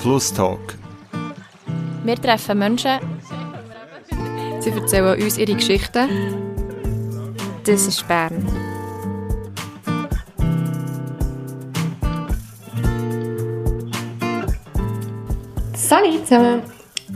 Flusstalk. 0.00 0.78
Wir 2.04 2.16
treffen 2.16 2.58
Menschen. 2.58 2.98
Sie 4.60 4.70
erzählen 4.70 5.22
uns 5.22 5.36
ihre 5.36 5.54
Geschichten. 5.54 6.08
Das 7.66 7.86
ist 7.86 8.08
Bern. 8.08 8.48
Salut 15.74 16.26
zusammen, 16.26 16.62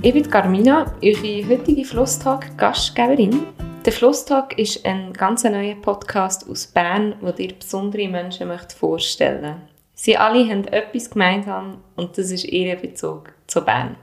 ich 0.02 0.12
bin 0.12 0.28
Carmina, 0.28 0.94
eure 1.02 1.48
heutige 1.48 1.86
Flusstag-Gastgeberin. 1.86 3.46
Der 3.86 3.92
Flusstag 3.94 4.58
ist 4.58 4.84
ein 4.84 5.14
ganz 5.14 5.44
neuer 5.44 5.76
Podcast 5.76 6.46
aus 6.50 6.66
Bern, 6.66 7.14
wo 7.22 7.30
dir 7.30 7.54
besondere 7.54 8.08
Menschen 8.08 8.50
vorstellen 8.76 9.40
möchte. 9.40 9.73
Sie 9.94 10.16
alle 10.16 10.48
haben 10.48 10.66
etwas 10.68 11.10
gemeinsam 11.10 11.82
und 11.96 12.18
das 12.18 12.30
ist 12.30 12.44
ihr 12.44 12.74
Bezug 12.76 13.32
zu 13.46 13.64
Bern. 13.64 13.96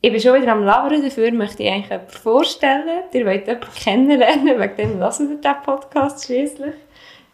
Ich 0.00 0.12
bin 0.12 0.20
schon 0.20 0.40
wieder 0.40 0.52
am 0.52 0.64
Labern, 0.64 1.02
dafür 1.02 1.30
möchte 1.32 1.62
ich 1.62 1.70
eigentlich 1.70 1.90
jemanden 1.90 2.10
vorstellen. 2.10 3.04
Ihr 3.12 3.26
wollt 3.26 3.46
jemanden 3.46 3.74
kennenlernen, 3.74 4.60
wegen 4.60 4.76
dem 4.76 4.98
hören 4.98 5.28
wir 5.28 5.36
diesen 5.36 5.62
Podcast 5.64 6.24
schließlich. 6.24 6.74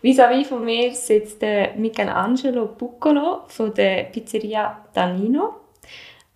Vis-à-vis 0.03 0.49
von 0.49 0.65
mir 0.65 0.93
sitzt 0.95 1.43
Michelangelo 1.77 2.67
Buccolo 2.67 3.45
von 3.49 3.73
der 3.73 4.05
Pizzeria 4.05 4.85
Danino. 4.93 5.55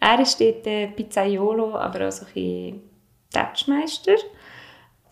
Er 0.01 0.21
ist 0.21 0.41
dort 0.41 0.97
Pizzaiolo, 0.97 1.75
aber 1.77 2.09
auch 2.09 2.13
so 2.13 2.25
ein 2.25 2.33
bisschen 2.33 2.83
Touchmeister. 3.31 4.17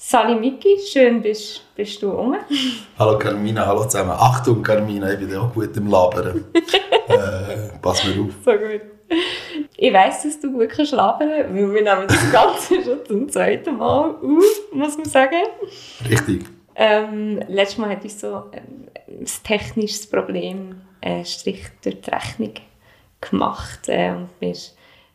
Sali 0.08 0.36
Miki, 0.36 0.78
schön 0.78 1.20
bist, 1.20 1.64
bist 1.74 2.00
du 2.00 2.10
rum. 2.10 2.36
Hallo 2.98 3.18
Carmina, 3.18 3.66
hallo 3.66 3.82
zusammen. 3.86 4.12
Achtung 4.12 4.62
Carmina, 4.62 5.12
ich 5.12 5.18
bin 5.18 5.36
auch 5.36 5.52
gut 5.52 5.76
im 5.76 5.90
Labern. 5.90 6.44
äh, 7.08 7.76
pass 7.82 8.04
mir 8.04 8.12
auf. 8.22 8.30
So 8.44 8.52
gut. 8.52 8.82
Ich 9.76 9.92
weiss, 9.92 10.22
dass 10.22 10.38
du 10.38 10.52
gut 10.52 10.68
kannst 10.68 10.92
labern, 10.92 11.28
weil 11.28 11.52
wir 11.52 11.82
nehmen 11.82 12.06
das 12.06 12.30
Ganze 12.30 12.80
schon 12.84 13.04
zum 13.04 13.28
zweiten 13.28 13.78
Mal 13.78 14.10
auf, 14.10 14.44
muss 14.72 14.96
man 14.96 15.06
sagen. 15.06 15.42
Richtig. 16.08 16.44
Ähm, 16.76 17.40
letztes 17.48 17.78
Mal 17.78 17.90
hatte 17.90 18.06
ich 18.06 18.14
so 18.14 18.44
ähm, 18.52 18.86
ein 19.08 19.26
technisches 19.42 20.08
Problem, 20.08 20.82
einen 21.00 21.24
Strich 21.24 21.64
durch 21.82 22.00
die 22.00 22.10
Rechnung 22.10 22.54
gemacht. 23.20 23.88
Äh, 23.88 24.10
und 24.10 24.28
wir 24.38 24.54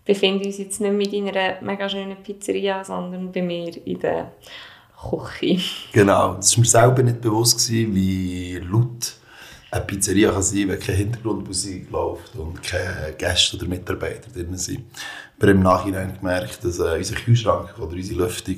befinden 0.03 0.45
uns 0.45 0.57
jetzt 0.57 0.81
nicht 0.81 0.93
mit 0.93 1.13
in 1.13 1.29
einer 1.29 1.61
mega 1.61 1.87
schönen 1.87 2.17
Pizzeria, 2.17 2.83
sondern 2.83 3.31
bei 3.31 3.41
mir 3.41 3.71
in 3.85 3.99
der 4.01 4.33
Küche. 5.09 5.59
Genau, 5.91 6.37
es 6.39 6.55
war 6.55 6.61
mir 6.61 6.67
selber 6.67 7.03
nicht 7.03 7.21
bewusst, 7.21 7.67
gewesen, 7.67 7.95
wie 7.95 8.59
laut 8.59 9.13
eine 9.71 9.85
Pizzeria 9.85 10.31
kann 10.31 10.41
sein, 10.41 10.67
wenn 10.67 10.79
keine 10.79 10.97
Hintergrundmusik 10.97 11.89
läuft 11.91 12.35
und 12.35 12.61
keine 12.61 13.13
Gäste 13.17 13.55
oder 13.55 13.67
Mitarbeiter 13.67 14.29
drin 14.29 14.57
sind. 14.57 14.83
Wir 15.39 15.49
haben 15.49 15.57
im 15.57 15.63
Nachhinein 15.63 16.17
gemerkt, 16.19 16.63
dass 16.63 16.79
äh, 16.79 16.97
unser 16.97 17.15
Kühlschrank 17.15 17.79
oder 17.79 17.93
unsere 17.93 18.23
Lüftung 18.23 18.57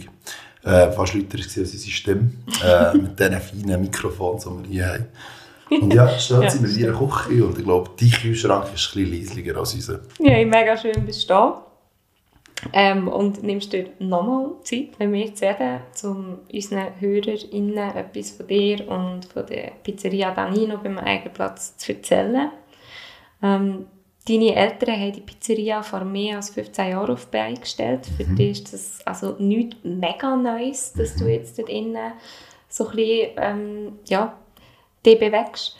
äh, 0.64 0.92
fast 0.92 1.14
lauter 1.14 1.38
war 1.38 1.46
als 1.46 1.58
unsere 1.58 1.92
Stimme. 1.92 2.32
Äh, 2.64 2.98
mit 2.98 3.20
diesen 3.20 3.40
feinen 3.40 3.82
Mikrofonen, 3.82 4.64
die 4.64 4.70
wir 4.70 4.86
hier 4.86 4.88
haben. 4.88 5.06
Und 5.82 5.94
ja, 5.94 6.10
stehen 6.20 6.42
ja, 6.42 6.50
sind 6.50 6.64
wir 6.64 6.70
in 6.70 6.80
ihrer 6.80 7.08
Küche 7.08 7.46
und 7.46 7.58
ich 7.58 7.64
glaube, 7.64 7.92
dein 8.00 8.10
Kühlschrank 8.10 8.66
ist 8.74 8.96
ein 8.96 9.04
bisschen 9.04 9.20
leislicher 9.20 9.58
als 9.58 9.74
unser. 9.76 10.00
Ja, 10.20 10.46
mega 10.46 10.76
schön 10.76 11.06
bist 11.06 11.24
du 11.24 11.28
da. 11.28 11.66
Ähm, 12.72 13.08
und 13.08 13.44
nimmst 13.44 13.74
du 13.74 13.86
nochmal 14.00 14.52
Zeit, 14.64 14.90
wenn 14.98 15.12
wir 15.12 15.34
zu 15.34 15.46
reden, 15.46 15.82
um 16.04 16.40
unseren 16.52 17.00
HörerInnen 17.00 17.96
etwas 17.96 18.32
von 18.32 18.48
dir 18.48 18.88
und 18.88 19.26
von 19.26 19.46
der 19.46 19.72
Pizzeria 19.84 20.32
Danino 20.32 20.78
beim 20.78 20.98
Eigenplatz 21.00 21.78
zu 21.78 21.94
erzählen. 21.94 22.52
Ähm, 23.42 23.88
deine 24.28 24.56
Eltern 24.56 24.96
haben 24.96 25.14
die 25.14 25.22
Pizzeria 25.22 25.84
vor 25.84 26.06
mehr 26.06 26.38
als 26.38 26.52
15 26.52 26.92
Jahren 26.92 27.12
auf 27.12 27.26
die 27.26 27.32
Beine 27.32 27.60
gestellt. 27.60 28.08
Für 28.18 28.26
mhm. 28.26 28.36
dich 28.36 28.52
ist 28.52 28.74
das 28.74 29.00
also 29.06 29.36
nichts 29.40 29.78
mega 29.84 30.36
Neues, 30.36 30.94
dass 30.94 31.16
du 31.16 31.26
jetzt 31.26 31.60
dort 31.60 31.70
innen 31.70 32.14
so 32.70 32.88
ein 32.88 32.96
bisschen, 32.96 33.32
ähm, 33.38 34.00
ja, 34.06 34.38
dich 35.06 35.20
bewegst. 35.20 35.78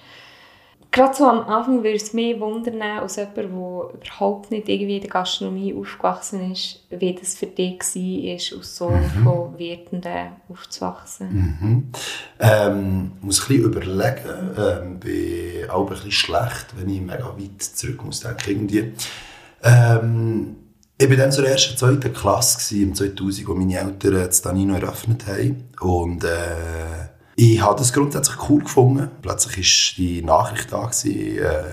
Gerade 0.94 1.16
so 1.16 1.26
am 1.26 1.40
Anfang 1.48 1.78
würde 1.78 1.96
es 1.96 2.14
mich 2.14 2.40
wundern, 2.40 2.80
als 2.84 3.16
jemand, 3.16 3.36
der 3.36 3.46
überhaupt 3.46 4.52
nicht 4.52 4.70
irgendwie 4.70 4.98
in 4.98 5.02
der 5.02 5.10
Gastronomie 5.10 5.74
aufgewachsen 5.74 6.52
ist, 6.52 6.82
wie 6.92 7.16
das 7.16 7.34
für 7.34 7.48
dich 7.48 7.80
war, 7.82 8.60
aus 8.60 8.76
so 8.76 8.90
mhm. 8.92 9.24
von 9.24 9.58
Wirtenden 9.58 10.34
aufzuwachsen. 10.50 11.34
Mhm. 11.34 11.92
Ähm, 12.40 13.12
ich 13.18 13.24
muss 13.24 13.42
ein 13.42 13.48
bisschen 13.48 13.64
überlegen, 13.64 14.52
ähm, 14.56 15.00
bin 15.00 15.68
auch 15.72 15.90
ein 15.90 15.96
bisschen 15.96 16.12
schlecht, 16.12 16.68
wenn 16.78 16.88
ich 16.88 17.02
mega 17.02 17.26
weit 17.26 17.64
zurück 17.64 18.06
muss 18.06 18.20
denken. 18.20 18.44
Irgendwie. 18.48 18.94
Ähm, 19.64 20.56
ich 20.96 21.10
war 21.10 21.18
dann 21.18 21.32
zur 21.32 21.48
ersten, 21.48 21.76
zweiten 21.76 22.14
Klasse, 22.14 22.78
im 22.78 22.94
2000, 22.94 23.50
als 23.50 23.56
meine 23.56 23.80
Eltern 23.80 24.14
das 24.14 24.44
Danino 24.44 24.76
eröffnet 24.76 25.26
haben. 25.26 25.70
Und 25.80 26.24
äh, 26.24 27.13
ich 27.36 27.62
habe 27.62 27.78
das 27.78 27.94
grundsätzlich 27.94 28.50
cool 28.50 28.64
gefunden. 28.64 29.10
Plötzlich 29.22 29.58
war 29.58 30.04
die 30.04 30.22
Nachricht 30.22 30.72
da. 30.72 30.86
Gewesen, 30.86 31.38
äh, 31.38 31.64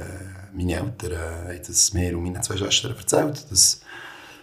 meine 0.54 0.74
Eltern 0.74 1.12
äh, 1.12 1.54
haben 1.54 1.60
das 1.66 1.92
mir 1.92 2.16
und 2.16 2.24
meinen 2.24 2.42
zwei 2.42 2.56
Schwestern 2.56 2.96
erzählt, 2.96 3.50
dass, 3.50 3.80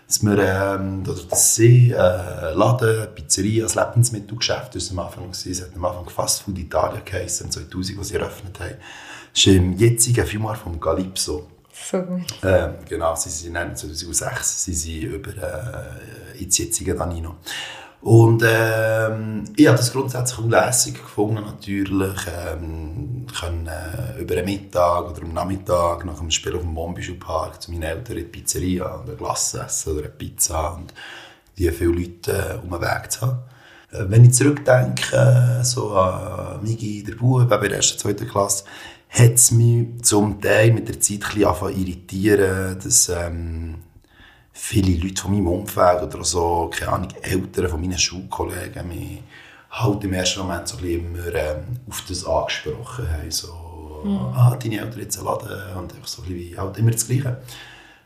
dass, 0.07 0.23
wir, 0.23 0.37
ähm, 0.37 1.01
oder 1.01 1.23
dass 1.29 1.55
sie 1.55 1.91
äh, 1.91 2.53
Laden, 2.53 3.07
Pizzeria, 3.15 3.65
ein 3.65 3.73
Lebensmittelgeschäft 3.73 4.75
das 4.75 4.91
am 4.91 4.99
Anfang 4.99 5.25
war. 5.25 5.31
Es 5.31 5.61
hat 5.61 5.75
am 5.75 5.85
Anfang 5.85 6.09
Fast 6.09 6.43
Food 6.43 6.59
Italien 6.59 7.01
geheißen, 7.03 7.51
2000, 7.51 7.97
als 7.97 8.07
sie 8.09 8.15
eröffnet 8.15 8.59
haben. 8.59 8.75
Das 9.33 9.45
ist 9.45 9.47
im 9.47 9.73
jetzigen 9.73 10.25
Firma 10.25 10.53
vom 10.53 10.79
Calypso. 10.79 11.47
So. 11.71 11.97
Ähm, 12.43 12.73
genau, 12.87 13.15
sie 13.15 13.29
sind 13.29 13.53
2006 13.53 14.63
sie 14.63 14.73
sind 14.73 15.03
über 15.03 15.29
äh, 15.29 16.43
ins 16.43 16.57
jetzige 16.57 16.95
Danino. 16.95 17.35
Und 18.07 18.41
ähm, 18.47 19.43
ich 19.57 19.67
habe 19.67 19.75
das 19.75 19.91
grundsätzlich 19.91 20.39
unlässig 20.39 20.93
gefunden, 20.93 21.43
natürlich. 21.43 22.15
Ähm, 22.25 23.27
können, 23.37 23.67
äh, 23.67 24.21
über 24.21 24.35
einen 24.35 24.45
Mittag 24.45 25.11
oder 25.11 25.23
am 25.23 25.33
Nachmittag 25.33 26.05
nach 26.05 26.17
dem 26.17 26.31
Spiel 26.31 26.55
auf 26.55 26.61
dem 26.61 26.71
Mombischul-Park 26.71 27.61
zu 27.61 27.69
meinen 27.69 27.83
Eltern 27.83 28.15
in 28.15 28.23
die 28.23 28.29
Pizzeria 28.29 28.85
und 28.95 29.09
eine 29.09 29.17
Glasse 29.17 29.59
essen 29.59 29.91
oder 29.91 30.03
eine 30.03 30.11
Pizza 30.11 30.75
und 30.75 30.93
die 31.57 31.69
viele 31.69 31.91
Leute 31.91 32.31
äh, 32.31 32.65
um 32.65 32.69
den 32.69 32.79
Weg 32.79 33.11
zu 33.11 33.21
haben. 33.23 33.39
Äh, 33.91 34.05
wenn 34.07 34.23
ich 34.23 34.35
zurückdenke, 34.35 35.59
so 35.63 35.91
an 35.91 36.63
Migi, 36.63 37.03
der 37.03 37.15
Bub, 37.15 37.41
in 37.41 37.49
der 37.49 37.73
ersten, 37.73 37.99
zweiten 37.99 38.25
Klasse, 38.25 38.63
hat 39.09 39.33
es 39.33 39.51
mich 39.51 40.01
zum 40.03 40.39
Teil 40.39 40.71
mit 40.71 40.87
der 40.87 41.01
Zeit 41.01 41.25
ein 41.25 41.41
bisschen 41.41 41.77
irritieren, 41.77 42.79
dass 42.81 43.09
ähm, 43.09 43.75
viele 44.57 44.97
Leute 44.97 45.21
von 45.21 45.31
meinem 45.31 45.47
Umfeld 45.47 46.01
oder 46.01 46.23
so, 46.23 46.69
keine 46.73 46.91
Ahnung, 46.91 47.09
Eltern 47.21 47.69
von 47.69 47.79
meinen 47.79 47.97
Schulkollegen 47.97 48.87
mich 48.87 49.21
halt 49.69 50.03
im 50.03 50.13
ersten 50.13 50.39
Moment 50.39 50.67
so 50.67 50.77
ein 50.77 50.83
bisschen 50.83 51.15
immer 51.15 51.35
ähm, 51.35 51.79
auf 51.87 52.03
das 52.07 52.25
angesprochen 52.25 53.07
haben. 53.09 53.31
So, 53.31 54.01
mhm. 54.03 54.17
ah, 54.33 54.57
deine 54.61 54.79
Eltern 54.79 54.99
jetzt 54.99 55.21
Laden 55.21 55.77
und 55.77 55.93
einfach 55.93 56.07
so 56.07 56.23
ein 56.23 56.29
bisschen 56.29 56.57
halt 56.57 56.77
immer 56.77 56.91
das 56.91 57.07
Gleiche. 57.07 57.37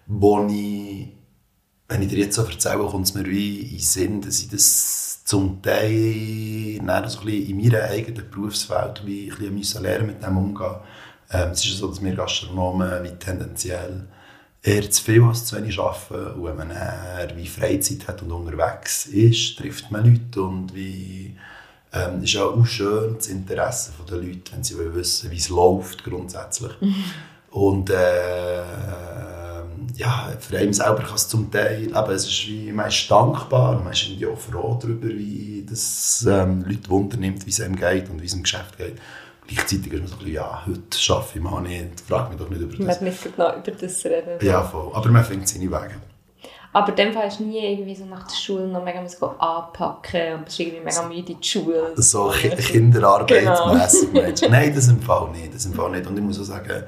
Wo 0.07 0.45
ich, 0.47 1.07
wenn 1.87 2.01
ich 2.01 2.09
dir 2.09 2.19
jetzt 2.19 2.35
so 2.35 2.43
erzähle, 2.43 2.85
kommt 2.85 3.07
es 3.07 3.13
mir 3.13 3.25
wie 3.25 3.61
in 3.61 3.69
den 3.69 3.79
Sinn, 3.79 4.21
dass 4.21 4.41
ich 4.41 4.49
das 4.49 5.23
zum 5.23 5.61
Teil 5.61 6.79
dann 6.85 7.07
so 7.07 7.19
ein 7.19 7.25
bisschen 7.25 7.49
in 7.49 7.57
meiner 7.57 7.83
eigenen 7.85 8.29
Berufswelt 8.29 9.05
wie 9.05 9.31
ein 9.31 9.55
bisschen 9.55 9.83
lernen 9.83 10.07
mit 10.07 10.21
dem 10.21 10.37
umgehen. 10.37 10.75
Ähm, 11.31 11.51
es 11.51 11.63
ist 11.63 11.77
so, 11.77 11.87
dass 11.87 12.03
wir 12.03 12.13
Gastronomen 12.13 13.03
wie 13.03 13.17
tendenziell 13.17 14.07
eher 14.63 14.89
zu 14.89 15.03
viel 15.03 15.23
als 15.23 15.45
zu 15.45 15.57
wenig 15.57 15.79
arbeiten. 15.79 16.39
Und 16.39 16.45
wenn 16.45 16.57
man 16.57 16.71
eher 16.71 17.31
wie 17.35 17.47
Freizeit 17.47 18.07
hat 18.07 18.21
und 18.21 18.31
unterwegs 18.31 19.05
ist, 19.07 19.57
trifft 19.57 19.91
man 19.91 20.05
Leute 20.05 20.41
und 20.41 20.75
wie 20.75 21.35
ähm, 21.93 22.23
ist 22.23 22.37
auch 22.37 22.65
schön 22.65 23.15
das 23.15 23.27
Interesse 23.27 23.91
der 24.09 24.17
Leute, 24.17 24.53
wenn 24.53 24.63
sie 24.63 24.75
wissen, 24.77 25.31
wie 25.31 25.37
es 25.37 25.49
läuft 25.49 26.03
grundsätzlich. 26.03 26.71
Mhm. 26.79 26.95
Und 27.51 27.89
äh, 27.89 28.63
ja, 29.97 30.31
für 30.39 30.57
einen 30.57 30.73
selber 30.73 31.03
kann 31.03 31.15
es 31.15 31.27
zum 31.27 31.51
Teil, 31.51 31.93
aber 31.93 32.13
es 32.13 32.25
ist 32.25 32.47
wie, 32.47 32.71
man 32.71 32.87
ist 32.87 33.09
dankbar 33.11 33.79
man 33.83 33.91
ist 33.91 34.03
irgendwie 34.03 34.27
auch 34.27 34.37
froh 34.37 34.79
darüber, 34.81 35.09
wie 35.09 35.65
das 35.69 36.25
ähm, 36.29 36.63
Leute 36.65 36.89
wundernimmt, 36.89 37.45
wie 37.45 37.49
es 37.49 37.59
einem 37.59 37.75
geht 37.75 38.09
und 38.09 38.21
wie 38.21 38.25
es 38.25 38.33
im 38.33 38.43
Geschäft 38.43 38.77
geht. 38.77 38.95
Gleichzeitig 39.53 39.91
ist 39.91 39.99
man 39.99 40.07
so 40.07 40.15
ein 40.15 40.19
bisschen, 40.19 40.33
ja, 40.33 40.63
heute 40.65 41.13
arbeite 41.13 41.37
ich 41.37 41.41
mal 41.41 41.61
nicht, 41.61 42.01
frage 42.01 42.29
mich 42.29 42.37
doch 42.37 42.49
nicht 42.49 42.61
über 42.61 42.85
das. 42.85 43.01
Man 43.01 43.09
nicht 43.09 43.23
genau 43.23 43.55
über 43.55 43.71
das 43.71 44.05
reden. 44.05 44.45
Ja, 44.45 44.63
voll. 44.63 44.91
Aber 44.93 45.09
man 45.09 45.23
findet 45.25 45.49
seine 45.49 45.65
Wege. 45.65 45.95
Aber 46.73 46.89
in 46.89 46.95
dem 46.95 47.13
Fall 47.13 47.29
du 47.37 47.43
nie 47.43 47.59
irgendwie 47.59 47.95
so 47.95 48.05
nach 48.05 48.25
der 48.25 48.35
Schule 48.35 48.67
noch 48.67 48.83
mega 48.83 49.03
anpacken 49.39 50.35
und 50.35 50.45
bist 50.45 50.59
irgendwie 50.59 50.79
mega 50.79 51.03
müde 51.03 51.33
in 51.33 51.41
die 51.41 51.47
Schule. 51.47 51.91
So 51.95 52.31
kinderarbeitsmässig. 52.31 54.13
Genau. 54.13 54.33
Nein, 54.49 54.73
das 54.73 54.87
im 54.87 55.01
Fall 55.01 55.31
nicht. 55.31 55.53
Das 55.53 55.65
im 55.65 55.73
Fall 55.73 55.91
nicht. 55.91 56.07
Und 56.07 56.17
ich 56.17 56.23
muss 56.23 56.39
auch 56.39 56.43
sagen, 56.43 56.83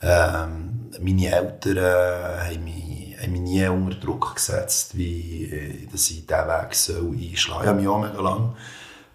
ähm, 0.00 0.90
meine 1.00 1.26
Eltern 1.26 1.76
äh, 1.78 2.54
haben, 2.54 2.64
mich, 2.64 3.16
haben 3.20 3.32
mich 3.32 3.40
nie 3.40 3.66
unter 3.66 3.96
Druck 3.96 4.36
gesetzt, 4.36 4.96
wie, 4.96 5.46
äh, 5.46 5.86
dass 5.90 6.10
ich 6.10 6.26
diesen 6.26 6.46
Weg 6.46 6.74
soll 6.74 7.16
einschlagen 7.16 7.34
soll. 7.36 7.62
Ich 7.62 7.68
habe 7.68 7.80
mich 7.80 7.88
auch 7.88 7.98
mega 7.98 8.20
lange 8.20 8.54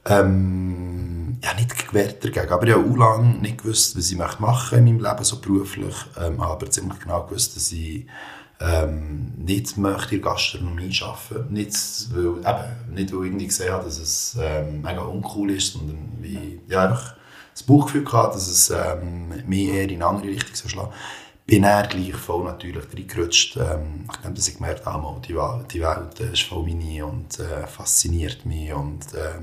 ähm, 0.06 1.38
ja, 1.44 1.54
nicht 1.54 1.88
gewehrt 1.88 2.24
dagegen, 2.24 2.50
aber 2.50 2.68
ich 2.68 2.74
habe 2.74 2.90
auch 2.90 2.98
lange 2.98 3.40
nicht 3.40 3.60
gewusst, 3.60 3.98
was 3.98 4.12
ich 4.12 4.18
machen 4.18 4.78
in 4.80 4.86
meinem 4.86 5.04
Leben, 5.04 5.24
so 5.24 5.40
beruflich, 5.40 5.96
ähm, 6.20 6.40
aber 6.42 6.70
ziemlich 6.70 7.00
genau 7.00 7.24
gewusst, 7.24 7.56
dass 7.56 7.72
ich 7.72 8.06
ähm, 8.62 9.34
nicht 9.38 9.78
möchte 9.78 10.16
in 10.16 10.22
der 10.22 10.32
Gastronomie 10.32 10.94
arbeiten. 11.02 11.54
Nicht, 11.54 11.74
weil, 12.14 12.40
eben, 12.40 12.94
nicht, 12.94 13.14
weil 13.14 13.20
ich 13.20 13.28
irgendwie 13.28 13.48
gesehen 13.48 13.72
habe, 13.72 13.86
dass 13.86 14.00
es 14.00 14.38
ähm, 14.40 14.82
mega 14.82 15.02
uncool 15.02 15.52
ist, 15.52 15.74
sondern 15.74 16.18
wie, 16.20 16.60
ja, 16.68 16.86
einfach 16.86 17.16
das 17.54 17.64
Bauchgefühl 17.64 18.04
gehabt, 18.04 18.36
dass 18.36 18.48
es 18.48 18.70
ähm, 18.70 19.30
mich 19.48 19.70
eher 19.70 19.84
in 19.84 19.96
eine 19.96 20.08
andere 20.08 20.28
Richtung 20.28 20.56
so 20.56 20.68
schlägt. 20.68 20.90
Bin 21.50 21.64
er 21.64 21.88
gleich 21.88 22.14
voll 22.14 22.44
natürlich 22.44 22.84
reingerutscht, 22.94 23.58
ähm, 23.58 24.06
nachdem 24.06 24.36
ich 24.36 24.56
gemerkt 24.56 24.86
habe, 24.86 25.04
oh, 25.04 25.20
die, 25.20 25.34
die 25.74 25.82
Welt 25.82 26.20
ist 26.20 26.44
voll 26.44 26.64
meine 26.68 27.06
und 27.06 27.40
äh, 27.40 27.66
fasziniert 27.66 28.46
mich 28.46 28.72
und 28.72 29.16
äh, 29.16 29.40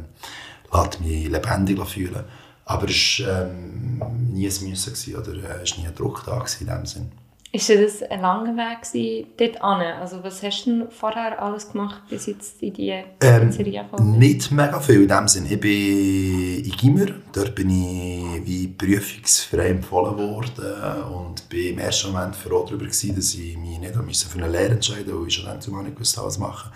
lässt 0.72 1.00
mich 1.00 1.28
lebendig 1.28 1.84
fühlen. 1.84 2.22
Aber 2.64 2.88
es 2.88 3.20
war 3.24 3.42
ähm, 3.42 4.00
nie 4.32 4.48
ein 4.48 4.68
Müssen 4.68 5.16
oder 5.16 5.32
äh, 5.32 5.62
es 5.64 5.72
war 5.72 5.78
nie 5.80 5.88
ein 5.88 5.94
Druck 5.96 6.22
da 6.24 6.44
in 6.60 6.68
dem 6.68 6.86
Sinn. 6.86 7.10
Ist 7.52 7.70
das 7.70 8.02
ein 8.02 8.20
langer 8.20 8.54
Weg 8.56 9.26
dort 9.38 9.62
an? 9.62 9.80
Also 9.80 10.22
was 10.22 10.42
hast 10.42 10.66
du 10.66 10.70
denn 10.70 10.90
vorher 10.90 11.40
alles 11.40 11.70
gemacht, 11.70 12.02
bis 12.08 12.26
jetzt 12.26 12.62
in 12.62 12.72
die 12.72 12.90
Ähm, 12.90 13.48
Pizzeria 13.48 13.84
gekommen 13.84 14.18
nicht 14.18 14.50
mega 14.50 14.80
viel 14.80 15.02
in 15.02 15.08
dem 15.08 15.28
Sinn. 15.28 15.46
Ich 15.48 15.60
bin 15.60 16.64
in 16.64 16.70
Gimmer, 16.72 17.06
dort 17.32 17.54
bin 17.54 17.70
ich 17.70 18.46
wie 18.46 18.68
prüfungsfrei 18.68 19.68
empfohlen 19.68 20.18
worden 20.18 21.02
und 21.12 21.48
bin 21.48 21.74
im 21.74 21.78
ersten 21.78 22.12
Moment 22.12 22.36
froh 22.36 22.64
darüber 22.64 22.84
gewesen, 22.84 23.14
dass 23.14 23.34
ich 23.34 23.56
mich 23.56 23.78
nicht 23.78 23.94
für 23.94 24.38
eine 24.38 24.50
Lehre 24.50 24.72
entscheiden 24.72 25.14
musste, 25.14 25.20
weil 25.20 25.28
ich 25.28 25.34
schon 25.34 25.44
dann 25.46 25.60
zumal 25.60 25.84
nicht 25.84 25.98
wusste, 25.98 26.22
was 26.22 26.38
machen. 26.38 26.70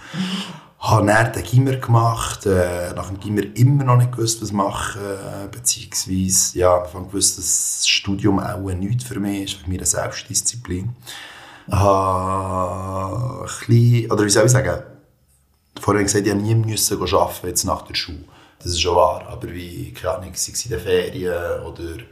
Habe 0.81 1.07
dann 1.07 1.33
den 1.33 1.43
Gimmer 1.45 1.77
gemacht, 1.77 2.47
äh, 2.47 2.93
nach 2.95 3.09
dem 3.09 3.21
Gimmer 3.21 3.43
immer 3.55 3.85
noch 3.85 3.97
nicht 3.97 4.13
gewusst, 4.13 4.41
was 4.41 4.51
machen, 4.51 5.03
äh, 5.03 5.49
beziehungsweise 5.49 6.59
ja, 6.59 6.85
ich 6.87 6.95
habe 6.95 7.07
gewusst, 7.07 7.39
dass 7.39 7.77
das 7.81 7.89
Studium 7.89 8.41
auch 8.41 8.59
nichts 8.73 9.05
für 9.05 9.21
mich 9.21 9.45
ist, 9.45 9.61
wegen 9.61 9.73
meiner 9.73 9.87
Selbstdisziplin. 9.87 10.97
Habe 11.71 13.43
ein 13.43 13.67
bisschen, 13.67 14.11
oder 14.11 14.25
wie 14.25 14.31
soll 14.31 14.47
ich 14.47 14.53
sagen, 14.53 14.83
Vorhin 15.79 16.05
gesagt, 16.05 16.27
ich 16.27 16.35
nie 16.35 16.55
müssen 16.55 17.01
arbeiten 17.01 17.47
jetzt 17.47 17.65
nach 17.65 17.83
der 17.83 17.95
Schule. 17.95 18.25
Das 18.59 18.73
ist 18.73 18.81
schon 18.81 18.97
wahr. 18.97 19.25
Aber 19.29 19.51
wie, 19.51 19.93
keine 19.93 20.17
Ahnung, 20.17 20.33
sei 20.35 20.53
es 20.53 20.65
in 20.65 20.73
den 20.73 20.81
Ferien 20.81 21.63
oder 21.65 22.03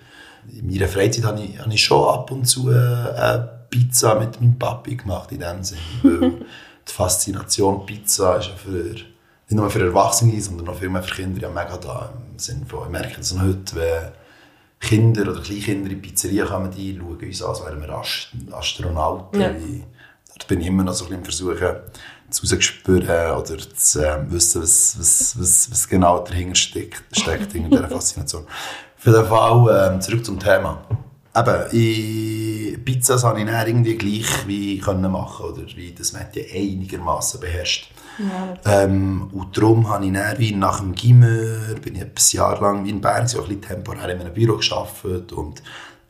in 0.51 0.67
meiner 0.67 0.89
Freizeit 0.89 1.25
habe 1.25 1.43
ich, 1.43 1.59
habe 1.59 1.73
ich 1.73 1.85
schon 1.85 2.09
ab 2.09 2.31
und 2.31 2.47
zu 2.47 2.71
äh, 2.71 2.75
eine 2.75 3.67
Pizza 3.69 4.15
mit 4.19 4.41
meinem 4.41 4.59
Papi 4.59 4.97
gemacht, 4.97 5.31
in 5.33 5.41
dem 5.41 5.63
Sinne. 5.63 5.81
Die 6.89 6.93
Faszination 6.93 7.85
Pizza 7.87 8.37
ist 8.37 8.49
ja 8.49 8.55
für, 8.55 8.71
nicht 8.71 9.07
nur 9.51 9.71
für 9.71 9.85
Erwachsene, 9.85 10.41
sondern 10.41 10.69
auch 10.69 10.79
viel 10.79 10.89
mehr 10.89 11.03
für 11.03 11.15
Kinder 11.15 11.43
ja 11.43 11.49
mega 11.49 11.77
da. 11.77 12.13
Im 12.33 12.39
Sinne 12.39 12.67
von, 12.67 12.85
ich 12.85 12.91
merke 12.91 13.17
das 13.17 13.35
noch 13.35 13.43
heute, 13.43 13.77
wenn 13.77 14.13
Kinder 14.81 15.23
oder 15.23 15.41
Kleinkinder 15.41 15.91
in 15.91 16.01
die 16.01 16.09
Pizzeria 16.09 16.47
kommen, 16.47 16.71
die 16.71 16.97
schauen 16.97 17.19
uns 17.19 17.43
an, 17.43 17.49
als 17.51 17.65
wären 17.65 17.81
wir 17.81 17.91
Ast 17.91 18.29
Astronauten. 18.53 19.41
Ja. 19.41 19.51
Da 19.51 20.47
bin 20.47 20.61
ich 20.61 20.69
immer 20.69 20.85
noch 20.85 20.93
so 20.93 21.07
ein 21.07 21.23
bisschen 21.23 21.55
Versuchen, 21.57 21.77
zu 22.31 22.43
rauszuspüren 22.43 23.37
oder 23.37 23.59
zu 23.75 24.05
ähm, 24.05 24.31
wissen, 24.31 24.63
was, 24.63 24.97
was, 24.99 25.39
was, 25.39 25.71
was 25.71 25.89
genau 25.89 26.21
dahinter 26.21 26.55
steckt, 26.55 27.03
steckt 27.13 27.55
in 27.55 27.71
dieser 27.71 27.89
Faszination. 27.89 28.45
Auf 28.45 29.07
jeden 29.07 29.27
Fall 29.27 29.93
ähm, 29.93 30.01
zurück 30.01 30.25
zum 30.25 30.39
Thema. 30.39 30.85
Eben, 31.37 31.65
ich, 31.73 32.85
Pizzas 32.85 33.23
habe 33.25 33.41
ich 33.41 33.47
dann 33.47 33.67
irgendwie 33.67 33.97
gleich 33.97 34.47
wie 34.47 34.79
können 34.79 35.11
machen 35.13 35.47
oder 35.47 35.63
wie 35.77 35.93
das 35.93 36.15
die 36.35 36.47
einigermaßen 36.53 37.41
beherrscht. 37.41 37.91
Ähm, 38.65 39.31
und 39.33 39.57
darum 39.57 39.89
habe 39.89 40.07
ich 40.07 40.13
dann 40.13 40.39
wie 40.39 40.53
nach 40.53 40.81
dem 40.81 40.95
Gimmer, 40.95 41.75
bin 41.81 41.95
ich 41.95 42.03
etwas 42.03 42.33
Jahr 42.33 42.61
lang 42.61 42.85
wie 42.85 42.91
in 42.91 43.01
Bern, 43.01 43.29
so 43.29 43.43
ein 43.43 43.49
bisschen 43.49 43.63
temporär 43.63 44.09
in 44.09 44.21
einem 44.21 44.35
Büro 44.35 44.57
gearbeitet 44.57 45.33
und 45.33 45.63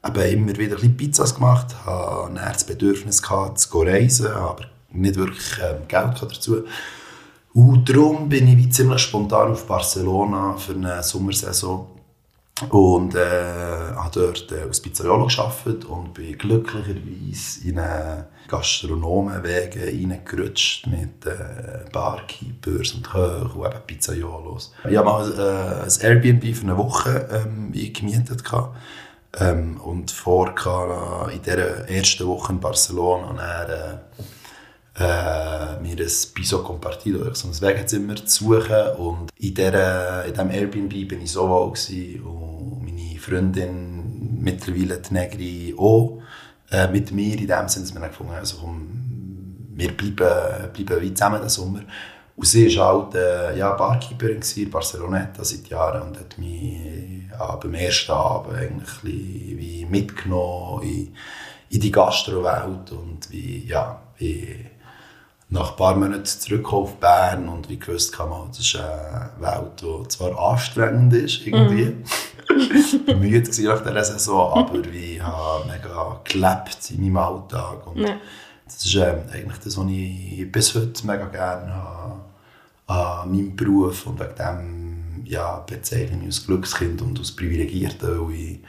eben 0.07 0.23
immer 0.23 0.57
wieder 0.57 0.77
ein 0.77 0.81
bisschen 0.81 0.97
Pizzas 0.97 1.35
gemacht, 1.35 1.75
habe 1.85 2.35
dann 2.35 2.53
das 2.53 2.65
Bedürfnis 2.65 3.23
gehabt, 3.23 3.59
zu 3.59 3.83
reisen, 3.83 4.29
aber 4.29 4.65
nicht 4.91 5.17
wirklich 5.17 5.59
ähm, 5.63 5.87
Geld 5.87 6.23
dazu. 6.23 6.65
Und 7.53 7.89
darum 7.89 8.29
bin 8.29 8.49
ich 8.49 8.57
wie 8.57 8.71
ziemlich 8.71 9.03
spontan 9.03 9.53
auf 9.53 9.67
Barcelona 9.67 10.57
für 10.57 10.75
eine 10.75 11.03
Sommersaison 11.03 11.89
und 12.71 13.15
äh, 13.15 13.95
habe 13.97 14.11
dort 14.13 14.53
äh, 14.53 14.63
als 14.63 14.81
Pizzaiolo 14.81 15.27
gearbeitet 15.27 15.85
und 15.85 16.15
bin 16.15 16.37
glücklicherweise 16.37 17.69
in 17.69 17.79
einen 17.79 18.25
Gastronomenwege 18.49 19.87
reingerutscht 19.87 20.87
mit 20.87 21.27
äh, 21.27 21.85
Barkeepers 21.93 22.95
und 22.95 23.09
Köchen 23.09 23.51
und 23.51 23.67
eben 23.67 23.81
Pizzaiolos. 23.87 24.73
Ich 24.89 24.97
habe 24.97 25.09
mal 25.09 25.33
äh, 25.33 25.85
ein 25.85 26.01
Airbnb 26.01 26.57
für 26.57 26.63
eine 26.63 26.77
Woche 26.77 27.29
ähm, 27.33 27.73
gemietet. 27.73 28.43
Ähm, 29.39 29.79
und 29.81 30.11
vor 30.11 30.55
gehabt, 30.55 31.33
in 31.33 31.43
dieser 31.43 31.89
ersten 31.89 32.27
Woche 32.27 32.53
in 32.53 32.61
Barcelona 32.61 33.35
dann, 33.37 33.69
äh, 33.69 33.99
äh, 34.99 35.81
mir 35.81 35.97
ein 35.97 36.13
Piso 36.35 36.63
Compartido, 36.63 37.33
so 37.35 37.49
ein 37.49 37.61
Wegezimmer 37.61 38.17
zu 38.17 38.45
suchen. 38.45 38.97
Und 38.97 39.31
in, 39.37 39.55
der, 39.55 40.25
in 40.25 40.33
diesem 40.33 40.51
Airbnb 40.51 41.09
bin 41.09 41.23
ich 41.23 41.31
so 41.31 41.49
wohl 41.49 41.73
und 42.25 42.48
Freundin, 43.29 44.43
mittlerweile 44.43 44.99
die 44.99 45.15
Negri, 45.15 45.75
auch 45.77 46.23
äh, 46.71 46.89
mit 46.89 47.13
mir 47.13 47.39
in 47.39 47.47
dem 47.47 47.69
Sinne, 47.69 47.87
dass 47.87 47.95
wir 47.95 48.09
gefunden 48.09 48.33
haben, 48.33 48.41
also, 48.41 48.59
komm, 48.61 48.99
wir 49.75 49.97
bleiben, 49.97 50.73
bleiben 50.73 51.03
wie 51.03 51.15
zusammen 51.15 51.41
den 51.41 51.49
Sommer. 51.49 51.81
Und 52.37 52.47
sie 52.47 52.77
war 52.77 52.95
halt 52.95 53.15
äh, 53.17 53.59
ja, 53.59 53.73
Barkeeperin 53.73 54.43
in 54.57 54.71
Barceloneta 54.71 55.43
seit 55.43 55.69
Jahren 55.69 56.03
und 56.03 56.21
hat 56.21 56.39
mich 56.39 57.29
ja, 57.31 57.57
beim 57.57 57.75
ersten 57.75 58.13
Abend 58.13 58.55
eigentlich 58.57 59.03
wie 59.03 59.87
mitgenommen 59.91 60.83
in, 60.83 61.17
in 61.71 61.81
die 61.81 61.91
Gastrowelt 61.91 62.93
und 62.93 63.31
wie, 63.31 63.67
ja, 63.67 64.01
wie 64.19 64.67
nach 65.51 65.71
ein 65.71 65.77
paar 65.77 65.97
Monaten 65.97 66.25
zurück 66.25 66.73
auf 66.73 66.97
Bern 66.97 67.49
und 67.49 67.69
wie 67.69 67.79
gewusst 67.79 68.13
kann 68.13 68.29
man, 68.29 68.49
das 68.49 68.61
ist 68.61 68.77
eine 68.77 69.31
Welt, 69.41 69.83
die 69.83 70.09
zwar 70.09 70.39
anstrengend 70.39 71.15
ist, 71.15 71.47
irgendwie. 71.47 71.97
Müde 72.59 73.43
gewesen 73.43 73.65
nach 73.65 73.83
dieser 73.83 74.05
Saison, 74.05 74.53
aber 74.59 74.87
ich 74.87 75.23
habe 75.23 75.67
mega 75.67 76.21
gelebt 76.25 76.91
in 76.91 77.03
meinem 77.03 77.17
Alltag. 77.17 77.87
Und 77.87 77.99
Ja. 77.99 78.17
Das 78.65 78.85
ist 78.85 78.95
ähm, 78.97 79.23
eigentlich 79.33 79.59
das, 79.65 79.79
was 79.79 79.87
ich 79.89 80.53
bis 80.53 80.75
heute 80.75 81.07
mega 81.07 81.25
gerne 81.27 81.73
habe 81.73 82.21
an 82.87 83.31
meinem 83.31 83.57
Beruf 83.57 84.07
und 84.07 84.21
wegen 84.21 84.35
dem 84.35 85.25
ja, 85.25 85.59
bezeichne 85.61 86.17
ich 86.17 86.17
mich 86.17 86.27
als 86.27 86.47
Glückskind 86.47 87.03
und 87.03 87.19
als 87.19 87.33
Privilegierter, 87.33 88.21
weil 88.27 88.35
ich 88.35 88.61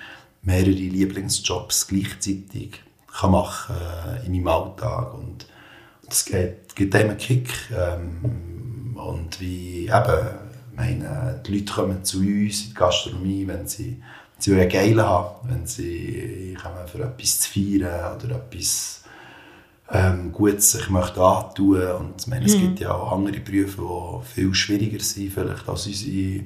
mehrere 0.41 0.71
Lieblingsjobs 0.71 1.87
gleichzeitig 1.87 2.81
kann 3.07 3.31
machen 3.31 3.75
äh, 3.75 4.25
in 4.25 4.31
meinem 4.33 4.47
Alltag 4.47 5.13
und 5.13 5.45
das 6.07 6.25
gibt, 6.25 6.75
gibt 6.75 6.95
einem 6.95 7.11
einen 7.11 7.17
Kick 7.17 7.49
ähm, 7.71 8.95
und 8.95 9.39
wie 9.39 9.85
eben, 9.87 10.27
meine, 10.79 11.41
die 11.45 11.59
Leute 11.59 11.73
kommen 11.73 12.03
zu 12.03 12.19
uns 12.19 12.63
in 12.63 12.69
die 12.69 12.73
Gastronomie, 12.73 13.47
wenn 13.47 13.67
sie, 13.67 14.01
wenn 14.35 14.41
sie 14.41 14.67
Geil 14.67 15.01
haben, 15.01 15.49
wenn 15.49 15.67
sie 15.67 16.57
kommen 16.61 16.87
für 16.87 17.03
etwas 17.03 17.39
zu 17.41 17.51
feiern 17.51 18.15
oder 18.15 18.35
etwas 18.37 19.03
ähm, 19.91 20.31
gut 20.31 20.61
sich 20.61 20.89
möchte 20.89 21.21
antun. 21.21 21.81
Und 21.91 22.13
ich 22.21 22.27
meine, 22.27 22.45
es 22.45 22.53
gibt 22.53 22.79
ja 22.79 22.93
auch 22.93 23.11
andere 23.11 23.39
Berufe, 23.39 23.81
die 23.81 24.33
viel 24.33 24.53
schwieriger 24.53 25.03
sind 25.03 25.33
vielleicht 25.33 25.67
als 25.67 25.87
unsere, 25.87 26.43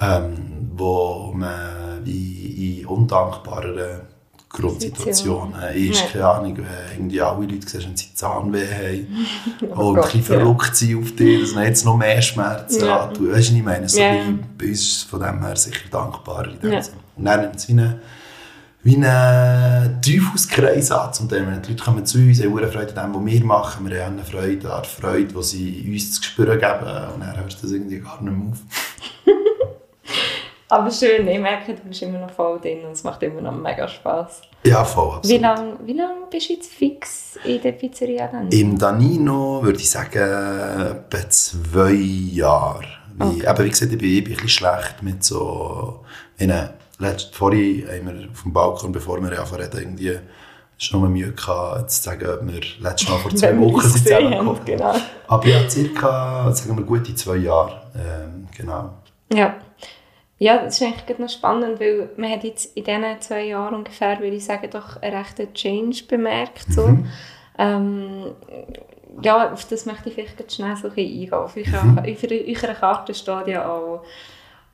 ähm, 0.00 0.70
wo 0.76 1.32
man 1.34 2.04
wie 2.04 2.80
in 2.80 2.86
undankbareren 2.86 4.02
Grundsituationen 4.48 5.54
ist, 5.74 6.00
Ja. 6.00 6.06
keine 6.12 6.26
Ahnung, 6.28 6.56
wenn 6.56 6.96
irgendwie 6.96 7.20
alle 7.20 7.46
Leute 7.46 7.68
siehst, 7.68 7.86
wenn 7.86 7.96
sie 7.96 8.14
Zahnweh 8.14 8.66
haben 8.66 9.26
Oh 9.76 9.88
und 9.90 9.96
ein 9.98 10.02
bisschen 10.04 10.20
ja. 10.20 10.26
verrückt 10.40 10.76
sind 10.76 11.02
auf 11.02 11.12
dich, 11.14 11.40
dass 11.42 11.54
man 11.54 11.64
jetzt 11.64 11.84
noch 11.84 11.96
mehr 11.96 12.22
Schmerzen 12.22 12.84
Ja. 12.86 13.08
Weißt 13.08 13.18
du, 13.20 13.32
was 13.32 13.50
ich 13.50 13.62
meine? 13.62 13.88
So 13.88 14.00
Ja. 14.00 14.14
bei 14.56 14.66
uns 14.68 15.02
von 15.02 15.20
dem 15.20 15.44
her 15.44 15.56
sicher 15.56 15.88
dankbarer 15.90 16.52
Ja. 16.62 16.80
Und 17.16 17.24
dann 17.24 17.40
nimmt 17.42 17.56
es 17.56 17.68
wie 17.68 17.72
eine 17.72 18.00
wie 18.82 18.94
einen 18.94 20.00
Teufelskreis 20.00 20.92
an. 20.92 21.12
Zum 21.12 21.28
wenn 21.28 21.60
die 21.60 21.70
Leute 21.72 21.82
kommen 21.82 22.06
zu 22.06 22.18
uns, 22.18 22.40
haben 22.40 22.56
eine 22.56 22.68
Freude 22.68 22.96
an 23.02 23.12
dem, 23.12 23.20
was 23.20 23.32
wir 23.32 23.44
machen. 23.44 23.90
Wir 23.90 24.04
haben 24.04 24.12
eine 24.14 24.24
Freude 24.24 24.72
an 24.72 24.82
der 24.82 24.84
Freude, 24.84 25.34
die 25.34 25.42
sie 25.42 25.90
uns 25.92 26.12
zu 26.12 26.22
spüren 26.22 26.56
geben. 26.56 27.12
Und 27.14 27.20
dann 27.20 27.36
hört 27.36 27.60
das 27.60 27.70
irgendwie 27.72 27.98
gar 27.98 28.22
nicht 28.22 28.32
mehr 28.32 28.52
auf. 28.52 28.58
Aber 30.68 30.90
schön, 30.90 31.26
ich 31.28 31.38
merke, 31.38 31.74
du 31.74 31.82
bist 31.82 32.02
immer 32.02 32.18
noch 32.18 32.30
voll 32.30 32.58
drin 32.60 32.84
und 32.84 32.92
es 32.92 33.04
macht 33.04 33.22
immer 33.22 33.40
noch 33.40 33.52
mega 33.52 33.86
Spass. 33.86 34.42
Ja, 34.64 34.84
voll, 34.84 35.16
absolut. 35.16 35.28
Wie 35.38 35.42
lange 35.42 35.76
wie 35.84 35.92
lang 35.92 36.14
bist 36.30 36.48
du 36.48 36.54
jetzt 36.54 36.72
fix 36.72 37.38
in 37.44 37.62
der 37.62 37.72
Pizzeria 37.72 38.26
dann? 38.26 38.48
Im 38.50 38.76
Danino 38.76 39.60
würde 39.62 39.78
ich 39.78 39.88
sagen, 39.88 40.18
etwa 40.18 41.30
zwei 41.30 41.92
Jahre. 41.92 42.84
Wie, 43.14 43.22
Okay. 43.24 43.48
eben, 43.48 43.64
wie 43.64 43.70
gesagt, 43.70 43.92
ich 43.92 43.98
bin, 43.98 44.08
ich 44.08 44.24
bin 44.24 44.32
ein 44.32 44.36
bisschen 44.42 44.48
schlecht 44.48 45.02
mit 45.02 45.22
so... 45.24 46.00
Letzt, 46.98 47.34
vorhin 47.36 47.86
haben 47.88 48.06
wir 48.06 48.30
auf 48.30 48.42
dem 48.42 48.52
Balkon, 48.54 48.90
bevor 48.92 49.20
wir 49.22 49.38
anfangen 49.38 49.62
reden, 49.62 49.78
irgendwie 49.98 50.18
schon 50.78 51.02
mal 51.02 51.10
Mühe 51.10 51.30
gehabt, 51.32 51.90
zu 51.90 52.02
sagen, 52.02 52.26
ob 52.26 52.46
wir 52.46 52.60
letztes 52.80 53.08
Mal 53.08 53.18
vor 53.18 53.30
zwei 53.34 53.58
Wochen 53.58 53.80
sind 53.86 54.04
zusammengekommen. 54.04 54.58
genau. 54.64 54.94
Aber 55.28 55.46
ja, 55.46 55.68
circa, 55.68 56.50
sagen 56.52 56.76
wir, 56.76 56.84
gute 56.84 57.14
zwei 57.14 57.36
Jahre. 57.36 57.82
Ähm, 57.94 58.48
genau. 58.56 58.90
Ja. 59.32 59.56
Ja, 60.38 60.58
das 60.58 60.80
ist 60.80 60.86
eigentlich 60.86 61.18
noch 61.18 61.30
spannend, 61.30 61.80
weil 61.80 62.10
man 62.16 62.30
hat 62.30 62.44
jetzt 62.44 62.76
in 62.76 62.84
diesen 62.84 63.20
zwei 63.20 63.44
Jahren 63.46 63.74
ungefähr, 63.74 64.20
würde 64.20 64.36
ich 64.36 64.44
sagen, 64.44 64.68
doch 64.70 65.00
einen 65.00 65.16
rechten 65.16 65.52
Change 65.54 66.04
bemerkt. 66.06 66.66
So. 66.70 66.88
Mhm. 66.88 67.06
Ähm, 67.58 68.34
ja, 69.22 69.50
auf 69.52 69.64
das 69.66 69.86
möchte 69.86 70.10
ich 70.10 70.14
vielleicht 70.14 70.52
schnell 70.52 70.76
so 70.76 70.88
ein 70.88 70.94
bisschen 70.94 71.10
eingehen. 71.10 71.32
Auf 71.32 71.56
eurer, 71.56 71.84
Mhm. 71.84 71.98
auf 72.00 72.62
eurer 72.62 72.74
Karte 72.74 73.14
steht 73.14 73.46
ja 73.48 73.66
auch 73.66 74.02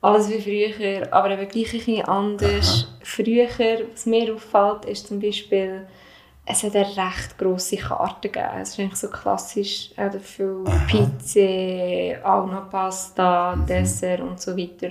alles 0.01 0.29
wie 0.29 0.41
früher, 0.73 1.13
aber 1.13 1.29
eben 1.31 1.47
gleich 1.47 1.71
ein 1.73 1.79
bisschen 1.79 2.05
anders. 2.05 2.87
Früher, 3.01 3.47
was 3.93 4.05
mir 4.05 4.33
auffällt, 4.35 4.83
ist 4.83 5.07
zum 5.07 5.21
Beispiel, 5.21 5.87
es 6.45 6.61
hat 6.63 6.75
eine 6.75 6.85
recht 6.85 7.37
grosse 7.37 7.77
Karte 7.77 8.27
gegeben. 8.27 8.49
Es 8.61 8.71
ist 8.71 8.79
eigentlich 8.81 8.95
so 8.99 9.07
klassisch, 9.07 9.91
äh, 9.95 10.09
viel 10.19 10.61
Pizza, 10.87 12.19
auch 12.27 12.47
noch 12.47 12.69
Pasta, 12.69 13.55
Dessert 13.55 14.19
und 14.19 14.41
so 14.41 14.57
weiter. 14.57 14.89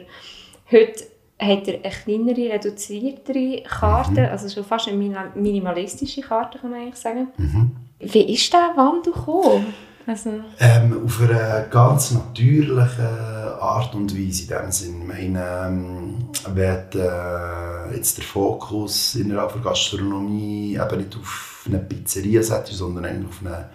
Heute 0.73 1.05
hat 1.39 1.69
er 1.69 1.85
eine 1.85 1.93
kleinere, 1.93 2.55
reduziertere 2.55 3.63
Karte, 3.63 4.31
also 4.31 4.49
schon 4.49 4.65
fast 4.65 4.89
eine 4.89 5.31
minimalistische 5.35 6.23
Karte, 6.23 6.59
kann 6.59 6.71
man 6.71 6.81
eigentlich 6.81 6.97
sagen. 6.97 7.29
Wie 7.99 8.33
ist 8.35 8.53
der 8.53 8.73
Wandel 8.77 9.13
gekommen? 9.13 9.75
Also, 10.07 10.31
Ähm, 10.59 11.05
auf 11.05 11.21
eine 11.21 11.67
ganz 11.71 12.11
natürliche 12.11 13.57
Art 13.61 13.95
und 13.95 14.13
Weise 14.17 14.43
in 14.43 14.49
dem 14.49 14.73
Sinn. 14.73 15.03
Ich 15.03 15.09
meine, 15.09 15.45
ähm, 15.67 16.15
wenn 16.55 17.01
äh, 17.01 17.97
jetzt 17.97 18.19
der 18.19 18.25
Fokus 18.25 19.15
innerhalb 19.15 19.53
der 19.53 19.63
Gastronomie 19.63 20.75
eben 20.75 20.99
nicht 20.99 21.17
auf 21.17 21.65
eine 21.67 21.79
Pizzeria 21.79 22.43
setzt, 22.43 22.73
sondern 22.73 23.05
eigentlich 23.05 23.29
auf 23.29 23.47
eine 23.47 23.69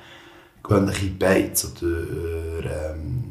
gewöhnliche 0.64 1.12
Beiz 1.12 1.66
oder 1.66 2.92
ähm, 2.92 3.27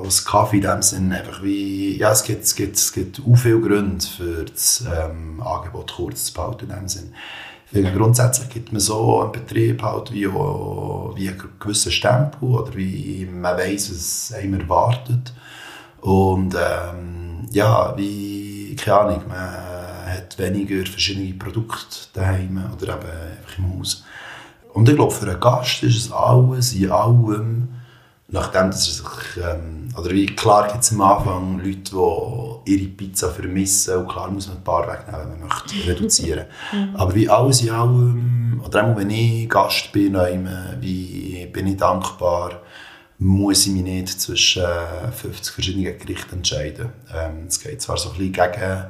als 0.00 0.24
Kaffee 0.24 0.56
in 0.56 0.62
dem 0.62 0.82
Sinn 0.82 1.12
einfach 1.12 1.42
wie, 1.42 1.96
ja, 1.98 2.12
es 2.12 2.24
gibt, 2.24 2.44
es 2.44 2.54
gibt, 2.54 2.76
es 2.76 2.92
gibt 2.92 3.20
auch 3.20 3.36
viele 3.36 3.60
Gründe 3.60 4.04
für 4.04 4.44
das 4.44 4.84
ähm, 4.86 5.42
Angebot 5.42 5.94
kurz 5.94 6.26
zu 6.26 6.34
behalten 6.34 6.70
in 6.70 6.76
dem 6.76 6.88
Sinn. 6.88 7.14
Finde, 7.66 7.92
grundsätzlich 7.92 8.50
gibt 8.50 8.72
man 8.72 8.80
so 8.80 9.22
einen 9.22 9.32
Betrieb 9.32 9.82
halt 9.82 10.12
wie, 10.12 10.26
auch, 10.26 11.14
wie 11.16 11.30
einen 11.30 11.42
gewissen 11.58 11.90
Stempel 11.90 12.50
oder 12.50 12.74
wie 12.76 13.26
man 13.32 13.56
weiss, 13.56 13.90
was 13.90 14.38
einem 14.38 14.60
erwartet. 14.60 15.32
Und 16.02 16.54
ähm, 16.54 17.46
ja, 17.50 17.96
wie, 17.96 18.76
keine 18.76 18.98
Ahnung, 18.98 19.22
man 19.26 19.38
hat 19.38 20.38
weniger 20.38 20.84
verschiedene 20.84 21.32
Produkte 21.32 22.08
daheim 22.12 22.62
oder 22.76 22.94
eben 22.94 23.08
einfach 23.08 23.58
im 23.58 23.78
Haus. 23.78 24.04
Und 24.74 24.88
ich 24.88 24.96
glaube, 24.96 25.12
für 25.12 25.30
einen 25.30 25.40
Gast 25.40 25.82
ist 25.82 25.96
es 25.96 26.12
alles 26.12 26.74
in 26.74 26.90
allem, 26.90 27.68
nachdem 28.28 28.70
dass 28.70 28.86
er 28.88 29.04
sich, 29.04 29.44
ähm, 29.44 29.81
oder 29.96 30.10
wie 30.10 30.26
klar 30.26 30.68
gibt 30.68 30.84
es 30.84 30.92
am 30.92 31.00
Anfang 31.00 31.58
Leute, 31.58 31.92
die 32.64 32.72
ihre 32.72 32.88
Pizza 32.88 33.30
vermissen 33.30 33.96
und 33.98 34.08
klar 34.08 34.30
muss 34.30 34.48
man 34.48 34.56
ein 34.58 34.64
paar 34.64 34.86
wegnehmen, 34.86 35.32
wenn 35.32 35.40
man 35.40 35.48
möchte 35.48 35.88
reduzieren. 35.88 36.46
Aber 36.94 37.14
wie 37.14 37.28
alles 37.28 37.62
in 37.62 37.70
allem, 37.70 38.62
oder 38.64 38.86
auch 38.86 38.96
wenn 38.96 39.10
ich 39.10 39.48
Gast 39.48 39.92
bin, 39.92 40.14
wie 40.80 41.46
bin 41.52 41.66
ich 41.66 41.76
dankbar, 41.76 42.62
muss 43.18 43.66
ich 43.66 43.72
mich 43.72 43.84
nicht 43.84 44.20
zwischen 44.20 44.62
äh, 44.62 45.12
50 45.12 45.54
verschiedenen 45.54 45.98
Gerichten 45.98 46.36
entscheiden. 46.36 46.90
Ähm, 47.14 47.46
es 47.46 47.60
geht 47.60 47.80
zwar 47.80 47.96
so 47.96 48.10
ein 48.10 48.18
bisschen 48.18 48.32
gegen 48.32 48.84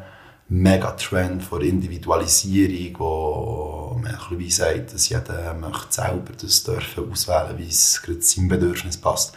Megatrend 0.49 1.43
von 1.43 1.63
Individualisierung, 1.63 2.99
wo 2.99 4.01
man 4.03 4.15
ein 4.15 4.39
bisschen 4.39 4.67
sagt, 4.67 4.95
dass 4.95 5.09
jeder 5.09 5.55
möchte 5.55 5.93
selber 5.93 6.33
das 6.41 6.63
dürfen 6.63 7.11
auswählen, 7.11 7.59
wie 7.59 7.69
es 7.69 8.03
gerade 8.03 8.21
seinem 8.21 8.49
Bedürfnis 8.49 8.97
passt. 8.97 9.35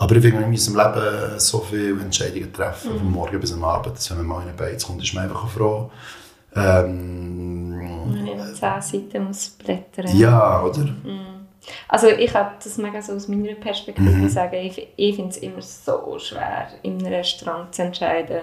Aber 0.00 0.16
ich 0.16 0.22
finde, 0.22 0.46
müssen 0.46 0.74
im 0.74 0.80
Leben 0.80 1.38
so 1.38 1.58
viele 1.58 2.00
Entscheidungen 2.00 2.50
treffen, 2.52 2.98
vom 2.98 3.12
Morgen 3.12 3.38
bis 3.38 3.52
am 3.52 3.62
Abend, 3.64 3.94
dass 3.96 4.10
wenn 4.10 4.16
man 4.18 4.26
mal 4.26 4.42
in 4.42 4.48
eine 4.48 4.56
Beiz 4.56 4.86
kommt, 4.86 5.02
ist 5.02 5.12
man 5.12 5.24
einfach 5.24 5.46
froh. 5.46 5.90
Ähm, 6.56 7.78
wenn 8.08 8.26
ich 8.26 8.36
noch 8.36 8.52
10 8.52 8.80
Seiten 8.80 9.24
muss 9.24 9.50
blättern 9.50 10.16
ja, 10.16 10.62
oder? 10.62 10.88
Also 11.86 12.08
ich 12.08 12.34
habe 12.34 12.52
das 12.64 12.78
mega 12.78 13.02
so 13.02 13.12
aus 13.12 13.28
meiner 13.28 13.54
Perspektive 13.54 14.08
Mhm. 14.08 14.28
sagen, 14.28 14.56
ich, 14.56 14.88
ich 14.96 15.16
finde 15.16 15.30
es 15.30 15.36
immer 15.36 15.60
so 15.60 16.18
schwer, 16.18 16.68
in 16.82 16.98
einem 16.98 17.12
Restaurant 17.12 17.74
zu 17.74 17.82
entscheiden. 17.82 18.40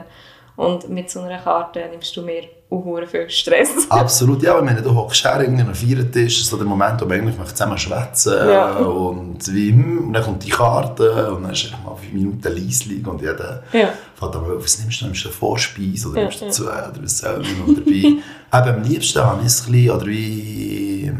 Und 0.57 0.89
mit 0.89 1.07
so 1.11 1.21
einer 1.21 1.37
Karte 1.37 1.83
nimmst 1.91 2.17
du 2.17 2.23
mir 2.23 2.41
auch 2.71 2.83
viel 3.05 3.29
Stress. 3.29 3.69
Absolut, 3.89 4.41
ja, 4.41 4.59
wenn 4.65 4.83
du 4.83 4.93
hockst 4.95 5.23
her, 5.23 5.39
am 5.47 5.73
Feiertisch, 5.75 6.41
ist 6.41 6.49
so 6.49 6.57
der 6.57 6.65
Moment, 6.65 6.99
wo 6.99 7.05
man 7.05 7.19
eigentlich 7.21 7.37
zusammen 7.53 7.77
schwätzen 7.77 8.33
Ja. 8.49 8.77
und 8.77 9.53
wie, 9.53 9.69
hm, 9.69 10.07
und 10.07 10.13
dann 10.13 10.23
kommt 10.23 10.43
die 10.43 10.49
Karte 10.49 11.31
und 11.31 11.43
dann 11.43 11.51
ist 11.51 11.71
mal 11.85 11.95
fünf 11.95 12.11
Minuten 12.11 12.41
leislich 12.55 13.05
und 13.05 13.21
jeder 13.21 13.61
Ja. 13.71 13.89
fängt 14.15 14.35
an, 14.35 14.41
was 14.47 14.79
nimmst 14.79 14.99
du, 15.01 15.05
nimmst 15.05 15.23
du 15.25 15.27
eine 15.29 15.37
Vorspeise 15.37 16.09
oder 16.09 16.17
Ja, 16.17 16.23
nimmst 16.23 16.41
du 16.41 16.45
ja. 16.45 16.51
zwei 16.51 16.89
oder 16.89 17.03
was 17.03 17.21
ich 17.23 17.57
noch 17.59 17.75
dabei. 17.75 17.91
Eben 18.71 18.75
am 18.77 18.83
liebsten 18.83 19.21
habe 19.23 19.41
ich 19.41 19.47
es 19.47 19.67
ein 19.67 19.71
bisschen, 19.71 19.91
oder 19.91 20.05
wie, 20.07 21.11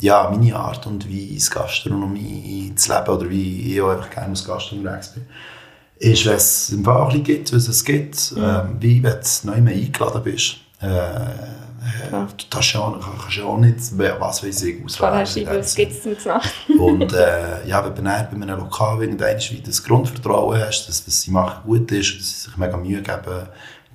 ja, 0.00 0.30
meine 0.30 0.56
Art 0.56 0.86
und 0.86 1.06
Weise, 1.06 1.50
Gastronomie 1.50 2.72
zu 2.74 2.90
leben 2.90 3.08
oder 3.10 3.28
wie 3.28 3.74
ich 3.74 3.82
auch 3.82 3.90
einfach 3.90 4.08
gerne 4.10 4.30
als 4.30 4.46
Gast 4.46 4.72
unterwegs 4.72 5.08
bin 5.12 5.26
ist, 5.98 6.26
wenn 6.26 6.34
es 6.34 6.70
ein 6.70 6.82
paar 6.82 7.06
bisschen 7.06 7.24
gibt, 7.24 7.52
was 7.52 7.68
es 7.68 7.84
gibt, 7.84 8.34
ähm, 8.36 8.76
wie 8.80 9.02
wenn 9.02 9.12
du 9.12 9.46
neu 9.50 9.60
mehr 9.60 9.74
eingeladen 9.74 10.22
bist. 10.22 10.56
Äh, 10.80 10.86
äh, 10.86 12.10
du 12.36 12.56
ja, 12.74 12.80
auch- 12.80 13.00
kannst 13.00 13.36
ja 13.36 13.44
auch 13.44 13.58
nicht, 13.58 13.76
was 14.18 14.44
weiß 14.44 14.62
ich, 14.62 14.84
auswählen. 14.84 15.48
was 15.58 15.74
gibt 15.74 15.92
es 15.92 16.02
zum 16.22 16.32
Nacht? 16.32 16.52
Und 16.78 17.12
äh, 17.12 17.66
ja, 17.68 17.84
wenn 17.84 17.94
du 17.94 18.02
bei 18.30 18.36
einem 18.36 18.58
Lokal 18.60 19.02
irgendwann 19.02 19.36
das 19.66 19.82
Grundvertrauen 19.82 20.60
hast, 20.60 20.86
dass 20.88 21.06
was 21.06 21.22
sie 21.22 21.30
machen 21.30 21.62
gut 21.64 21.90
ist 21.92 22.12
und 22.12 22.20
dass 22.20 22.28
sie 22.30 22.40
sich 22.48 22.56
mega 22.56 22.76
Mühe 22.76 23.02
geben, 23.02 23.48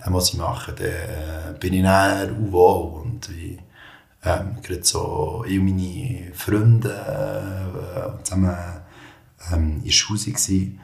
dem, 0.06 0.14
was 0.14 0.28
sie 0.28 0.38
machen, 0.38 0.74
dann 0.78 0.86
äh, 0.88 1.58
bin 1.60 1.74
ich 1.74 1.82
näher 1.82 2.30
auch 2.32 2.52
wohl. 2.52 3.02
Und 3.04 3.30
wie, 3.30 3.58
ähm, 4.26 4.58
gerade 4.62 4.84
so, 4.84 5.44
ich 5.48 5.60
und 5.60 5.66
meine 5.66 6.34
Freunde 6.34 6.90
äh, 6.90 8.24
zusammen 8.24 8.56
ähm, 9.54 9.78
in 9.80 9.84
der 9.86 9.92
Schule 9.92 10.20
waren, 10.20 10.80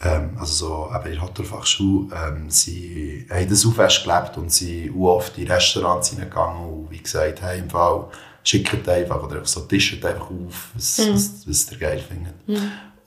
ähm, 0.00 0.36
also 0.38 0.52
so 0.52 0.90
eben 0.94 1.06
in 1.06 1.12
der 1.12 1.22
Hotelfachschule, 1.22 2.14
ähm, 2.14 2.50
sie 2.50 3.26
haben 3.30 3.48
das 3.48 3.64
fest 3.64 4.04
gelebt 4.04 4.36
und 4.36 4.52
sie 4.52 4.92
auch 4.94 5.16
oft 5.16 5.38
in 5.38 5.50
Restaurants 5.50 6.10
hineingegangen 6.10 6.64
und 6.64 6.90
wie 6.90 6.98
gesagt, 6.98 7.40
hey, 7.42 7.60
im 7.60 7.70
Fall 7.70 8.06
schickt 8.44 8.88
einfach 8.88 9.22
oder 9.22 9.44
so 9.44 9.60
tischt 9.60 10.04
einfach 10.04 10.30
auf, 10.30 10.70
was, 10.74 10.98
was, 10.98 11.48
was 11.48 11.72
ihr 11.72 11.78
geil 11.78 11.98
findet. 11.98 12.34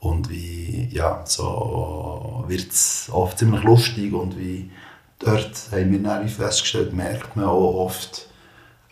Und 0.00 0.30
wie, 0.30 0.88
ja, 0.90 1.22
so 1.26 2.44
wird 2.48 2.70
es 2.70 3.08
oft 3.12 3.38
ziemlich 3.38 3.62
lustig 3.62 4.12
und 4.12 4.38
wie 4.38 4.70
dort 5.18 5.52
haben 5.72 5.92
wir 5.92 5.98
dann 5.98 6.28
festgestellt, 6.28 6.92
merkt 6.92 7.36
man 7.36 7.44
auch 7.44 7.84
oft, 7.84 8.26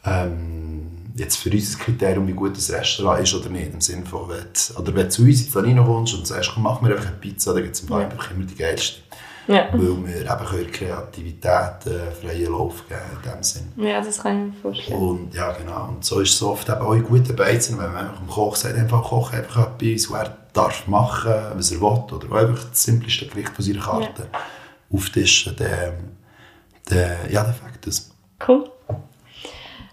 ähm, 0.05 0.78
jetzt 1.19 1.37
für 1.37 1.51
uns 1.51 1.73
das 1.73 1.79
Kriterium, 1.79 2.27
wie 2.27 2.33
gut 2.33 2.57
das 2.57 2.71
Restaurant 2.71 3.23
ist 3.23 3.35
oder 3.35 3.49
nicht, 3.51 3.73
im 3.73 3.81
Sinne 3.81 4.07
von, 4.07 4.29
wenn 4.29 4.39
du, 4.39 4.81
oder 4.81 4.95
wenn 4.95 5.05
du 5.05 5.09
zu 5.09 5.23
uns 5.23 5.45
ins 5.45 5.55
Lanino 5.55 5.85
kommst 5.85 6.15
und 6.15 6.27
sagst, 6.27 6.51
komm, 6.55 6.63
mach 6.63 6.81
mir 6.81 6.91
einfach 6.91 7.07
eine 7.07 7.17
Pizza, 7.17 7.53
dann 7.53 7.63
gibt 7.63 7.75
es 7.75 7.83
im 7.83 7.89
Fall 7.89 8.05
einfach 8.05 8.31
immer 8.31 8.45
die 8.45 8.55
geilste. 8.55 9.01
Ja. 9.49 9.69
Weil 9.73 10.07
wir 10.07 10.21
eben 10.21 10.73
Kreativität 10.73 11.87
äh, 11.87 12.11
freien 12.21 12.53
Lauf 12.53 12.87
geben 12.87 13.01
in 13.17 13.31
dem 13.31 13.43
Sinn. 13.43 13.73
ja, 13.79 14.03
das 14.03 14.23
kann 14.23 14.49
ich 14.49 14.55
mir 14.55 14.61
vorstellen. 14.61 15.01
Und 15.01 15.35
ja, 15.35 15.53
genau. 15.53 15.89
Und 15.89 16.05
so 16.05 16.21
ist 16.21 16.35
es 16.35 16.43
oft 16.43 16.69
eben 16.69 16.81
auch 16.83 16.93
in 16.93 17.03
guten 17.03 17.35
Beizen, 17.35 17.79
wenn 17.79 17.91
man 17.91 18.09
einfach 18.09 18.19
dem 18.19 18.29
Koch 18.29 18.57
sagt, 18.57 18.77
einfach 18.77 19.03
Koch 19.03 19.33
einfach 19.33 19.69
etwas, 19.81 20.11
was 20.11 20.23
er 20.23 20.37
darf 20.53 20.87
machen, 20.87 21.33
was 21.55 21.73
er 21.73 21.81
will, 21.81 21.87
oder 21.87 22.33
einfach 22.33 22.65
das 22.69 22.85
simpleste 22.85 23.27
Gericht 23.27 23.49
von 23.49 23.65
seiner 23.65 23.81
Karte 23.81 24.27
auftischen, 24.93 25.57
dann, 25.57 25.95
dann, 26.85 27.31
ja, 27.31 27.43
dann 27.43 27.55
fängt 27.55 27.87
das. 27.87 28.11
Cool. 28.47 28.71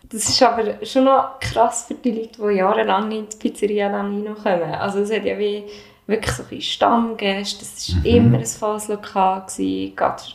Das 0.09 0.29
ist 0.29 0.43
aber 0.43 0.85
schon 0.85 1.05
noch 1.05 1.39
krass 1.39 1.85
für 1.87 1.95
die 1.95 2.11
Leute, 2.11 2.41
die 2.41 2.57
jahrelang 2.57 3.11
in 3.11 3.27
die 3.29 3.37
Pizzeria 3.37 3.89
Lanino 3.89 4.35
kommen. 4.35 4.73
Also 4.75 4.99
es 4.99 5.11
hat 5.11 5.25
ja 5.25 5.37
wie 5.37 5.63
wirklich 6.07 6.31
so 6.31 6.43
ein 6.49 6.61
Stammgäste, 6.61 7.63
es 7.63 7.95
war 7.95 8.05
immer 8.05 8.37
ein 8.37 8.45
volles 8.45 8.87
Lokal. 8.87 9.45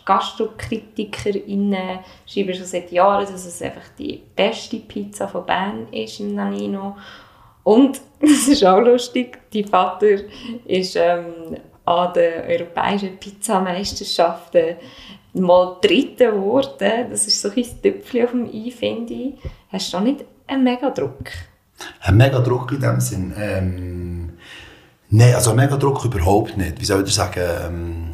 GastrokritikerInnen 0.05 2.01
schreiben 2.27 2.55
schon 2.55 2.65
seit 2.65 2.91
Jahren, 2.91 3.27
dass 3.27 3.47
es 3.47 3.63
einfach 3.63 3.89
die 3.99 4.21
beste 4.35 4.79
Pizza 4.79 5.29
von 5.29 5.47
Bern 5.47 5.87
ist 5.93 6.19
im 6.21 6.35
Lanino. 6.37 6.97
Und, 7.63 8.01
das 8.21 8.49
ist 8.49 8.65
auch 8.65 8.81
lustig, 8.81 9.39
dein 9.53 9.67
Vater 9.67 10.17
ist 10.65 10.97
ähm, 10.97 11.57
an 11.85 12.13
den 12.13 12.45
europäischen 12.49 13.17
Pizzameisterschaften 13.19 14.77
mal 15.35 15.77
dritte 15.81 16.33
geworden. 16.33 17.11
Das 17.11 17.27
ist 17.27 17.41
so 17.41 17.49
ein 17.49 17.65
Tüpfchen 17.83 18.25
auf 18.25 18.31
dem 18.31 18.47
I, 18.53 18.71
finde 18.71 19.13
ich. 19.13 19.35
Hast 19.71 19.93
du 19.93 19.99
da 19.99 20.03
nicht 20.03 20.25
einen 20.47 20.65
mega 20.65 20.91
Druck? 20.91 21.31
Ein 22.03 22.17
mega 22.17 22.41
Druck 22.41 22.73
in 22.73 22.81
dem 22.81 23.01
Sinn. 23.01 23.33
Ähm, 23.39 24.31
Nein, 25.13 25.35
also 25.35 25.51
ein 25.51 25.57
mega 25.57 25.77
Druck 25.77 26.05
überhaupt 26.05 26.57
nicht. 26.57 26.81
Wie 26.81 26.85
soll 26.85 27.03
ich 27.05 27.13
sagen? 27.13 27.43
Ähm, 27.67 28.11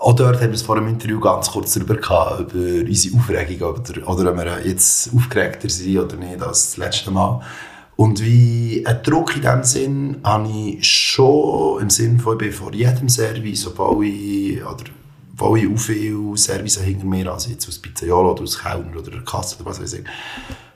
auch 0.00 0.14
dort 0.14 0.36
haben 0.36 0.48
wir 0.48 0.54
es 0.54 0.62
vor 0.62 0.76
dem 0.76 0.86
Interview 0.86 1.18
ganz 1.18 1.50
kurz 1.50 1.74
darüber 1.74 1.96
gehabt, 1.96 2.52
über 2.52 2.86
unsere 2.88 3.16
Aufregung 3.16 3.68
oder, 3.68 4.08
oder 4.08 4.30
ob 4.30 4.36
wir 4.36 4.64
jetzt 4.64 5.12
aufgeregter 5.12 5.68
sind 5.68 5.98
oder 5.98 6.16
nicht 6.16 6.40
als 6.40 6.66
das 6.66 6.76
letzte 6.76 7.10
Mal. 7.10 7.40
Und 7.96 8.22
wie 8.22 8.84
ein 8.86 9.02
Druck 9.02 9.34
in 9.34 9.42
dem 9.42 9.64
Sinn 9.64 10.18
habe 10.22 10.48
ich 10.48 10.86
schon 10.86 11.82
im 11.82 11.90
Sinn 11.90 12.20
von, 12.20 12.34
ich 12.34 12.38
bin 12.38 12.52
vor 12.52 12.72
jedem 12.72 13.08
Service, 13.08 13.66
obwohl 13.66 14.06
ich, 14.06 14.62
oder 14.62 14.84
obwohl 15.38 15.58
ich 15.60 15.72
auch 15.72 15.78
viele 15.78 16.36
Service 16.36 16.80
hinter 16.80 17.06
mir 17.06 17.30
also 17.32 17.50
jetzt 17.50 17.68
aus 17.68 17.78
Pizzaiolo 17.78 18.32
oder 18.32 18.42
aus 18.42 18.58
Kellner 18.58 18.98
oder 18.98 19.10
der 19.10 19.22
Kasse 19.22 19.56
oder 19.56 19.70
was 19.70 19.80
weiß 19.80 19.92
ich. 19.94 20.04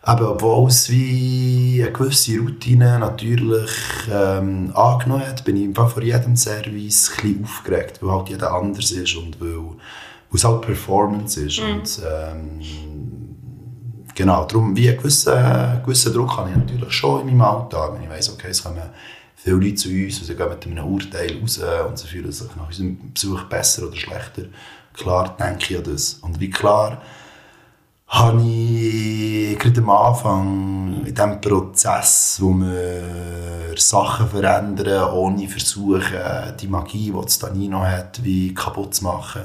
Aber 0.02 0.32
obwohl 0.32 0.68
es 0.68 0.90
wie 0.90 1.80
eine 1.82 1.92
gewisse 1.92 2.38
Routine 2.38 2.98
natürlich 2.98 3.70
ähm, 4.10 4.72
angenommen 4.74 5.26
hat, 5.26 5.44
bin 5.44 5.56
ich 5.56 5.76
Fall 5.76 5.88
vor 5.88 6.02
jedem 6.02 6.36
Service 6.36 7.10
ein 7.10 7.22
bisschen 7.22 7.44
aufgeregt, 7.44 7.98
weil 8.00 8.12
halt 8.12 8.28
jeder 8.28 8.52
anders 8.52 8.90
ist 8.90 9.16
und 9.16 9.40
weil, 9.40 9.56
weil 9.58 9.76
es 10.32 10.44
halt 10.44 10.62
Performance 10.62 11.40
ist. 11.40 11.60
Mhm. 11.60 11.72
Und, 11.72 12.00
ähm, 12.04 12.60
genau, 14.14 14.44
darum 14.44 14.76
wie 14.76 14.88
einen 14.88 14.98
gewissen, 14.98 15.32
gewissen 15.84 16.12
Druck 16.12 16.36
habe 16.36 16.50
ich 16.50 16.56
natürlich 16.56 16.92
schon 16.92 17.20
in 17.20 17.36
meinem 17.36 17.42
Alltag, 17.42 17.94
wenn 17.94 18.02
ich 18.02 18.10
weiss, 18.10 18.32
okay, 18.32 18.48
es 18.50 18.62
kommen 18.62 18.82
viele 19.42 19.56
Leute 19.56 19.74
zu 19.74 19.88
uns 19.88 20.18
und 20.20 20.24
sie 20.26 20.36
gehen 20.36 20.48
mit 20.48 20.66
einem 20.66 20.84
Urteil 20.84 21.38
raus 21.40 21.60
und 21.88 21.98
sie 21.98 22.06
fühlen 22.06 22.30
sich 22.30 22.54
nach 22.56 22.68
unserem 22.68 23.12
Besuch 23.12 23.42
besser 23.44 23.86
oder 23.88 23.96
schlechter. 23.96 24.42
Klar 24.94 25.36
denke 25.38 25.74
ich 25.74 25.78
an 25.78 25.84
das. 25.84 26.14
Und 26.14 26.38
wie 26.38 26.50
klar 26.50 27.02
habe 28.06 28.42
ich 28.42 29.58
gerade 29.58 29.80
am 29.80 29.90
Anfang 29.90 31.02
in 31.06 31.14
diesem 31.14 31.40
Prozess, 31.40 32.38
wo 32.40 32.52
wir 32.52 33.74
Sachen 33.76 34.28
verändern, 34.28 35.10
ohne 35.12 35.48
versuchen, 35.48 36.20
die 36.60 36.68
Magie, 36.68 37.10
die 37.10 37.22
das 37.22 37.38
Danino 37.38 37.80
hat, 37.80 38.22
wie 38.22 38.54
kaputt 38.54 38.94
zu 38.94 39.04
machen. 39.04 39.42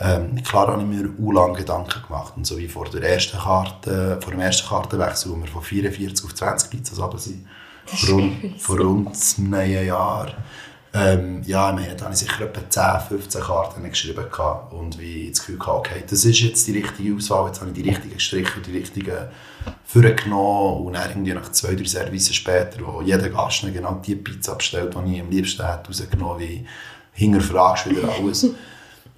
Ähm, 0.00 0.42
klar 0.42 0.68
habe 0.68 0.82
ich 0.82 0.88
mir 0.88 1.10
auch 1.10 1.32
lange 1.32 1.58
Gedanken 1.58 2.02
gemacht. 2.06 2.32
Und 2.36 2.46
so 2.46 2.56
wie 2.56 2.68
vor, 2.68 2.86
der 2.86 3.02
ersten 3.02 3.38
Karte, 3.38 4.18
vor 4.22 4.32
dem 4.32 4.40
ersten 4.40 4.68
Kartenwechsel, 4.68 5.30
wo 5.30 5.36
wir 5.36 5.46
von 5.46 5.62
44 5.62 6.24
auf 6.24 6.34
20 6.34 6.70
Pizzas 6.70 6.98
runter 6.98 7.18
sind, 7.18 7.46
rund- 8.08 8.60
vor 8.60 8.78
rund 8.80 9.16
einem 9.38 9.86
Jahr. 9.86 10.28
Ähm, 10.94 11.42
ja, 11.44 11.66
habe 11.68 11.82
ich 11.82 12.16
sicher 12.16 12.44
etwa 12.46 12.68
10, 12.68 13.08
15 13.18 13.42
Karten 13.42 13.88
geschrieben 13.88 14.24
gehabt 14.30 14.72
und 14.72 14.98
wie 14.98 15.28
das 15.28 15.40
Gefühl 15.40 15.60
hatte, 15.60 15.70
okay, 15.72 16.02
das 16.08 16.24
ist 16.24 16.40
jetzt 16.40 16.66
die 16.66 16.78
richtige 16.78 17.14
Auswahl, 17.14 17.46
jetzt 17.48 17.60
habe 17.60 17.70
ich 17.70 17.82
die 17.82 17.88
richtigen 17.88 18.18
Striche 18.18 18.56
und 18.56 18.66
die 18.66 18.72
richtigen 18.78 19.28
vorgenommen 19.84 20.86
und 20.86 20.94
dann 20.94 21.10
irgendwie 21.10 21.34
nach 21.34 21.52
zwei, 21.52 21.74
drei 21.74 21.84
Services 21.84 22.34
später, 22.34 22.78
wo 22.86 23.02
jeder 23.02 23.28
Gast 23.28 23.62
genau 23.72 24.00
die 24.04 24.16
Pizza 24.16 24.54
bestellt, 24.54 24.94
die 25.06 25.14
ich 25.14 25.20
am 25.20 25.30
liebsten 25.30 25.66
hätte 25.66 25.88
rausgenommen, 25.88 26.40
wie 26.40 26.66
hinterfragst 27.12 27.90
wieder 27.90 28.08
alles. 28.18 28.46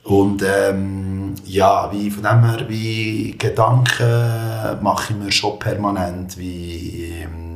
Und 0.03 0.43
ähm, 0.43 1.35
ja, 1.45 1.91
wie 1.93 2.11
von 2.11 2.23
dem 2.23 2.45
her, 2.45 2.65
wie 2.69 3.37
Gedanken 3.39 4.83
mache 4.83 5.13
ich 5.13 5.19
mir 5.19 5.31
schon 5.31 5.59
permanent, 5.59 6.37
wie 6.39 7.13
ähm, 7.23 7.50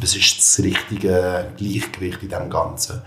was 0.00 0.16
ist 0.16 0.38
das 0.38 0.64
richtige 0.64 1.52
Gleichgewicht 1.56 2.22
in 2.22 2.28
dem 2.28 2.50
Ganzen. 2.50 3.02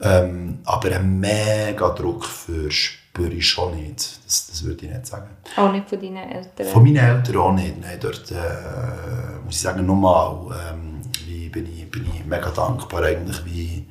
Ähm, 0.00 0.58
aber 0.64 0.94
einen 0.94 1.20
mega 1.20 1.90
Druck 1.90 2.24
verspüre 2.24 3.32
ich 3.32 3.48
schon 3.48 3.76
nicht, 3.76 4.18
das, 4.26 4.48
das 4.48 4.64
würde 4.64 4.86
ich 4.86 4.92
nicht 4.92 5.06
sagen. 5.06 5.28
Auch 5.56 5.70
nicht 5.70 5.88
von 5.88 6.00
deinen 6.00 6.30
Eltern. 6.30 6.66
Von 6.66 6.82
meinen 6.82 6.96
Eltern 6.96 7.36
auch 7.36 7.52
nicht. 7.52 7.80
Nein, 7.80 7.98
dort 8.00 8.30
äh, 8.30 9.44
muss 9.44 9.54
ich 9.54 9.60
sagen, 9.60 9.86
nochmal 9.86 10.72
ähm, 10.72 11.00
wie 11.26 11.48
bin, 11.48 11.66
ich, 11.66 11.90
bin 11.90 12.06
ich 12.12 12.24
mega 12.24 12.50
dankbar 12.50 13.04
eigentlich, 13.04 13.44
wie 13.44 13.86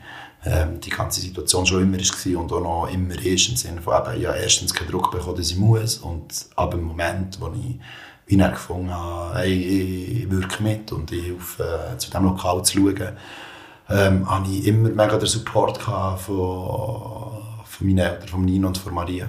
ähm, 0.45 0.79
die 0.81 0.89
ganze 0.89 1.21
Situation 1.21 1.65
schon 1.65 1.83
immer 1.83 1.97
war 1.97 2.41
und 2.41 2.51
auch 2.51 2.61
noch 2.61 2.93
immer 2.93 3.15
ist, 3.15 3.49
im 3.49 3.55
Sinne 3.55 3.81
von 3.81 3.95
eben, 3.95 4.21
ja, 4.21 4.35
erstens 4.35 4.73
keinen 4.73 4.91
Druck 4.91 5.11
bekommen, 5.11 5.37
dass 5.37 5.51
ich 5.51 5.57
muss 5.57 5.97
und 5.97 6.47
ab 6.55 6.71
dem 6.71 6.83
Moment, 6.83 7.39
wo 7.39 7.47
ich 7.47 7.79
wie 8.25 8.37
dann 8.37 8.51
gefunden 8.51 8.93
habe, 8.93 9.39
hey, 9.39 10.23
ich 10.23 10.31
wirke 10.31 10.63
mit 10.63 10.91
und 10.91 11.11
ich 11.11 11.25
helfe, 11.25 11.91
äh, 11.93 11.97
zu 11.97 12.09
diesem 12.09 12.25
Lokal 12.25 12.63
zu 12.63 12.77
schauen, 12.77 13.17
ähm, 13.89 14.29
hatte 14.29 14.51
ich 14.51 14.65
immer 14.65 14.89
mega 14.89 15.17
den 15.17 15.27
Support 15.27 15.77
von, 15.77 16.17
von 16.17 17.87
meinen 17.87 17.97
Eltern, 17.97 18.27
von 18.27 18.45
Nino 18.45 18.67
und 18.67 18.77
von 18.77 18.93
Maria 18.93 19.27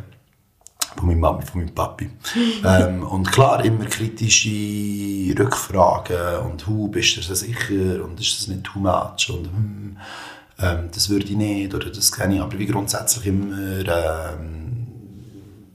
von 0.97 1.07
meiner 1.09 1.21
Mami, 1.21 1.43
von 1.43 1.61
meinem 1.61 1.75
Papi. 1.75 2.11
ähm, 2.65 3.03
und 3.03 3.31
klar, 3.31 3.65
immer 3.65 3.85
kritische 3.87 5.38
Rückfragen 5.38 6.38
und 6.47 6.66
«Hu, 6.66 6.88
bist 6.88 7.16
du 7.16 7.21
dir 7.21 7.35
sicher?» 7.35 8.05
und 8.05 8.21
«Ist 8.21 8.40
das 8.40 8.49
nicht 8.49 8.64
too 8.64 8.79
much?» 8.79 9.31
und 9.31 9.47
«Hm, 9.47 9.97
ähm, 10.61 10.88
das 10.92 11.09
würde 11.09 11.25
ich 11.25 11.37
nicht» 11.37 11.75
oder 11.75 11.90
«Das 11.90 12.12
kenne 12.12 12.37
ich». 12.37 12.40
Aber 12.40 12.59
wie 12.59 12.66
grundsätzlich 12.66 13.27
immer 13.27 13.57
ähm, 13.57 14.63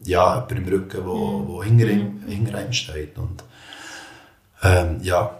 ja, 0.05 0.47
jemand 0.49 0.51
im 0.51 0.73
Rücken, 0.73 1.05
wo, 1.05 1.43
wo 1.47 1.63
hinter, 1.63 1.87
ihm, 1.87 2.23
hinter 2.27 2.57
einem 2.57 2.73
steht. 2.73 3.17
Und, 3.17 3.43
ähm, 4.63 4.99
ja. 5.01 5.37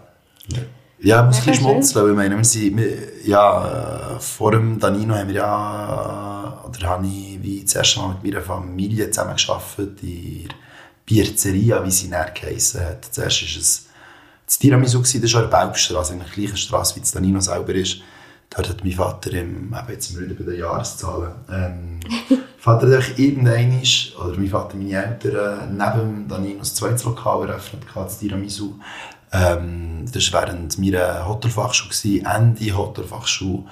Ja, 1.02 1.20
ich 1.20 1.26
muss 1.26 1.38
ein 1.38 1.44
bisschen 1.46 1.54
schmunzeln, 1.54 2.04
weil 2.04 2.10
ich 2.10 2.16
meine, 2.16 2.36
wir 2.36 2.44
sind, 2.44 2.76
wir, 2.76 3.26
ja, 3.26 4.18
vor 4.18 4.52
dem 4.52 4.78
Danino 4.78 5.14
haben 5.14 5.28
wir 5.28 5.36
ja, 5.36 6.62
oder 6.68 6.88
habe 6.88 7.06
ich 7.06 7.42
wie 7.42 7.62
das 7.62 7.74
erste 7.74 8.00
Mal 8.00 8.18
mit 8.22 8.32
meiner 8.32 8.44
Familie 8.44 9.10
zusammen 9.10 9.36
gearbeitet, 9.36 10.02
in 10.02 10.48
der 10.48 10.54
Pizzeria, 11.06 11.84
wie 11.84 11.90
sie 11.90 12.10
dann 12.10 12.26
geheissen 12.34 12.80
hat. 12.82 13.06
Zuerst 13.06 13.42
war 13.42 13.60
es 13.60 13.86
das 14.44 14.58
Tiramisu, 14.58 14.98
das 15.00 15.14
ist 15.14 15.34
an 15.34 15.48
der 15.48 15.56
Belbstrasse, 15.56 16.12
eigentlich 16.12 16.34
die 16.34 16.40
gleiche 16.42 16.56
Straße, 16.56 16.96
wie 16.96 17.00
das 17.00 17.12
Danino 17.12 17.40
selber 17.40 17.72
ist. 17.72 18.02
Dort 18.50 18.68
hat 18.68 18.84
mein 18.84 18.92
Vater, 18.92 19.32
im, 19.32 19.72
eben 19.72 19.92
jetzt 19.92 20.08
sind 20.08 20.28
wir 20.28 20.36
bei 20.36 20.50
den 20.50 20.58
Jahreszahlen, 20.58 21.32
ähm, 21.50 22.00
Vater 22.58 22.88
hat 22.88 22.94
einfach 22.96 23.18
irgendein, 23.18 23.80
oder 24.18 24.36
mein 24.36 24.48
Vater, 24.48 24.76
meine 24.76 25.04
Eltern, 25.04 25.76
neben 25.76 26.26
dem 26.26 26.28
Danino 26.28 26.58
das 26.58 26.74
zweites 26.74 27.04
Lokal 27.04 27.48
eröffnet, 27.48 27.84
das 27.94 28.18
Tiramisu. 28.18 28.74
Ähm, 29.32 30.04
das 30.12 30.32
war 30.32 30.42
während 30.42 30.78
meiner 30.78 31.26
Hotelfachschule. 31.26 32.22
Ende 32.22 32.76
Hotelfachschule 32.76 33.64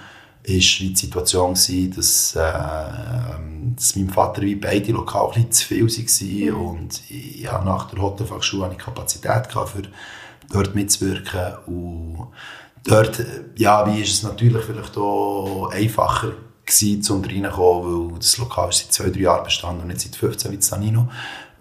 war 0.49 0.55
die 0.55 0.97
Situation, 0.97 1.55
gewesen, 1.55 1.93
dass, 1.95 2.37
äh, 2.37 2.41
dass 3.77 3.97
meinem 3.97 4.09
Vater 4.09 4.43
wie 4.43 4.55
beide 4.55 4.93
Lokale 4.93 5.35
ein 5.37 5.53
zu 5.53 5.67
viel 5.67 5.87
waren. 5.87 6.55
Und 6.55 7.11
ja, 7.11 7.63
nach 7.63 7.91
der 7.91 8.01
Hotelfachschule 8.01 8.65
hatte 8.65 8.77
ich 8.79 8.85
Kapazität 8.85 9.49
gehabt, 9.49 9.71
für 9.71 9.83
dort 10.51 10.75
mitzuwirken. 10.75 11.57
Und 11.67 12.29
dort, 12.85 13.21
äh, 13.21 13.25
ja, 13.57 13.87
wie 13.87 14.01
ist 14.01 14.13
es 14.13 14.23
natürlich 14.23 14.65
vielleicht 14.65 14.97
auch 14.97 15.71
einfacher 15.73 16.33
gewesen, 16.65 17.03
zum 17.03 17.25
reinkommen, 17.25 18.11
weil 18.13 18.19
das 18.19 18.39
Lokal 18.39 18.69
ist 18.71 18.79
seit 18.79 18.93
zwei, 18.93 19.11
drei 19.11 19.21
Jahren 19.21 19.45
bestanden 19.45 19.83
und 19.83 19.89
nicht 19.89 20.01
seit 20.01 20.17
15 20.17 20.53
wie 20.53 20.57
das 20.57 20.71
Danino. 20.71 21.09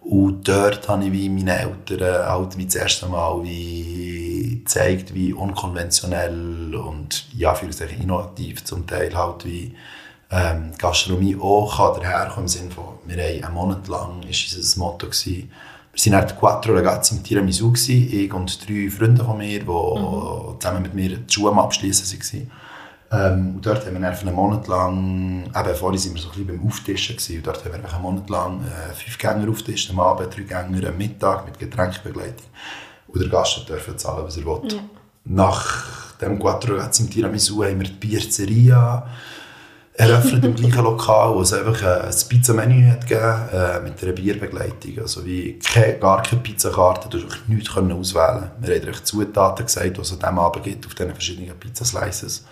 Und 0.02 0.48
dort 0.48 0.88
habe 0.88 1.04
ich 1.04 1.12
wie 1.12 1.28
meine 1.28 1.60
Eltern 1.60 2.30
halt 2.30 2.58
wie 2.58 2.66
das 2.66 2.76
erste 2.76 3.08
Mal 3.08 3.44
wie 3.44 4.62
gezeigt, 4.64 5.14
wie 5.14 5.34
unkonventionell 5.34 6.76
und 6.76 7.26
ja, 7.36 7.52
auch 7.52 7.62
innovativ 7.62 8.64
zum 8.64 8.88
Teil 8.88 9.14
halt 9.16 9.44
wie 9.44 9.74
ähm, 10.30 10.72
Gastronomie 10.78 11.38
auch 11.40 11.78
kann 11.78 12.02
daherkommen 12.02 12.46
im 12.46 12.48
Sinne 12.48 12.72
von, 12.72 13.00
wir 13.06 13.22
haben 13.22 13.44
einen 13.44 13.54
Monat 13.54 13.88
lang, 13.88 14.24
ist 14.24 14.56
unser 14.56 14.80
Motto 14.80 15.08
gewesen, 15.08 15.52
wir 16.06 16.14
waren 16.14 16.22
halt 16.22 16.40
Quattro 16.40 16.74
Ragazzi 16.74 17.16
im 17.16 17.24
Tiramisu, 17.24 17.72
gewesen, 17.72 18.10
ich 18.12 18.34
und 18.34 18.68
drei 18.68 18.90
Freunde 18.90 19.24
von 19.24 19.38
mir, 19.38 19.60
die 19.60 19.66
zusammen 19.66 20.82
mit 20.82 20.94
mir 20.94 21.18
die 21.18 21.34
Schule 21.34 21.52
am 21.52 21.60
Abschließen 21.60 22.20
waren. 22.20 22.52
Ähm, 23.10 23.56
und 23.56 23.66
dort 23.66 23.86
haben 23.86 24.00
wir 24.00 24.08
einen 24.08 24.36
Monat 24.36 24.68
lang, 24.68 25.46
eben 25.46 25.76
vorhin 25.76 26.00
sind 26.00 26.14
wir 26.14 26.22
so 26.22 26.28
ein 26.28 26.32
bisschen 26.32 26.60
beim 26.60 26.68
Auftischen 26.68 27.16
gewesen, 27.16 27.38
und 27.38 27.48
dort 27.48 27.64
haben 27.64 27.72
wir 27.72 27.76
einfach 27.76 27.94
einen 27.94 28.04
Monat 28.04 28.30
lang 28.30 28.62
äh, 28.62 28.94
fünf 28.94 29.18
Gänger 29.18 29.50
auftischt, 29.50 29.90
am 29.90 30.00
Abend 30.00 30.36
drei 30.36 30.44
Gänger 30.44 30.90
am 30.90 30.98
Mittag 30.98 31.46
mit 31.46 31.58
Getränkebegleitung. 31.58 32.48
Und 33.08 33.22
der 33.22 33.30
Gast 33.30 33.66
darf 33.68 33.96
zahlen, 33.96 34.26
was 34.26 34.38
er 34.38 34.46
will. 34.46 34.82
Nach 35.24 36.16
dem 36.22 36.38
Quattro 36.38 36.74
Ragazzi 36.74 37.04
im 37.04 37.10
Tiramisu 37.10 37.64
haben 37.64 37.80
wir 37.80 37.88
die 37.88 37.94
Pizzeria 37.94 39.08
eröffnet 39.98 40.46
im 40.46 40.56
gleichen 40.56 40.84
Lokal, 40.84 41.34
wo 41.34 41.42
es 41.42 41.52
einfach 41.52 41.82
äh, 41.82 42.08
ein 42.08 42.16
Pizza-Menü 42.30 42.92
hat 42.92 43.08
gegeben, 43.08 43.50
äh, 43.52 43.80
mit 43.80 44.02
einer 44.02 44.14
Bierbegleitung. 44.14 45.00
Also 45.00 45.26
wie 45.26 45.58
keine, 45.58 45.98
gar 45.98 46.22
keine 46.22 46.42
Pizzakarte, 46.42 47.10
du 47.10 47.26
hast 47.26 47.50
nichts 47.50 47.74
können 47.74 47.92
auswählen. 47.92 48.52
Wir 48.60 48.76
haben 48.76 48.88
einfach 48.88 49.04
Zutaten 49.04 49.66
gesagt, 49.66 49.98
die 49.98 50.02
es 50.02 50.14
an 50.14 50.20
diesem 50.20 50.40
Abend 50.40 50.64
gibt, 50.64 50.86
auf 50.86 50.94
diesen 50.94 51.14
verschiedenen 51.14 51.60
Pizzaslices. 51.60 52.46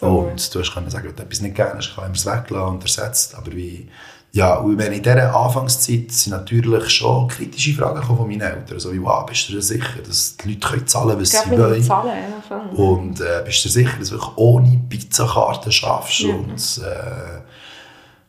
So. 0.00 0.06
Und 0.06 0.54
du 0.54 0.58
hast 0.58 0.74
können 0.74 0.90
sagen, 0.90 1.08
wenn 1.08 1.16
du 1.16 1.22
etwas 1.22 1.40
nicht 1.40 1.54
gerne 1.54 1.76
hast, 1.76 1.94
kann 1.94 2.12
ich 2.12 2.18
es 2.18 2.26
weglassen 2.26 2.74
und 2.74 2.82
ersetzt. 2.82 3.36
Aber 3.36 3.52
wie, 3.52 3.88
ja, 4.32 4.56
und 4.56 4.78
in 4.80 5.02
dieser 5.02 5.34
Anfangszeit 5.34 6.12
sind 6.12 6.32
natürlich 6.32 6.90
schon 6.90 7.28
kritische 7.28 7.72
Fragen 7.74 8.02
von 8.02 8.28
meinen 8.28 8.42
Eltern. 8.42 8.78
So 8.78 8.92
wie, 8.92 9.02
wow, 9.02 9.24
bist 9.24 9.48
du 9.48 9.54
dir 9.54 9.62
sicher, 9.62 10.02
dass 10.06 10.36
die 10.36 10.50
Leute 10.50 10.68
können 10.68 10.86
zahlen 10.86 11.18
was 11.18 11.32
Ich 11.32 11.38
sie 11.40 11.50
wollen? 11.50 11.82
Zahlen 11.82 12.34
anfangen. 12.34 12.70
Und 12.70 13.20
äh, 13.20 13.42
bist 13.44 13.64
du 13.64 13.68
dir 13.68 13.72
sicher, 13.72 13.98
dass 13.98 14.10
du 14.10 14.18
ohne 14.36 14.80
Pizzakarte 14.88 15.72
schaffst? 15.72 16.20
Ja. 16.20 16.34
Und 16.34 16.80
äh, 16.84 17.40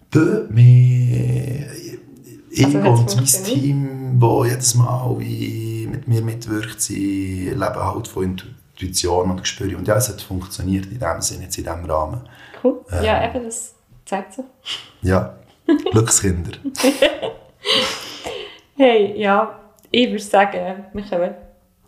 bö, 0.09 0.45
mir, 0.49 1.67
ich 2.49 2.65
Also 2.65 2.77
und 2.77 3.15
mein? 3.15 3.43
Team, 3.43 4.19
das 4.19 4.47
jedes 4.47 4.75
Mal 4.75 5.19
wie 5.19 5.87
mit 5.91 6.07
mir 6.07 6.21
mitwirkt, 6.21 6.81
sie 6.81 7.49
leben 7.49 7.83
halt 7.83 8.07
von 8.07 8.23
Intuition 8.23 9.31
und 9.31 9.41
Gespür. 9.41 9.77
Und 9.77 9.87
ja, 9.87 9.95
es 9.95 10.07
hat 10.07 10.21
funktioniert 10.21 10.85
in 10.85 10.99
dem 10.99 11.21
Sinne, 11.21 11.43
jetzt 11.43 11.57
in 11.57 11.65
diesem 11.65 11.85
Rahmen. 11.85 12.21
Cool. 12.63 12.79
Ähm. 12.91 13.03
Ja, 13.03 13.29
eben, 13.29 13.43
das 13.43 13.73
zeigt 14.05 14.33
so. 14.33 14.45
Ja, 15.01 15.35
Glückskinder. 15.91 16.51
Hey, 18.81 19.13
ja, 19.19 19.59
ich 19.91 20.09
würde 20.09 20.23
sagen, 20.23 20.85
wir 20.93 21.03
kommen 21.03 21.35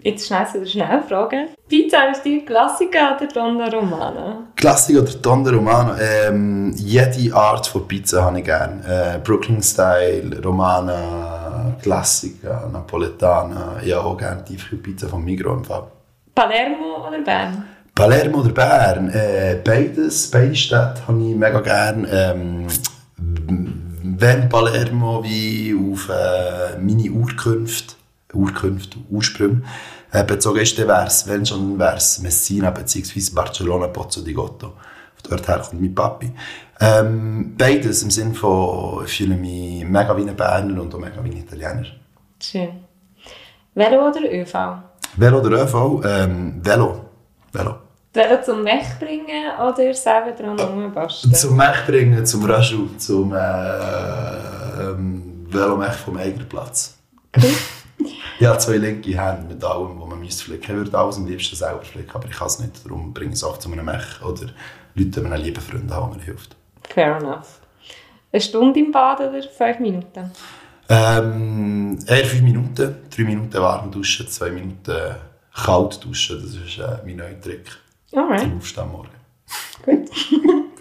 Jetzt 0.03 0.27
schnell 0.27 0.47
zu 0.47 0.65
Schnellfrage. 0.65 1.49
Pizza 1.69 2.09
ist 2.09 2.23
die 2.23 2.43
Klassiker 2.43 3.15
oder 3.15 3.27
Donna 3.27 3.69
Romana? 3.69 4.47
Klassiker 4.55 5.01
oder 5.01 5.21
Tonda 5.21 5.51
Romano? 5.51 5.93
Ähm, 6.01 6.73
jede 6.75 7.35
Art 7.35 7.67
von 7.67 7.87
Pizza 7.87 8.23
habe 8.23 8.39
ich 8.39 8.45
gerne. 8.45 8.81
Äh, 8.83 9.19
Brooklyn 9.19 9.61
Style, 9.61 10.41
Romana, 10.43 11.75
Klassiker, 11.83 12.67
Napoletana. 12.73 13.79
Ich 13.85 13.93
habe 13.93 14.05
auch 14.05 14.17
gerne 14.17 14.43
die 14.49 14.55
Pizza 14.55 15.07
von 15.07 15.23
Migros 15.23 15.59
im 15.59 15.65
Fall. 15.65 15.83
Palermo 16.33 17.07
oder 17.07 17.19
Bern? 17.19 17.63
Palermo 17.93 18.39
oder 18.39 18.53
Bern? 18.53 19.09
Äh, 19.09 19.57
beides, 19.63 20.31
beide 20.31 20.55
Städte 20.55 20.95
habe 21.07 21.21
ich 21.21 21.35
mega 21.35 21.59
gerne. 21.59 22.07
Ähm, 22.11 22.67
wenn 24.03 24.49
Palermo 24.49 25.23
wie 25.23 25.73
auf 25.73 26.09
äh, 26.09 26.77
meine 26.79 27.11
Urkünfte, 27.11 27.95
Urkünfte, 28.33 28.97
Ursprünge 29.09 29.61
äh, 30.11 30.23
bezogen 30.23 30.59
ist, 30.59 30.77
dann 30.77 30.87
wäre 30.87 31.07
es, 31.07 31.27
wenn 31.27 31.45
schon, 31.45 31.77
wäre 31.77 31.97
es 31.97 32.19
Messina 32.19 32.71
bzw. 32.71 33.33
Barcelona 33.33 33.87
Pozzo 33.87 34.21
di 34.21 34.33
Gotto. 34.33 34.73
Von 35.15 35.29
dort 35.29 35.47
her 35.47 35.59
kommt 35.59 35.81
mein 35.81 35.93
Papi. 35.93 36.31
Ähm, 36.79 37.55
beides 37.57 38.01
im 38.03 38.09
Sinne 38.09 38.33
von, 38.33 39.05
ich 39.05 39.17
fühle 39.17 39.35
mich 39.35 39.85
mega 39.85 40.15
wie 40.17 40.27
ein 40.27 40.35
Berner 40.35 40.81
und 40.81 40.93
auch 40.95 40.99
mega 40.99 41.23
wie 41.23 41.29
ein 41.29 41.37
Italiener. 41.37 41.85
Schön. 42.41 42.69
Velo 43.75 44.07
oder 44.07 44.21
ÖV? 44.33 44.53
Velo 45.15 45.39
oder 45.39 45.63
ÖV? 45.63 46.01
Ähm, 46.03 46.59
Velo. 46.63 47.05
Velo. 47.51 47.90
Velo 48.13 48.41
zum 48.43 48.65
Wegbringen 48.65 49.57
oder 49.57 49.93
selber 49.93 50.31
dran 50.31 50.59
rumbasteln? 50.59 51.33
Zum 51.33 51.55
Mech 51.55 51.85
bringen, 51.85 52.25
zum 52.25 52.43
Raschu, 52.43 52.89
zum 52.97 53.33
äh, 53.33 53.37
ähm, 54.81 55.47
Velomech 55.49 55.93
vom 55.93 56.17
eigenen 56.17 56.47
Platz. 56.47 56.97
ich 58.39 58.45
habe 58.45 58.57
zwei 58.57 58.77
linke 58.77 59.17
Hände 59.17 59.53
mit 59.53 59.63
allem, 59.63 59.97
was 59.99 60.09
man 60.09 60.19
müsste 60.19 60.43
flicken. 60.43 60.71
Ich 60.71 60.77
würde 60.77 60.97
alles 60.97 61.15
am 61.15 61.25
liebsten 61.25 61.55
selber 61.55 61.83
flicken, 61.83 62.11
aber 62.13 62.25
ich 62.27 62.35
kann 62.35 62.47
es 62.47 62.59
nicht. 62.59 62.85
Darum 62.85 63.13
bringe 63.13 63.31
ich 63.31 63.37
es 63.37 63.43
oft 63.45 63.61
zu 63.61 63.71
einem 63.71 63.85
Mech 63.85 64.21
oder 64.21 64.47
Leute, 64.95 65.21
die 65.21 65.25
einen 65.25 65.41
lieben 65.41 65.61
Freund 65.61 65.89
haben, 65.89 66.11
der 66.11 66.19
mir 66.19 66.25
hilft. 66.25 66.57
Fair 66.89 67.15
enough. 67.15 67.61
Eine 68.33 68.41
Stunde 68.41 68.79
im 68.79 68.91
Bad 68.91 69.21
oder 69.21 69.41
fünf 69.43 69.79
Minuten? 69.79 70.31
Ähm, 70.89 71.97
eher 72.05 72.25
fünf 72.25 72.41
Minuten, 72.41 72.95
drei 73.09 73.23
Minuten 73.23 73.53
warm 73.53 73.89
duschen, 73.89 74.27
zwei 74.27 74.49
Minuten 74.49 75.15
kalt 75.53 76.03
duschen. 76.03 76.41
Das 76.41 76.55
ist 76.55 76.77
äh, 76.77 77.05
mein 77.05 77.15
neuer 77.15 77.39
Trick. 77.39 77.65
Alright, 78.13 78.41
Zum 78.41 78.57
Aufstehen 78.57 78.83
am 78.83 78.91
Morgen. 78.91 79.09
gut. 79.85 80.09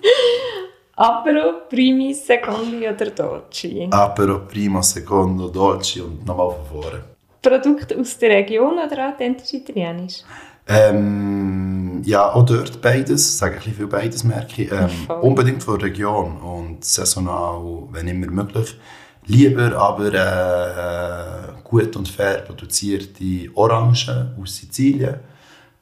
Apero, 0.97 1.62
Primi, 1.71 2.12
Secondi 2.12 2.87
oder 2.88 3.11
Dolci? 3.11 3.88
Apero, 3.90 4.40
Primo, 4.40 4.83
Secondo, 4.83 5.49
Dolce 5.49 6.05
und 6.05 6.27
nochmal 6.27 6.51
von 6.51 6.83
vorne. 6.83 7.05
Produkte 7.40 7.99
aus 7.99 8.19
der 8.19 8.31
Region 8.31 8.75
oder 8.79 9.09
authentisch 9.09 9.55
italienisch? 9.55 10.23
Ähm, 10.69 12.03
ja, 12.05 12.33
auch 12.35 12.45
dort 12.45 12.83
beides, 12.83 13.38
sage 13.38 13.57
ich 13.59 13.66
ein 13.66 13.71
bisschen 13.71 13.77
viel 13.77 13.87
beides, 13.87 14.25
merke 14.25 14.62
ich. 14.62 14.71
Ähm, 14.73 14.90
unbedingt 15.23 15.62
von 15.62 15.79
der 15.79 15.88
Region 15.88 16.37
und 16.43 16.85
saisonal, 16.85 17.62
wenn 17.93 18.07
immer 18.09 18.27
möglich. 18.27 18.79
Lieber 19.27 19.75
aber 19.77 20.12
äh, 20.12 21.53
gut 21.64 21.97
und 21.97 22.09
fair 22.09 22.43
produzierte 22.43 23.49
Orangen 23.55 24.35
aus 24.40 24.57
Sizilien 24.57 25.21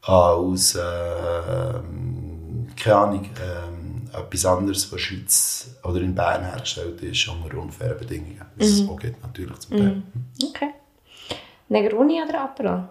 als, 0.09 0.75
äh, 0.75 0.81
keine 2.77 2.97
Ahnung, 2.97 3.25
ähm, 3.25 4.09
etwas 4.13 4.47
anderes, 4.47 4.91
was 4.91 4.93
in 4.93 4.97
der 4.97 4.99
Schweiz 4.99 5.71
oder 5.85 6.01
in 6.01 6.15
Bern 6.15 6.45
hergestellt 6.45 7.01
ist, 7.03 7.29
unter 7.29 7.59
unfairen 7.59 7.99
Bedingungen. 7.99 8.41
Das 8.57 8.89
auch 8.89 8.99
geht 8.99 9.21
natürlich 9.23 9.59
zum 9.59 9.77
Teil. 9.77 10.03
Okay. 10.43 10.71
Negroni 11.69 12.23
oder 12.27 12.41
Aperol? 12.41 12.89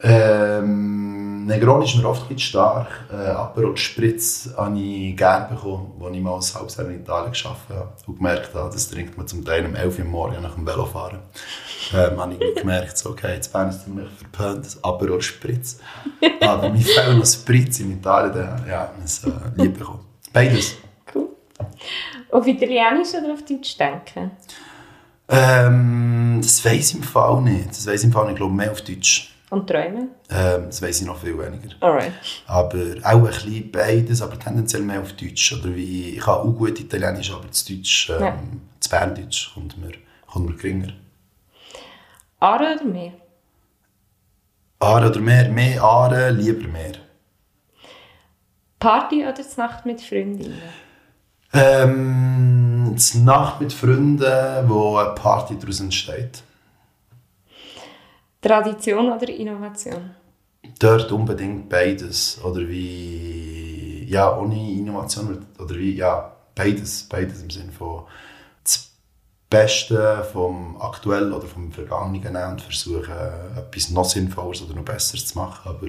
Ähm, 0.00 1.21
Negroni 1.46 1.84
ist 1.84 1.96
mir 1.96 2.08
oft 2.08 2.30
ein 2.30 2.38
stark. 2.38 2.88
Äh, 3.12 3.16
Aperol 3.16 3.76
Spritz 3.76 4.50
habe 4.56 4.78
ich 4.78 5.16
gerne 5.16 5.54
bekommen, 5.54 5.92
als 6.00 6.16
ich 6.16 6.22
mal 6.22 6.34
als 6.34 6.54
Halbjahr 6.54 6.88
in 6.88 7.00
Italien 7.00 7.32
gearbeitet 7.32 7.68
habe. 7.70 7.92
Und 8.06 8.16
gemerkt 8.16 8.54
habe, 8.54 8.72
das 8.72 8.88
trinkt 8.88 9.16
man 9.16 9.26
zum 9.26 9.44
Teil 9.44 9.66
um 9.66 9.74
11 9.74 9.98
Uhr 9.98 10.04
morgens 10.04 10.42
nach 10.42 10.54
dem 10.54 10.66
Velofahren. 10.66 11.18
Ähm, 11.94 12.20
habe 12.20 12.34
ich 12.34 12.54
gemerkt, 12.54 12.96
so, 12.98 13.10
okay, 13.10 13.34
jetzt 13.34 13.52
bin 13.52 13.68
ich 13.68 13.78
ziemlich 13.78 14.08
verpönt, 14.10 14.66
das 14.66 14.82
Aperol 14.84 15.20
Spritz. 15.20 15.78
Aber 16.40 16.70
mir 16.70 16.80
fehlt 16.80 17.16
noch 17.16 17.26
Spritz 17.26 17.80
in 17.80 17.92
Italien, 17.92 18.34
dann 18.34 18.66
ja, 18.68 18.90
das 19.00 19.24
äh, 19.24 19.30
lieb 19.56 19.78
bekommen. 19.78 20.00
Beides. 20.32 20.76
Cool. 21.14 21.28
Auf 22.30 22.46
Italienisch 22.46 23.14
oder 23.14 23.32
auf 23.34 23.44
Deutsch 23.44 23.76
denken? 23.76 24.30
Ähm, 25.28 26.40
das 26.42 26.64
weiss 26.64 26.90
ich 26.90 26.96
im 26.96 27.02
Fall 27.02 27.40
nicht. 27.42 27.70
Das 27.70 27.86
weiss 27.86 28.00
ich 28.00 28.04
im 28.04 28.12
Fall 28.12 28.24
nicht, 28.24 28.32
ich 28.32 28.38
glaube 28.38 28.54
mehr 28.54 28.70
auf 28.70 28.82
Deutsch. 28.82 29.31
Und 29.52 29.66
träumen? 29.68 30.08
Ähm, 30.30 30.62
das 30.68 30.80
weiss 30.80 31.02
ich 31.02 31.06
noch 31.06 31.18
viel 31.18 31.36
weniger. 31.38 31.74
Alright. 31.80 32.12
Aber 32.46 32.78
auch 33.02 33.12
ein 33.12 33.22
bisschen 33.24 33.70
beides, 33.70 34.22
aber 34.22 34.38
tendenziell 34.38 34.80
mehr 34.80 35.02
auf 35.02 35.12
Deutsch. 35.12 35.52
Oder 35.52 35.74
wie, 35.74 36.16
ich 36.16 36.20
kann 36.20 36.36
auch 36.36 36.44
gut 36.56 36.80
Italienisch, 36.80 37.30
aber 37.30 37.48
das 37.48 37.62
Deutsch, 37.66 38.08
ähm, 38.08 38.22
Ja. 38.24 38.38
das 38.80 38.88
Berndeutsch 38.88 39.52
kommt 39.52 39.76
mir, 39.76 39.92
kommt 40.26 40.48
mir 40.48 40.56
geringer. 40.56 40.94
Aare 42.40 42.76
oder 42.76 42.84
Meer? 42.84 43.12
Aare 44.80 45.10
oder 45.10 45.20
mehr? 45.20 45.48
Mehr 45.50 45.82
Aare, 45.82 46.30
lieber 46.30 46.66
mehr. 46.68 46.92
Party 48.78 49.22
oder 49.22 49.34
die 49.34 49.42
Nacht 49.58 49.84
mit 49.84 50.00
Freundinnen? 50.00 50.62
Ähm, 51.52 52.96
die 52.96 53.18
Nacht 53.18 53.60
mit 53.60 53.72
Freunden, 53.74 54.68
wo 54.68 54.96
eine 54.96 55.10
Party 55.14 55.58
daraus 55.58 55.80
entsteht. 55.80 56.42
Tradition 58.42 59.12
oder 59.12 59.28
Innovation? 59.28 60.10
Dort 60.78 61.10
unbedingt 61.12 61.68
beides. 61.68 62.40
Oder 62.42 62.68
wie, 62.68 64.04
ja, 64.08 64.36
ohne 64.36 64.56
Innovation, 64.56 65.46
oder 65.58 65.74
wie, 65.76 65.94
ja, 65.94 66.34
beides. 66.54 67.04
Beides 67.04 67.40
im 67.40 67.50
Sinne 67.50 67.72
von 67.72 68.02
das 68.64 68.90
Beste 69.48 70.26
vom 70.32 70.80
Aktuellen 70.80 71.32
oder 71.32 71.46
vom 71.46 71.70
Vergangenen 71.70 72.50
und 72.50 72.60
versuchen, 72.60 73.14
etwas 73.56 73.90
noch 73.90 74.04
Sinnvolles 74.04 74.62
oder 74.62 74.74
noch 74.74 74.84
Besseres 74.84 75.26
zu 75.26 75.38
machen. 75.38 75.68
Aber 75.70 75.86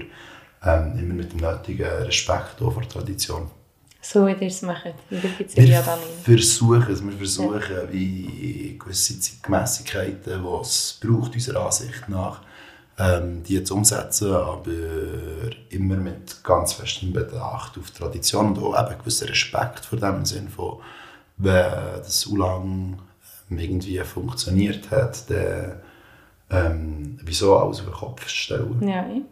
ähm, 0.65 0.97
immer 0.99 1.15
mit 1.15 1.33
dem 1.33 1.39
nötigen 1.39 1.87
Respekt 1.87 2.61
auch 2.61 2.71
vor 2.71 2.87
Tradition. 2.87 3.49
So 4.05 4.27
wie 4.27 4.31
ihr 4.31 4.47
es 4.47 4.61
macht, 4.61 4.93
in 5.09 5.21
der 5.21 5.29
Pizzeria 5.29 5.79
Wir 5.79 5.81
dann. 5.81 5.99
versuchen 6.23 6.91
es. 6.91 7.01
Wir 7.03 7.13
versuchen, 7.13 7.61
wie 7.91 8.77
gewisse 8.77 9.17
Zeitgemässigkeiten, 9.17 10.43
die 10.43 10.61
es 10.61 10.99
braucht, 11.01 11.33
unserer 11.33 11.65
Ansicht 11.65 12.09
nach, 12.09 12.41
ähm, 12.99 13.43
die 13.43 13.63
zu 13.63 13.75
umsetzen, 13.75 14.33
aber 14.33 14.71
immer 15.69 15.95
mit 15.95 16.43
ganz 16.43 16.73
festem 16.73 17.13
Bedacht 17.13 17.77
auf 17.77 17.91
Tradition 17.91 18.47
und 18.47 18.59
auch 18.59 18.77
eben 18.85 18.99
gewissen 18.99 19.29
Respekt 19.29 19.85
vor 19.85 19.97
dem 19.97 20.17
im 20.17 20.25
Sinn 20.25 20.49
von, 20.49 20.79
wenn 21.37 21.63
das 21.63 22.21
so 22.21 22.35
lange 22.35 22.97
ähm, 23.49 23.57
irgendwie 23.57 23.97
funktioniert 23.99 24.91
hat, 24.91 25.29
dann 25.29 25.81
ähm, 26.49 27.19
wieso 27.23 27.57
alles 27.57 27.79
auf 27.79 27.85
den 27.85 27.93
Kopf 27.93 28.27
stellen. 28.27 28.85
Ja, 28.85 29.05
ich. 29.07 29.23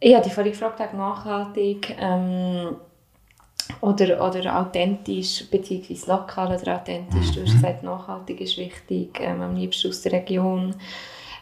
Ich 0.00 0.14
habe 0.14 0.24
dich 0.24 0.32
vorhin 0.34 0.52
gefragt, 0.52 0.94
nachhaltig 0.94 1.94
ähm, 2.00 2.76
oder, 3.82 4.26
oder 4.26 4.58
authentisch, 4.60 5.44
beziehungsweise 5.50 6.10
lokal 6.10 6.58
oder 6.58 6.76
authentisch. 6.76 7.32
Du 7.32 7.42
hast 7.42 7.52
gesagt, 7.52 7.82
nachhaltig 7.82 8.40
ist 8.40 8.56
wichtig, 8.56 9.18
ähm, 9.20 9.42
am 9.42 9.54
liebsten 9.56 9.88
aus 9.88 10.00
der 10.02 10.12
Region. 10.12 10.74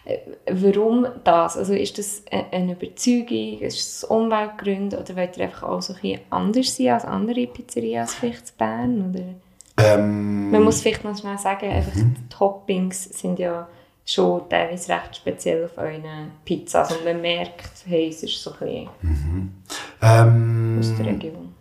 Äh, 0.04 0.18
Warum 0.50 1.06
das? 1.24 1.56
Also 1.56 1.72
ist 1.74 1.98
das 1.98 2.22
e- 2.30 2.44
eine 2.50 2.72
Überzeugung, 2.72 3.60
ist 3.60 3.78
es 3.78 4.04
Umweltgründe 4.04 4.98
oder 4.98 5.16
wollt 5.16 5.36
ihr 5.36 5.44
einfach 5.44 5.62
auch 5.62 5.80
so 5.82 5.92
ein 5.94 6.00
bisschen 6.00 6.20
anders 6.30 6.76
sein 6.76 6.88
als 6.88 7.04
andere 7.04 7.46
Pizzerias 7.46 8.14
vielleicht 8.14 8.50
in 8.50 8.56
Bern? 8.58 9.10
Oder? 9.10 9.84
Ähm, 9.94 10.50
Man 10.50 10.64
muss 10.64 10.82
vielleicht 10.82 11.04
noch 11.04 11.16
schnell 11.16 11.38
sagen, 11.38 11.70
einfach 11.70 11.92
die 11.94 12.28
Toppings 12.28 13.04
sind 13.04 13.38
ja 13.38 13.68
schon 14.08 14.48
teilweise 14.48 14.92
recht 14.92 15.16
speziell 15.16 15.66
auf 15.66 15.76
euren 15.76 16.32
Pizzas 16.44 16.92
und 16.92 17.04
man 17.04 17.20
merkt, 17.20 17.84
hey, 17.86 18.08
es 18.08 18.22
ist 18.22 18.42
so 18.42 18.52
ein 18.52 18.58
bisschen 18.58 19.64
ähm, 20.00 20.76
aus 20.80 20.96
der 20.96 21.06
Region. 21.06 21.54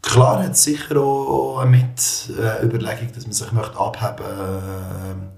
Klar 0.00 0.42
hat 0.42 0.52
es 0.52 0.64
sicher 0.64 0.96
auch 0.96 1.64
mit 1.64 2.30
äh, 2.38 2.64
Überlegung, 2.64 3.12
dass 3.12 3.24
man 3.24 3.32
sich 3.32 3.52
möchte 3.52 3.78
abheben 3.78 5.32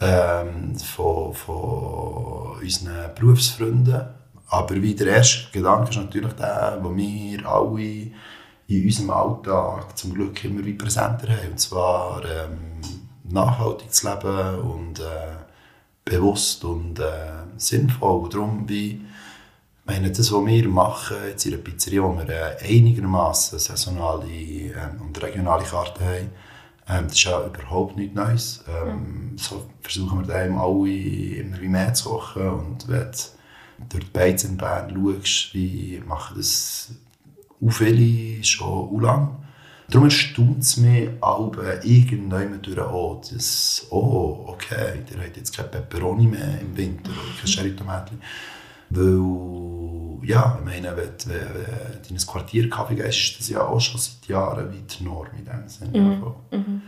ähm, 0.00 0.76
von, 0.76 1.34
von 1.34 2.58
unseren 2.60 3.14
Berufsfreunden. 3.14 4.02
Aber 4.48 4.74
wie 4.74 4.94
der 4.94 5.08
erste 5.08 5.50
Gedanke 5.52 5.90
ist 5.90 5.96
natürlich 5.96 6.32
der, 6.34 6.78
den 6.78 6.96
wir 6.96 7.46
alle 7.46 8.10
in 8.66 8.84
unserem 8.84 9.10
Alltag 9.10 9.96
zum 9.96 10.14
Glück 10.14 10.42
immer 10.44 10.64
wieder 10.64 10.84
präsenter 10.84 11.28
haben. 11.28 11.52
Und 11.52 11.60
zwar 11.60 12.22
ähm, 12.24 12.80
nachhaltig 13.24 13.92
zu 13.92 14.08
leben 14.08 14.58
und 14.60 15.00
äh, 15.00 15.41
bewusst 16.04 16.64
und 16.64 16.98
äh, 16.98 17.44
sinnvoll. 17.56 18.24
Und 18.24 18.34
darum 18.34 18.68
wie 18.68 19.00
ich 19.84 19.86
meine, 19.86 20.12
das, 20.12 20.32
was 20.32 20.46
wir 20.46 20.68
machen 20.68 21.16
jetzt 21.28 21.44
in 21.44 21.50
der 21.52 21.58
Pizzeria, 21.58 22.02
wo 22.02 22.16
wir 22.16 22.28
äh, 22.28 22.56
einigermaßen 22.62 23.58
saisonale 23.58 24.26
äh, 24.26 24.74
und 25.00 25.20
regionale 25.20 25.64
Karten 25.64 26.04
haben, 26.04 26.30
Ähm, 26.88 27.04
das 27.04 27.14
ist 27.14 27.24
ja 27.24 27.46
überhaupt 27.46 27.96
nichts 27.96 28.14
Neues. 28.14 28.64
Ähm, 28.68 29.32
So 29.36 29.62
versuchen 29.80 30.20
wir 30.20 30.26
daheim 30.26 30.58
alle 30.58 30.88
immer 30.90 31.60
wie 31.60 31.68
mehr 31.68 31.94
zu 31.94 32.10
kochen. 32.10 32.48
Und 32.48 32.88
wenn 32.88 33.10
du 33.10 33.18
durch 33.88 34.04
die 34.04 34.10
Beiz 34.10 34.44
in 34.44 34.56
Bern 34.56 34.90
schaust, 34.90 35.54
wie 35.54 36.02
machen 36.06 36.36
das 36.36 36.90
auch 37.64 37.70
viele 37.70 38.42
schon 38.44 38.68
auch 38.68 39.00
lang. 39.00 39.41
Darum 39.88 40.06
erstaunt 40.06 40.62
es 40.62 40.76
mich 40.78 41.08
aber 41.20 41.84
irgendwann 41.84 42.62
durch 42.62 42.78
auch, 42.78 43.20
dass, 43.30 43.86
oh, 43.90 44.44
okay, 44.46 45.02
ihr 45.10 45.22
habt 45.22 45.36
jetzt 45.36 45.54
keine 45.54 45.68
Peperoni 45.68 46.26
mehr 46.26 46.60
im 46.60 46.74
Winter 46.76 47.10
oder 47.10 47.34
keine 47.36 47.48
Sherry-Tomaten. 47.48 48.18
Weil, 48.90 50.28
ja, 50.28 50.58
ich 50.58 50.64
meine, 50.64 50.96
wenn, 50.96 51.06
du- 51.06 51.28
wenn, 51.28 51.54
wenn 51.54 52.02
du 52.02 52.08
in 52.10 52.16
ein 52.16 52.26
Quartier 52.26 52.70
Kaffee 52.70 52.94
gehst, 52.94 53.18
ist 53.18 53.40
das 53.40 53.48
ja 53.48 53.66
auch 53.66 53.80
schon 53.80 54.00
seit 54.00 54.26
Jahren 54.28 54.72
wie 54.72 54.80
die 54.82 55.04
Norm 55.04 55.26
in 55.38 55.44
dem 55.44 55.68
Sinne. 55.68 55.98
Mhm. 56.50 56.82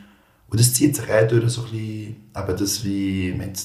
Und 0.49 0.61
das 0.61 0.73
zieht 0.73 0.95
sich 0.97 1.11
auch 1.11 1.27
durch 1.29 1.51
so 1.53 1.63
ein 1.63 1.71
bisschen, 1.71 2.17
eben 2.37 2.57
das 2.59 2.85
wie 2.85 3.33
mit, 3.37 3.59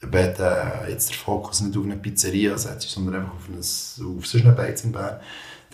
wenn 0.00 0.34
du 0.34 0.90
jetzt 0.90 1.10
den 1.10 1.16
Fokus 1.16 1.60
nicht 1.62 1.76
auf 1.76 1.84
eine 1.84 1.96
Pizzeria 1.96 2.56
setzt, 2.56 2.88
sondern 2.90 3.16
einfach 3.22 3.34
auf, 3.34 3.48
ein, 3.48 3.58
auf 3.58 4.26
so 4.26 4.38
eine 4.38 4.52
Beiz 4.52 4.84
in 4.84 4.92
Bern, 4.92 5.18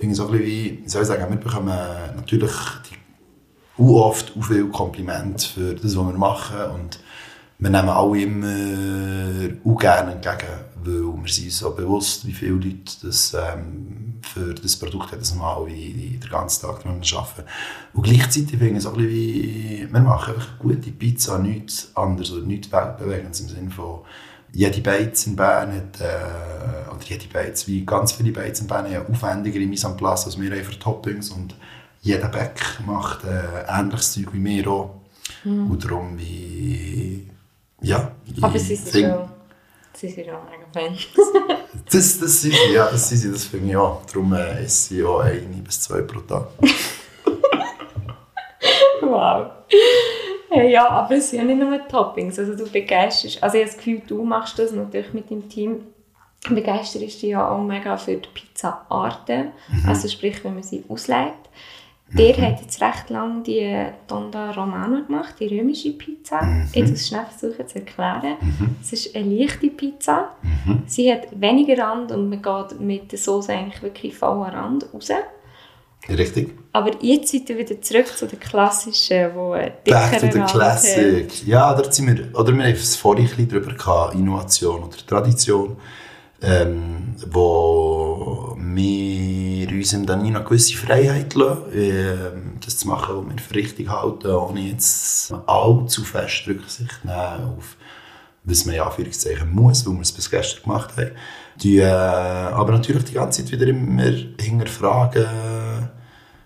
ich 0.01 0.17
so 0.17 0.27
ein 0.27 0.33
bisschen 0.33 0.47
wie, 0.47 0.83
wie 0.85 0.89
soll 0.89 1.03
ich 1.03 1.09
sagen, 1.09 1.29
wir 1.29 1.37
bekommen 1.37 1.77
natürlich 2.17 2.53
die, 2.91 3.83
auch 3.83 4.07
oft 4.09 4.33
auch 4.37 4.45
viel 4.45 4.69
Kompliment 4.69 5.43
für 5.43 5.75
das, 5.75 5.97
was 5.97 6.07
wir 6.07 6.19
machen 6.19 6.59
und 6.75 7.01
wir 7.59 7.69
nehmen 7.69 7.91
alle 7.91 8.23
immer 8.23 9.61
auch 9.65 9.79
gerne 9.79 10.13
entgegen, 10.13 10.49
weil 10.83 11.25
wir 11.25 11.31
sind 11.31 11.53
so 11.53 11.71
bewusst, 11.75 12.27
wie 12.27 12.33
viele 12.33 12.53
Leute 12.53 12.93
das, 13.03 13.35
ähm, 13.35 14.15
für 14.23 14.55
das 14.55 14.77
Produkt 14.77 15.13
jedes 15.13 15.35
Mal 15.35 15.67
wie 15.67 16.19
den 16.19 16.31
ganzen 16.31 16.63
Tag 16.63 16.83
dran 16.83 17.03
arbeiten. 17.15 17.45
Und 17.93 18.03
gleichzeitig 18.03 18.51
finde 18.51 18.71
ich 18.71 18.77
es 18.77 18.87
auch 18.87 18.95
ein 18.95 18.99
bisschen 18.99 19.13
wie, 19.13 19.89
wir 19.91 20.01
machen 20.01 20.35
einfach 20.35 20.59
gute 20.59 20.91
Pizza, 20.91 21.39
nichts 21.39 21.95
anderes 21.95 22.33
oder 22.33 22.47
nichts 22.47 22.73
weltbewegendes 22.73 23.41
im 23.41 23.49
Sinne 23.49 23.71
von, 23.71 24.01
jede 24.53 24.81
Beiz 24.81 25.27
in 25.27 25.37
Bern 25.37 25.73
hat, 25.75 26.01
äh, 26.01 26.91
oder 26.91 27.03
jede 27.05 27.27
Beiz, 27.29 27.67
wie 27.67 27.85
ganz 27.87 28.13
viele 28.13 28.33
Beiz 28.33 28.61
in 28.61 28.67
Bern 28.67 28.93
haben 28.93 29.13
aufwendigere 29.15 29.65
Mise 29.67 29.87
en 29.87 29.97
place 29.97 30.27
als 30.27 30.39
wir 30.41 30.51
haben 30.51 30.65
für 30.65 30.79
Toppings 30.79 31.31
und 31.31 31.55
jeder 32.03 32.29
Bäck 32.29 32.61
macht 32.87 33.25
äh, 33.25 33.65
ähnliches 33.69 34.13
Zeug 34.15 34.29
wie 34.33 34.43
wir 34.45 34.69
auch. 34.69 34.97
Und 35.45 35.85
darum 35.85 36.19
wie, 36.19 37.27
ja. 37.81 38.11
Aber 38.43 38.59
sie 38.59 38.75
sind 38.77 38.89
find- 38.89 39.13
schon, 39.15 39.29
sie 39.95 40.09
sind 40.09 40.27
mega 40.27 40.67
Fans. 40.73 41.07
Das, 41.91 42.19
das 42.19 42.41
sie, 42.43 42.53
ja, 42.73 42.91
das 42.91 43.09
sie, 43.09 43.31
das 43.31 43.45
finde 43.45 43.71
ich 43.71 43.77
auch. 43.77 44.05
Darum 44.07 44.33
äh, 44.35 44.63
esse 44.65 44.97
ich 44.97 45.05
auch 45.05 45.21
eine 45.21 45.41
bis 45.65 45.81
zwei 45.81 46.03
pro 46.03 46.21
Tag. 46.21 46.49
wow. 49.03 49.47
Ja, 50.53 50.89
aber 50.89 51.17
es 51.17 51.31
sind 51.31 51.41
ja 51.41 51.45
nicht 51.45 51.59
nur 51.59 51.89
Toppings. 51.89 52.39
Also 52.39 52.57
du 52.57 52.71
begeisterst, 52.71 53.43
also 53.43 53.57
ich 53.57 53.63
habe 53.63 53.71
das 53.71 53.77
Gefühl, 53.77 54.03
du 54.07 54.25
machst 54.25 54.59
das 54.59 54.73
natürlich 54.73 55.13
mit 55.13 55.31
deinem 55.31 55.49
Team, 55.49 55.87
begeisterst 56.49 57.05
dich 57.05 57.23
ja 57.23 57.49
auch 57.49 57.63
mega 57.63 57.97
für 57.97 58.17
die 58.17 58.29
Pizza-Arten. 58.35 59.53
Also 59.87 60.09
sprich, 60.09 60.43
wenn 60.45 60.55
man 60.55 60.63
sie 60.63 60.85
auslegt. 60.89 61.49
Der 62.13 62.37
hat 62.39 62.61
jetzt 62.61 62.83
recht 62.83 63.09
lange 63.11 63.45
die 63.45 63.87
Tonda 64.09 64.51
Romano 64.51 65.05
gemacht, 65.07 65.37
die 65.39 65.47
römische 65.47 65.93
Pizza. 65.93 66.41
Ich 66.73 66.81
muss 66.83 66.91
es 66.91 67.07
schnell 67.07 67.25
versuchen 67.27 67.69
zu 67.69 67.79
erklären. 67.79 68.37
Es 68.83 68.93
ist 68.93 69.15
eine 69.15 69.33
leichte 69.33 69.69
Pizza. 69.69 70.31
Sie 70.87 71.13
hat 71.13 71.29
weniger 71.41 71.79
Rand 71.79 72.11
und 72.11 72.29
man 72.29 72.43
geht 72.43 72.81
mit 72.81 73.13
der 73.13 73.19
Soße 73.19 73.53
eigentlich 73.53 73.81
wirklich 73.83 74.17
voll 74.17 74.43
an 74.45 74.55
Rand 74.55 74.93
raus. 74.93 75.13
Richtig? 76.09 76.55
Aber 76.73 76.91
jetzt 77.03 77.31
sind 77.31 77.49
wir 77.49 77.59
wieder 77.59 77.81
zurück 77.81 78.07
zu 78.17 78.27
den 78.27 78.41
klassischen, 78.41 79.35
wo 79.35 79.51
Back 79.51 80.19
to 80.19 80.27
the 80.33 80.41
Classic. 80.41 81.47
Ja, 81.47 81.75
da 81.75 81.91
sind 81.91 82.07
wir, 82.07 82.39
oder 82.39 82.55
wir 82.57 82.65
haben 82.65 82.73
es 82.73 82.97
vorhin 82.97 83.27
ein 83.27 83.31
bisschen 83.31 83.49
darüber 83.49 83.75
gehabt, 83.75 84.15
Innovation 84.15 84.85
oder 84.85 84.97
Tradition, 85.07 85.77
ähm, 86.43 87.15
wo 87.31 88.57
wir 88.59 89.69
uns 89.69 89.93
im 89.93 90.07
Danino 90.07 90.39
eine 90.39 90.49
gewisse 90.49 90.77
Freiheit 90.77 91.35
lassen, 91.35 91.65
ähm, 91.75 92.53
das 92.65 92.79
zu 92.79 92.89
machen, 92.89 93.17
was 93.17 93.35
wir 93.35 93.43
für 93.43 93.55
richtig 93.55 93.89
halten, 93.89 94.29
ohne 94.29 94.61
jetzt 94.61 95.33
allzu 95.47 96.03
fest 96.03 96.47
Rücksicht 96.47 97.05
nehmen 97.05 97.57
auf 97.59 97.77
was 98.45 98.65
man 98.65 98.75
ja 98.75 98.87
Anführungszeichen 98.87 99.51
muss, 99.53 99.87
weil 99.87 99.95
wir 99.95 100.01
es 100.01 100.13
bis 100.13 100.31
gestern 100.31 100.63
gemacht 100.63 100.97
haben. 100.97 101.11
Die, 101.57 101.79
äh, 101.79 101.85
aber 101.85 102.73
natürlich 102.73 103.05
die 103.05 103.15
ganze 103.15 103.45
Zeit 103.45 103.53
wieder 103.53 103.67
immer 103.67 104.13
hinterfragen, 104.41 105.27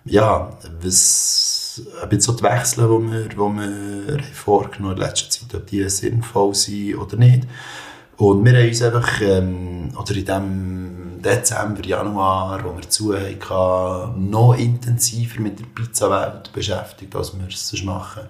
ja, 0.05 0.55
was, 0.81 1.81
ob 2.03 2.13
jetzt 2.13 2.25
so 2.25 2.33
die 2.33 2.43
Wechsel, 2.43 2.87
die 2.87 3.11
wir, 3.11 3.27
die 3.27 3.37
wir 3.37 3.43
haben 3.43 4.23
vorgenommen 4.33 4.95
in 4.95 5.01
letzter 5.01 5.29
Zeit, 5.29 5.55
ob 5.55 5.67
die 5.67 5.87
sinnvoll 5.89 6.53
sind 6.53 6.95
oder 6.95 7.17
nicht. 7.17 7.47
Und 8.17 8.45
wir 8.45 8.53
haben 8.53 8.67
uns 8.67 8.81
einfach, 8.81 9.21
ähm, 9.21 9.89
oder 9.99 10.15
in 10.15 10.25
dem 10.25 11.21
Dezember, 11.21 11.85
Januar, 11.85 12.63
wo 12.63 12.77
wir 12.77 12.87
zu 12.87 13.13
hatten, 13.13 14.29
noch 14.29 14.53
intensiver 14.53 15.41
mit 15.41 15.59
der 15.59 15.65
Pizzawelt 15.65 16.53
beschäftigt, 16.53 17.15
als 17.15 17.37
wir 17.37 17.47
es 17.47 17.67
sonst 17.67 17.83
machen. 17.83 18.23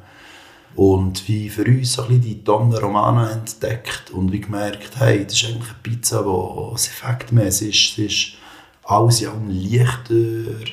Und 0.76 1.28
wie 1.28 1.50
für 1.50 1.64
uns 1.66 1.94
so 1.94 2.02
ein 2.02 2.08
bisschen 2.08 2.24
die 2.24 2.44
Tonne 2.44 2.80
Romana 2.80 3.32
entdeckt 3.32 4.12
und 4.12 4.32
wie 4.32 4.42
gemerkt, 4.42 4.98
hey, 4.98 5.24
das 5.24 5.36
ist 5.36 5.46
eigentlich 5.46 5.70
eine 5.70 5.80
Pizza, 5.84 6.24
die 6.24 6.76
effektmäßig 6.76 7.70
ist. 7.70 7.96
Sie 7.96 8.06
ist 8.06 8.34
alles 8.84 9.26
allem 9.26 9.50
leichter, 9.50 10.66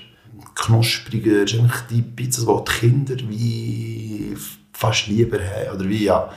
knuspriger. 0.54 1.42
Es 1.42 1.52
ist 1.52 1.60
eigentlich 1.60 1.80
die 1.90 2.02
Pizza, 2.02 2.42
die 2.42 2.64
die 2.64 2.78
Kinder 2.78 3.16
wie 3.28 4.36
fast 4.72 5.06
lieber 5.06 5.38
haben. 5.38 5.76
Oder 5.76 5.88
wie, 5.88 6.04
ja, 6.04 6.30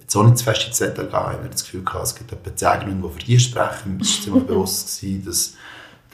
jetzt 0.00 0.16
auch 0.16 0.24
nicht 0.24 0.38
zu 0.38 0.44
fest 0.44 0.66
ins 0.66 0.78
Detail 0.78 1.06
gehen, 1.06 1.08
ich 1.08 1.16
habe 1.16 1.48
das 1.50 1.64
Gefühl 1.64 1.84
gehabt, 1.84 2.04
es 2.04 2.14
gibt 2.14 2.32
etwa 2.32 2.54
10 2.54 2.80
Gründe, 2.80 3.08
die 3.08 3.14
für 3.14 3.26
die 3.26 3.40
sprechen. 3.40 3.98
Es 4.00 4.16
war 4.16 4.24
ziemlich 4.24 4.44
bewusst, 4.46 5.00
gewesen, 5.00 5.24
dass 5.24 5.54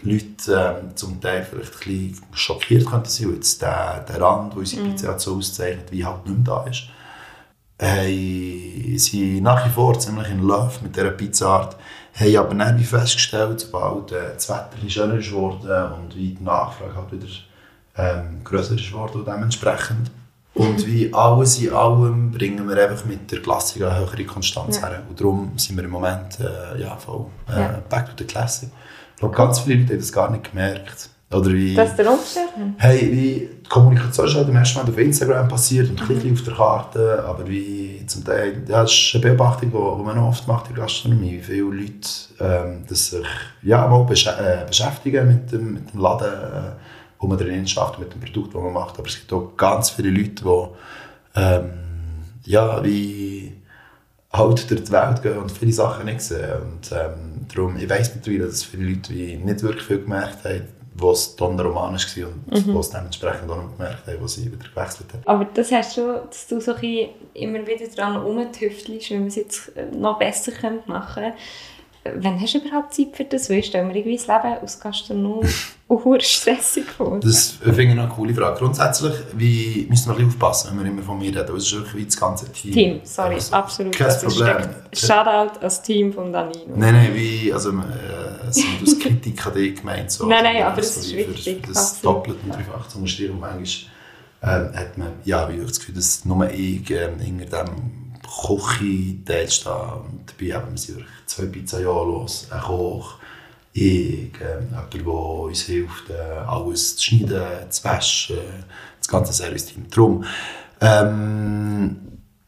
die 0.02 0.12
Leute 0.12 0.80
ähm, 0.82 0.96
zum 0.96 1.20
Teil 1.20 1.44
vielleicht 1.44 1.72
ein 1.72 1.78
bisschen 1.78 2.26
schockiert 2.32 2.86
könnten 2.86 3.08
sein, 3.08 3.28
weil 3.28 3.34
jetzt 3.34 3.62
der, 3.62 4.00
der 4.08 4.20
Rand, 4.20 4.52
der 4.52 4.58
unsere 4.58 4.82
Pizza 4.84 5.08
hat, 5.08 5.20
so 5.20 5.36
auszeichnet, 5.36 5.92
wie 5.92 6.04
halt 6.04 6.26
nicht 6.26 6.36
mehr 6.36 6.44
da 6.44 6.64
ist. 6.64 6.84
Hey, 7.78 8.94
sie 8.96 9.34
sind 9.34 9.42
nach 9.42 9.66
wie 9.66 9.70
vor 9.70 9.98
ziemlich 9.98 10.30
in 10.30 10.42
Love 10.42 10.72
mit 10.82 10.94
dieser 10.94 11.10
Pizzaart, 11.10 11.76
haben 12.14 12.36
aber 12.36 12.54
dann 12.54 12.78
wie 12.78 12.84
festgestellt, 12.84 13.60
sobald 13.60 14.12
äh, 14.12 14.34
das 14.34 14.48
Wetter 14.48 14.88
schöner 14.88 15.14
ist 15.14 15.30
geworden 15.30 15.92
und 15.94 16.16
wie 16.16 16.34
die 16.34 16.42
Nachfrage 16.44 16.94
halt 16.94 17.12
wieder 17.12 17.26
ähm, 17.96 18.40
grösser 18.44 18.74
ist 18.74 18.90
geworden 18.90 19.20
und 19.20 19.26
dementsprechend. 19.28 20.10
Und 20.54 20.86
wie 20.86 21.12
alles 21.14 21.58
in 21.62 21.72
allem 21.72 22.30
bringen 22.30 22.68
wir 22.68 22.76
einfach 22.90 23.06
mit 23.06 23.30
der 23.32 23.40
Klassik 23.40 23.82
eine 23.82 23.96
höhere 24.00 24.24
Konstanz 24.24 24.80
Ja. 24.80 24.88
her. 24.88 25.02
Und 25.08 25.18
darum 25.18 25.52
sind 25.56 25.76
wir 25.76 25.84
im 25.84 25.90
Moment 25.90 26.38
äh, 26.40 26.78
ja, 26.78 26.94
voll 26.96 27.26
äh, 27.48 27.58
Ja. 27.58 27.82
back 27.88 28.06
to 28.08 28.12
the 28.18 28.24
classic. 28.24 28.68
Ich 29.14 29.20
glaube, 29.20 29.34
ganz 29.34 29.60
viele 29.60 29.80
Leute 29.80 29.94
haben 29.94 30.00
das 30.00 30.12
gar 30.12 30.30
nicht 30.30 30.50
gemerkt. 30.50 31.08
Oder 31.32 31.50
wie... 31.52 31.74
Das 31.74 31.88
ist 31.90 31.96
der 31.98 32.12
Umstand. 32.12 32.48
Hey, 32.76 33.00
wie 33.10 33.48
Kommunikation 33.72 34.26
ist 34.26 34.34
halt 34.34 34.48
im 34.50 34.56
ersten 34.56 34.78
Moment 34.80 34.94
auf 34.94 35.02
Instagram 35.02 35.48
passiert 35.48 35.88
und 35.88 35.98
ein 35.98 36.06
bisschen 36.06 36.34
auf 36.34 36.42
der 36.42 36.54
Karte, 36.54 37.24
aber 37.26 37.48
wie 37.48 38.04
zum 38.06 38.22
Teil, 38.22 38.62
ja, 38.68 38.82
das 38.82 38.92
ist 38.92 39.14
eine 39.14 39.24
Beobachtung, 39.24 39.70
die, 39.70 40.04
man 40.04 40.18
oft 40.18 40.46
macht 40.46 40.68
in 40.68 40.74
der 40.74 40.84
Gastronomie, 40.84 41.38
wie 41.38 41.42
viele 41.42 41.62
Leute 41.62 42.08
ähm, 42.38 42.84
das 42.86 43.06
sich 43.06 43.26
ja, 43.62 43.86
mal 43.86 44.04
besch 44.04 44.26
äh, 44.26 44.66
beschäftigen 44.66 45.26
mit 45.26 45.52
dem, 45.52 45.72
mit 45.72 45.90
dem 45.90 46.00
Laden, 46.00 46.34
äh, 46.34 46.72
wo 47.18 47.26
man 47.26 47.38
drin 47.38 47.66
schafft, 47.66 47.98
mit 47.98 48.12
dem 48.12 48.20
Produkt, 48.20 48.54
das 48.54 48.60
man 48.60 48.74
macht, 48.74 48.98
aber 48.98 49.08
es 49.08 49.18
gibt 49.18 49.32
auch 49.32 49.56
ganz 49.56 49.88
viele 49.88 50.10
Leute, 50.10 50.44
die 50.44 51.40
ähm, 51.40 51.70
ja, 52.44 52.84
wie 52.84 53.54
halt 54.34 54.70
durch 54.70 54.84
die 54.84 54.92
Welt 54.92 55.22
gehen 55.22 55.38
und 55.38 55.50
viele 55.50 55.72
Sachen 55.72 56.04
nicht 56.04 56.20
sehen. 56.20 56.60
Und 56.60 56.92
ähm, 56.92 57.46
darum, 57.48 57.78
ich 57.78 57.88
weiss 57.88 58.14
mittlerweile, 58.14 58.48
dass 58.48 58.64
viele 58.64 58.90
Leute 58.90 59.14
wie 59.14 59.36
nicht 59.36 59.62
wirklich 59.62 59.86
viel 59.86 60.02
gemerkt 60.02 60.44
haben, 60.44 60.81
wo 60.94 61.10
es 61.12 61.34
Donna 61.36 61.62
Romanisch 61.62 62.16
war 62.18 62.28
und 62.28 62.66
Mhm. 62.66 62.74
wo 62.74 62.80
es 62.80 62.90
dementsprechend 62.90 63.50
auch 63.50 63.56
noch 63.56 63.76
gemerkt 63.76 64.06
haben, 64.06 64.16
wo 64.20 64.26
sie 64.26 64.44
wieder 64.46 64.56
gewechselt 64.68 65.06
haben. 65.12 65.22
Aber 65.26 65.46
das 65.54 65.70
heißt 65.72 65.94
schon, 65.94 66.16
dass 66.28 66.46
du 66.46 66.60
so 66.60 66.74
ein 66.74 67.08
immer 67.34 67.66
wieder 67.66 67.86
dran 67.96 68.16
rumtüftelst, 68.16 69.10
wie 69.10 69.18
man 69.18 69.28
es 69.28 69.36
jetzt 69.36 69.76
äh, 69.76 69.86
noch 69.86 70.18
besser 70.18 70.52
könnte 70.52 70.88
machen 70.90 71.22
könnte. 71.24 71.36
Wann 72.16 72.40
hast 72.40 72.52
du 72.54 72.58
überhaupt 72.58 72.92
Zeit 72.92 73.10
für 73.12 73.22
das? 73.24 73.48
Weil 73.48 73.58
ich 73.58 73.66
stelle 73.66 73.84
mir 73.84 73.94
irgendwie 73.94 74.16
das 74.16 74.26
Leben 74.26 74.58
als 74.60 74.80
Gastronom 74.80 75.40
auch 75.88 76.16
stressig 76.20 76.84
vor. 76.90 77.20
Das 77.20 77.50
finde 77.62 77.82
ich 77.84 77.90
eine 77.90 78.08
coole 78.08 78.34
Frage. 78.34 78.58
Grundsätzlich 78.58 79.12
wie, 79.34 79.86
müssen 79.88 80.06
wir 80.08 80.14
ein 80.14 80.16
bisschen 80.16 80.30
aufpassen, 80.30 80.70
wenn 80.72 80.84
wir 80.84 80.90
immer 80.90 81.02
von 81.02 81.16
mir 81.18 81.28
reden. 81.28 81.56
Es 81.56 81.62
ist 81.64 81.72
wirklich 81.74 81.94
wie 81.94 82.04
das 82.06 82.16
ganze 82.18 82.50
Team. 82.50 82.72
Team, 82.72 83.00
sorry, 83.04 83.34
Also, 83.34 83.54
absolut. 83.54 83.94
Kein 83.96 84.08
Also 84.08 84.26
Problem. 84.26 84.68
Shoutout 84.92 85.60
als 85.60 85.80
Team 85.82 86.12
von 86.12 86.32
Danilo. 86.32 86.60
Nein, 86.74 86.94
nein, 86.94 87.10
wie, 87.14 87.52
also, 87.52 87.70
äh, 87.70 87.72
es 88.56 88.62
sind 88.62 88.82
aus 88.82 88.98
Kritik 88.98 89.46
an 89.46 89.54
dich 89.54 89.74
gemeint. 89.76 90.10
So, 90.10 90.26
Nein, 90.26 90.44
nein, 90.44 90.62
aber 90.62 90.82
so 90.82 90.94
das 91.00 91.06
ist 91.06 91.14
wichtig, 91.16 91.62
Das 91.66 91.76
absolut. 91.96 92.04
doppelt 92.16 92.38
und 92.44 92.54
dreifach 92.54 92.88
zu 92.88 92.98
unterstreichen. 92.98 93.32
Und 93.32 93.40
manchmal 93.40 93.90
ähm, 94.42 94.76
hat 94.76 94.98
man 94.98 95.12
ja, 95.24 95.48
wie 95.48 95.56
ich 95.56 95.66
das 95.66 95.78
Gefühl, 95.80 95.94
dass 95.96 96.24
nur 96.24 96.50
ich 96.50 96.90
ähm, 96.90 97.18
hinter 97.18 97.64
dem 97.64 98.12
Küche-Teil 98.22 99.50
stehe. 99.50 99.74
Und 100.04 100.20
dabei 100.26 100.54
haben 100.54 100.72
wir 100.74 100.88
wirklich 100.88 101.06
zwei 101.26 101.46
Pizzaiolo 101.46 102.04
los, 102.04 102.46
ein 102.50 102.60
Koch, 102.60 103.14
ich, 103.74 104.32
ähm, 104.40 104.68
jemand, 104.70 104.94
der 104.94 105.06
uns 105.08 105.62
hilft, 105.62 106.10
äh, 106.10 106.14
alles 106.46 106.96
zu 106.96 107.04
schneiden, 107.04 107.70
zu 107.70 107.84
waschen, 107.84 108.36
das 108.98 109.08
ganze 109.08 109.32
Service-Team. 109.32 109.86
Darum, 109.90 110.24
Ähm, 110.80 111.96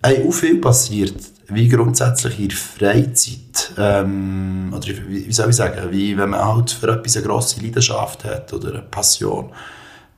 hey, 0.03 0.27
auch 0.27 0.33
viel 0.33 0.61
passiert, 0.61 1.15
wie 1.49 1.69
grundsätzlich 1.69 2.41
in 2.41 2.51
Freizeit. 2.51 3.73
Ähm, 3.79 4.73
oder 4.75 4.87
wie, 4.87 5.27
wie 5.27 5.33
soll 5.33 5.51
ich 5.51 5.57
sagen, 5.57 5.91
wie 5.91 6.17
wenn 6.17 6.31
man 6.31 6.45
halt 6.45 6.71
für 6.71 6.89
etwas 6.89 7.17
eine 7.17 7.27
grosse 7.27 7.61
Leidenschaft 7.61 8.25
hat 8.25 8.53
oder 8.53 8.71
eine 8.71 8.83
Passion, 8.83 9.51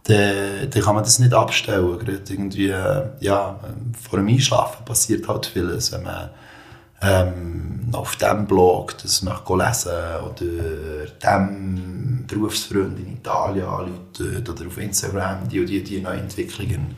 dann, 0.04 0.70
dann 0.70 0.82
kann 0.82 0.94
man 0.94 1.04
das 1.04 1.18
nicht 1.18 1.34
abstellen. 1.34 1.98
Gerade 1.98 2.20
irgendwie, 2.28 2.68
äh, 2.68 3.02
ja, 3.20 3.58
vor 4.08 4.18
dem 4.18 4.28
Einschlafen 4.28 4.84
passiert 4.84 5.26
halt 5.28 5.46
vieles, 5.46 5.92
wenn 5.92 6.04
man 6.04 6.30
ähm, 7.02 7.88
auf 7.92 8.16
dem 8.16 8.46
Blog 8.46 8.96
das 9.02 9.22
möchte 9.22 9.54
lesen 9.54 9.90
oder 10.24 11.06
dem 11.22 12.24
Berufsfreund 12.26 12.98
in 12.98 13.14
Italien 13.14 13.66
anrufen 13.66 14.44
oder 14.48 14.66
auf 14.66 14.78
Instagram 14.78 15.48
die 15.48 15.60
und 15.60 15.66
die, 15.66 15.82
die 15.82 16.00
neuen 16.00 16.20
Entwicklungen 16.20 16.96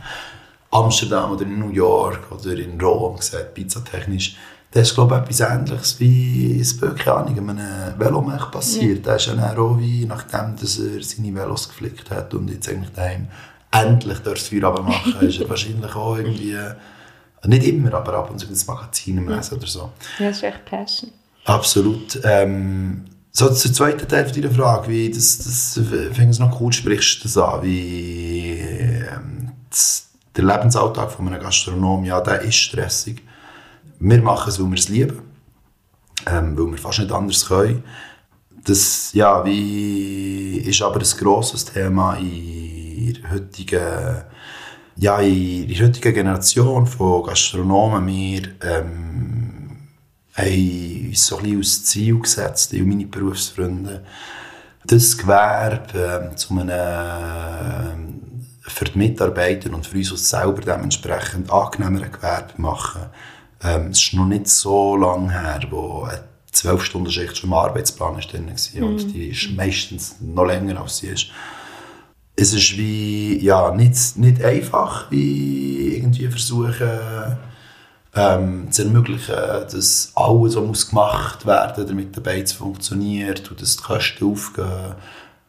Amsterdam 0.70 1.32
oder 1.32 1.42
in 1.42 1.58
New 1.58 1.70
York 1.70 2.30
oder 2.30 2.56
in 2.56 2.80
Rom 2.80 3.16
gesagt, 3.16 3.54
pizzatechnisch. 3.54 4.36
Das 4.70 4.88
ist, 4.88 4.94
glaube 4.94 5.14
ich, 5.14 5.22
etwas 5.22 5.40
Ähnliches 5.40 6.00
wie 6.00 6.60
es 6.60 6.78
keine 6.78 7.14
Ahnung, 7.14 7.50
einem 7.50 7.98
Velomech 7.98 8.50
passiert. 8.50 8.98
Ja. 8.98 9.02
Der 9.04 9.16
ist 9.16 9.26
ja 9.26 9.58
auch 9.58 9.78
wie, 9.78 10.04
nachdem 10.04 10.56
dass 10.60 10.78
er 10.78 11.02
seine 11.02 11.34
Velos 11.34 11.68
geflickt 11.68 12.10
hat 12.10 12.34
und 12.34 12.50
jetzt 12.50 12.68
eigentlich 12.68 12.92
daheim 12.92 13.28
endlich 13.70 14.18
das 14.18 14.42
Feuer 14.42 14.82
machen 14.82 15.16
ist 15.20 15.40
er 15.40 15.48
wahrscheinlich 15.48 15.94
auch 15.94 16.16
irgendwie, 16.16 16.56
nicht 17.44 17.66
immer, 17.66 17.94
aber 17.94 18.14
ab 18.14 18.30
und 18.30 18.38
zu 18.38 18.46
das 18.46 18.66
Magazin 18.66 19.26
lesen 19.26 19.56
oder 19.56 19.66
so. 19.66 19.92
Ja, 20.18 20.28
das 20.28 20.38
ist 20.38 20.42
echt 20.42 20.64
Passion. 20.64 21.12
Absolut. 21.44 22.20
Ähm, 22.24 23.04
so 23.30 23.48
zur 23.50 23.72
zweiten 23.72 24.08
Teil 24.08 24.30
deiner 24.30 24.50
Frage, 24.50 24.88
wie 24.88 25.10
das, 25.10 25.38
das 25.38 25.80
finde 26.12 26.30
ich 26.30 26.38
noch 26.38 26.60
cool, 26.60 26.72
sprichst 26.72 27.20
du 27.20 27.22
das 27.24 27.36
an, 27.38 27.62
wie 27.62 28.58
ähm, 28.58 29.52
das, 29.70 30.07
der 30.38 30.44
Lebensalltag 30.46 31.10
von 31.10 31.26
einem 31.26 31.42
Gastronom, 31.42 32.04
ja, 32.04 32.20
der 32.20 32.42
ist 32.42 32.54
stressig. 32.54 33.22
Wir 33.98 34.22
machen 34.22 34.48
es, 34.48 34.60
weil 34.60 34.70
wir 34.70 34.78
es 34.78 34.88
lieben, 34.88 35.20
ähm, 36.26 36.56
weil 36.56 36.70
wir 36.70 36.78
fast 36.78 37.00
nicht 37.00 37.10
anders 37.10 37.46
können. 37.46 37.82
Das 38.64 39.12
ja, 39.12 39.44
wie, 39.44 40.58
ist 40.58 40.80
aber 40.82 41.00
ein 41.00 41.18
grosses 41.18 41.64
Thema 41.64 42.14
in 42.14 43.14
der 43.14 43.32
heutigen, 43.32 44.22
ja, 44.96 45.18
in 45.18 45.68
der 45.68 45.86
heutigen 45.86 46.14
Generation 46.14 46.86
von 46.86 47.24
Gastronomen. 47.24 48.06
Wir 48.06 48.42
ähm, 48.62 49.78
haben 50.34 51.08
uns 51.08 51.26
so 51.26 51.38
ein 51.38 51.42
bisschen 51.42 51.58
als 51.58 51.84
Ziel 51.84 52.20
gesetzt, 52.20 52.72
ich 52.72 52.82
und 52.82 52.88
meine 52.90 53.06
Berufsfreunde, 53.06 54.04
das 54.86 55.18
Gewerbe 55.18 56.30
äh, 56.32 56.36
zu 56.36 56.58
einem 56.58 58.17
für 58.68 58.84
die 58.84 58.98
Mitarbeiter 58.98 59.72
und 59.72 59.86
für 59.86 59.98
uns 59.98 60.28
selber 60.28 60.60
dementsprechend 60.60 61.50
angenehmere 61.50 62.08
Gewerbe 62.08 62.52
machen. 62.56 63.02
Ähm, 63.62 63.88
es 63.88 64.02
ist 64.02 64.14
noch 64.14 64.26
nicht 64.26 64.48
so 64.48 64.96
lange 64.96 65.32
her, 65.32 65.60
wo 65.70 66.02
eine 66.02 66.24
12-Stunden-Schicht 66.54 67.36
schon 67.36 67.50
im 67.50 67.54
Arbeitsplan 67.54 68.18
ist 68.18 68.32
drin 68.32 68.48
war. 68.48 68.80
Mhm. 68.80 68.86
Und 68.86 69.14
die 69.14 69.28
ist 69.28 69.50
meistens 69.56 70.16
noch 70.20 70.46
länger, 70.46 70.80
als 70.80 70.98
sie 70.98 71.08
ist. 71.08 71.28
Es 72.36 72.52
ist 72.52 72.76
wie, 72.76 73.38
ja, 73.44 73.74
nicht, 73.74 74.16
nicht 74.16 74.42
einfach, 74.42 75.10
wie 75.10 75.96
irgendwie 75.96 76.28
versuchen, 76.28 77.36
ähm, 78.14 78.70
zu 78.70 78.84
ermöglichen, 78.84 79.34
dass 79.34 80.12
alles 80.14 80.56
muss 80.56 80.88
gemacht 80.88 81.46
werden, 81.46 81.86
damit 81.86 82.16
der 82.16 82.20
Beiz 82.20 82.52
funktioniert 82.52 83.50
und 83.50 83.60
dass 83.60 83.76
die 83.76 83.82
Kosten 83.82 84.32
aufgehen 84.32 84.94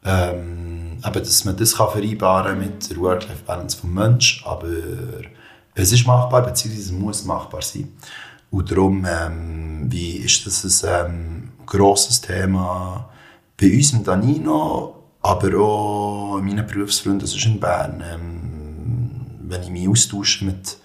ähm, 0.04 0.98
aber 1.02 1.20
dass 1.20 1.46
man 1.46 1.58
das 1.58 1.76
kann 1.76 1.90
vereinbaren 1.90 2.60
mit 2.60 2.90
der 2.90 2.98
Work-Life-Balance 2.98 3.78
des 3.78 3.84
Menschen, 3.84 4.46
aber 4.46 4.68
es 5.76 5.92
ist 5.92 6.06
machbar, 6.06 6.44
beziehungsweise 6.44 6.94
muss 6.94 7.26
machbar 7.26 7.62
sein. 7.62 7.94
Und 8.52 8.72
darum, 8.72 9.06
ähm, 9.08 9.86
wie 9.90 10.18
ist 10.18 10.46
das 10.46 10.84
ein 10.84 11.06
ähm, 11.06 11.52
grosses 11.66 12.20
Thema 12.22 13.10
bei 13.60 13.72
uns 13.74 13.94
im 13.94 14.04
Danino, 14.04 14.96
aber 15.22 15.60
auch 15.60 16.42
meinen 16.42 16.66
Berufsfreunden 16.66 17.28
sonst 17.28 17.46
in 17.46 17.60
Bern. 17.60 18.04
Ähm, 18.12 19.22
wenn 19.42 19.64
ich 19.64 19.70
mich 19.70 19.88
austausche 19.88 20.46
mit 20.46 20.78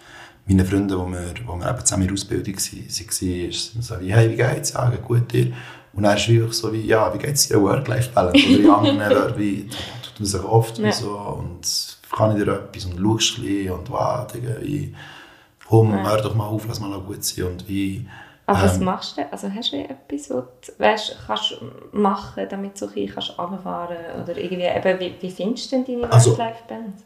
meinen 0.46 0.66
Freunden, 0.66 0.98
wo 0.98 1.06
wir, 1.06 1.34
wo 1.46 1.58
wir 1.58 1.70
eben 1.70 1.84
zusammen 1.84 2.02
in 2.02 2.08
der 2.08 2.14
Ausbildung 2.14 2.56
waren, 2.56 2.88
waren 2.98 3.48
ist 3.48 3.76
es 3.78 3.86
so 3.86 4.00
wie, 4.00 4.12
hey, 4.12 4.30
wie 4.30 4.36
geht's? 4.36 4.72
Ja, 4.72 4.90
gut 4.90 5.32
dir. 5.32 5.52
Und 5.96 6.02
dann 6.02 6.16
ist 6.16 6.28
es 6.28 6.58
so 6.58 6.72
wie, 6.72 6.82
ja, 6.82 7.12
wie 7.14 7.18
geht 7.18 7.34
es 7.34 7.48
dir 7.48 7.60
Work-Life-Balance? 7.62 8.46
Oder 8.46 8.58
in 8.58 8.70
anderen 8.70 9.38
wie, 9.38 9.68
tut 9.68 10.20
man 10.20 10.26
sich 10.26 10.44
oft 10.44 10.78
ja. 10.78 10.92
so 10.92 11.10
und 11.10 11.98
kann 12.10 12.36
ich 12.36 12.44
dir 12.44 12.52
etwas 12.52 12.84
und 12.84 12.98
schaust 12.98 13.38
ein 13.38 13.44
bisschen 13.44 13.72
und 13.72 13.90
wow, 13.90 14.26
wie, 14.60 14.94
komm, 15.66 15.92
ja. 15.92 16.04
hör 16.04 16.22
doch 16.22 16.34
mal 16.34 16.46
auf, 16.46 16.66
lass 16.66 16.80
mal 16.80 16.98
gut 17.00 17.24
sein 17.24 17.46
und 17.46 17.68
wie... 17.68 18.06
Aber 18.46 18.58
ähm, 18.58 18.64
was 18.64 18.78
machst 18.80 19.16
du? 19.16 19.32
Also 19.32 19.50
hast 19.50 19.72
du 19.72 19.76
etwas, 19.76 20.30
was 20.30 20.44
du 20.66 20.72
weißt, 20.78 21.16
kannst 21.26 21.56
machen, 21.92 22.46
damit 22.48 22.74
du 22.80 22.86
so 22.86 22.94
ein 22.94 23.08
kannst 23.08 23.38
runterfahren 23.38 23.96
oder 24.22 24.36
irgendwie, 24.36 24.64
eben, 24.64 25.00
wie, 25.00 25.14
wie 25.20 25.30
findest 25.30 25.72
du 25.72 25.76
denn 25.76 25.86
deine 25.86 26.12
also, 26.12 26.30
Work-Life-Balance? 26.30 27.04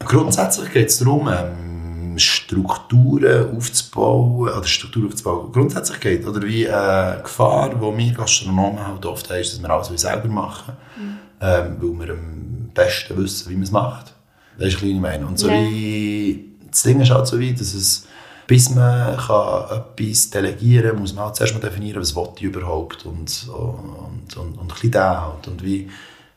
Grundsätzlich 0.00 0.72
geht 0.72 0.88
es 0.88 0.98
darum, 0.98 1.28
ähm, 1.28 2.18
Strukturen 2.50 3.56
aufzubauen, 3.56 4.48
oder 4.48 4.64
Strukturen 4.64 5.06
aufzubauen, 5.06 5.52
grundsätzlich 5.52 6.00
geht, 6.00 6.26
oder 6.26 6.42
wie 6.42 6.68
eine 6.68 7.18
äh, 7.18 7.22
Gefahr, 7.22 7.70
die 7.70 7.80
wir 7.80 8.12
Gastronomen 8.14 8.84
halt 8.84 9.06
oft 9.06 9.30
haben, 9.30 9.40
ist, 9.40 9.52
dass 9.52 9.62
wir 9.62 9.70
alles 9.70 9.88
selber 10.00 10.28
machen, 10.28 10.74
mhm. 10.96 11.18
ähm, 11.40 11.76
weil 11.80 12.06
wir 12.06 12.14
am 12.14 12.70
besten 12.74 13.16
wissen, 13.16 13.50
wie 13.50 13.54
man 13.54 13.62
es 13.62 13.70
macht. 13.70 14.14
Das 14.58 14.68
ist 14.68 14.82
ein 14.82 15.00
meine. 15.00 15.26
Und 15.26 15.38
so 15.38 15.48
ja. 15.48 15.54
wie, 15.54 16.56
das 16.70 16.82
Ding 16.82 17.00
ist 17.00 17.10
halt 17.10 17.26
so 17.26 17.40
weit, 17.40 17.60
dass 17.60 17.72
es, 17.72 18.06
bis 18.46 18.68
man 18.70 19.16
kann 19.16 19.64
etwas 19.70 20.30
delegieren 20.30 20.90
kann, 20.90 20.98
muss 20.98 21.14
man 21.14 21.26
halt 21.26 21.36
zuerst 21.36 21.54
mal 21.54 21.60
definieren, 21.60 22.00
was 22.00 22.14
ich 22.36 22.42
überhaupt 22.42 23.06
und, 23.06 23.48
und, 23.48 24.36
und, 24.36 24.58
und 24.58 24.60
ein 24.60 24.66
bisschen 24.66 24.90
da 24.90 25.32
halt. 25.32 25.46
Und 25.46 25.62
wie, 25.64 25.88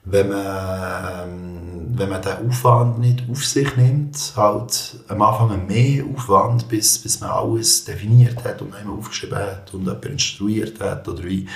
wenn 0.06 0.30
man, 0.30 1.30
ähm, 1.30 1.98
wenn 1.98 2.10
man 2.10 2.22
den 2.22 2.50
Aufwand 2.50 3.00
nicht 3.00 3.24
auf 3.30 3.46
sich 3.46 3.76
nimmt, 3.78 4.34
halt 4.36 4.98
am 5.08 5.22
Anfang 5.22 5.66
mehr 5.66 6.04
Aufwand, 6.14 6.68
bis, 6.68 7.00
bis 7.00 7.22
man 7.22 7.30
alles 7.30 7.86
definiert 7.86 8.44
hat 8.44 8.62
und 8.62 8.76
einmal 8.76 8.98
aufgeschrieben 8.98 9.38
hat 9.38 9.74
und 9.74 9.82
jemand 9.82 10.06
instruiert 10.06 10.80
hat 10.82 11.08
oder 11.08 11.24
wie 11.24 11.48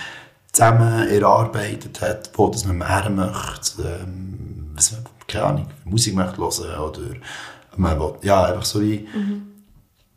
zusammen 0.51 1.07
erarbeitet 1.09 2.01
hat, 2.01 2.31
wo 2.35 2.47
das 2.47 2.65
man 2.65 2.77
mehr 2.77 3.09
möchte, 3.09 3.83
ähm, 3.83 4.71
was 4.73 4.93
man, 4.93 5.01
keine 5.27 5.45
Ahnung, 5.45 5.67
Musik 5.83 6.15
möchte 6.15 6.37
hören 6.37 6.79
oder 6.79 7.01
man 7.75 7.99
will, 7.99 8.13
ja, 8.21 8.45
einfach 8.45 8.65
so 8.65 8.81
wie, 8.81 9.07
mhm. 9.13 9.43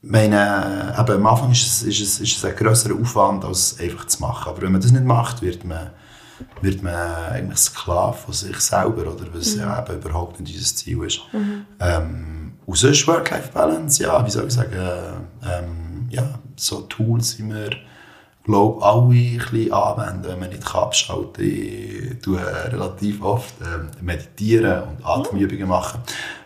meine, 0.03 0.95
eben, 0.99 1.17
am 1.17 1.27
Anfang 1.27 1.51
ist 1.51 1.67
es, 1.67 1.83
ist, 1.83 2.01
es, 2.01 2.21
ist 2.21 2.37
es 2.39 2.45
ein 2.45 2.55
grösserer 2.55 2.99
Aufwand, 2.99 3.45
als 3.45 3.79
einfach 3.81 4.07
zu 4.07 4.21
machen, 4.21 4.51
aber 4.51 4.63
wenn 4.63 4.73
man 4.73 4.81
das 4.81 4.93
nicht 4.93 5.05
macht, 5.05 5.43
wird 5.43 5.65
man 5.65 5.91
wird 6.63 6.83
man 6.83 6.95
eigentlich 6.95 7.59
Sklave 7.59 8.17
von 8.17 8.35
sich 8.35 8.59
selber, 8.61 9.13
oder 9.13 9.27
was 9.33 9.55
mhm. 9.55 9.61
ja 9.61 9.85
eben 9.85 10.01
überhaupt 10.01 10.41
nicht 10.41 10.55
unser 10.55 10.77
Ziel 10.77 11.03
ist. 11.05 11.21
Mhm. 11.33 11.67
Ähm, 11.81 12.53
und 12.67 12.77
sonst 12.77 13.07
Work-Life-Balance, 13.07 14.03
ja, 14.03 14.25
wie 14.25 14.31
soll 14.31 14.47
ich 14.47 14.53
sagen, 14.53 14.77
ähm, 15.45 16.09
ja, 16.11 16.39
so 16.57 16.83
Tools, 16.83 17.39
wie 17.39 17.49
wir 17.49 17.71
glaube 18.45 18.85
alle 18.85 19.03
ein 19.03 19.39
bisschen 19.39 19.73
anwenden, 19.73 20.25
wenn 20.25 20.41
man 20.41 20.49
nicht 20.51 20.75
abschalten 20.75 21.33
kann. 21.35 21.45
Ich 21.45 22.23
tue 22.23 22.41
relativ 22.73 23.23
oft 23.23 23.55
ähm, 23.61 23.91
meditieren 24.01 24.83
und 24.83 25.05
Atemübungen 25.05 25.69
machen. 25.69 26.01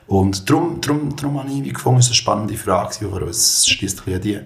Und 0.06 0.48
darum, 0.48 0.80
darum, 0.80 1.16
darum 1.16 1.38
habe 1.38 1.50
ich 1.50 1.72
gefunden, 1.72 2.00
es 2.00 2.06
ist 2.06 2.10
eine 2.10 2.16
spannende 2.16 2.56
Frage, 2.56 3.06
aber 3.06 3.22
es 3.22 3.66
schließt 3.66 4.06
ein 4.06 4.20
die 4.20 4.40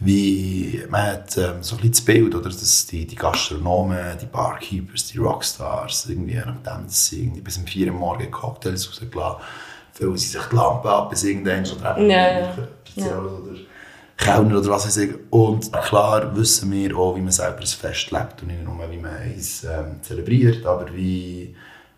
wie 0.00 0.82
man 0.88 1.02
hat 1.02 1.36
ähm, 1.36 1.62
so 1.62 1.76
ein 1.76 1.82
bisschen 1.82 1.90
das 1.90 2.00
Bild, 2.00 2.34
oder, 2.34 2.48
dass 2.48 2.86
die, 2.86 3.06
die 3.06 3.16
Gastronomen, 3.16 4.18
die 4.20 4.26
Barkeepers, 4.26 5.08
die 5.08 5.18
Rockstars, 5.18 6.06
irgendwie, 6.08 6.36
nachdem 6.36 6.88
sie 6.88 7.24
irgendwie 7.24 7.42
bis 7.42 7.58
um 7.58 7.66
4 7.66 7.92
Uhr 7.92 7.98
morgens 7.98 8.30
Cocktails 8.30 8.88
rausgelassen 8.88 9.40
füllen 9.92 10.16
sie 10.16 10.28
sich 10.28 10.42
die 10.50 10.56
Lampe 10.56 10.88
ab, 10.88 11.10
bis 11.10 11.24
irgendwann. 11.24 11.64
Ja, 12.08 12.40
ja. 12.40 12.54
ja. 12.94 13.18
Oder 13.18 13.58
Kellner 14.16 14.58
oder 14.58 14.70
was 14.70 14.86
weiß 14.86 14.96
ich. 14.98 15.14
Und 15.30 15.72
klar 15.72 16.34
wissen 16.36 16.70
wir 16.72 16.96
auch, 16.96 17.16
wie 17.16 17.20
man 17.20 17.32
selber 17.32 17.60
ein 17.60 17.66
Fest 17.66 18.10
lebt 18.10 18.42
und 18.42 18.48
nicht 18.48 18.64
nur, 18.64 18.90
wie 18.90 18.98
man 18.98 19.16
es 19.36 19.64
ähm, 19.64 20.02
zelebriert, 20.02 20.64
aber 20.66 20.94
wie 20.94 21.54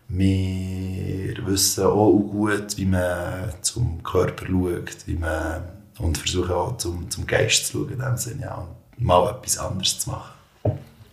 wir 0.07 1.47
wissen 1.47 1.85
auch 1.85 2.11
gut, 2.11 2.77
wie 2.77 2.85
man 2.85 3.51
zum 3.61 4.03
Körper 4.03 4.45
schaut, 4.45 5.07
wie 5.07 5.15
man 5.15 5.63
und 5.99 6.17
versuche 6.17 6.55
auch 6.55 6.77
zum, 6.77 7.09
zum 7.09 7.27
Geist 7.27 7.67
zu 7.67 7.79
schauen, 7.79 7.93
in 7.93 7.99
dem 7.99 8.17
Sinne, 8.17 8.41
ja, 8.43 8.55
und 8.55 9.05
mal 9.05 9.29
etwas 9.29 9.57
anderes 9.57 9.99
zu 9.99 10.09
machen. 10.09 10.33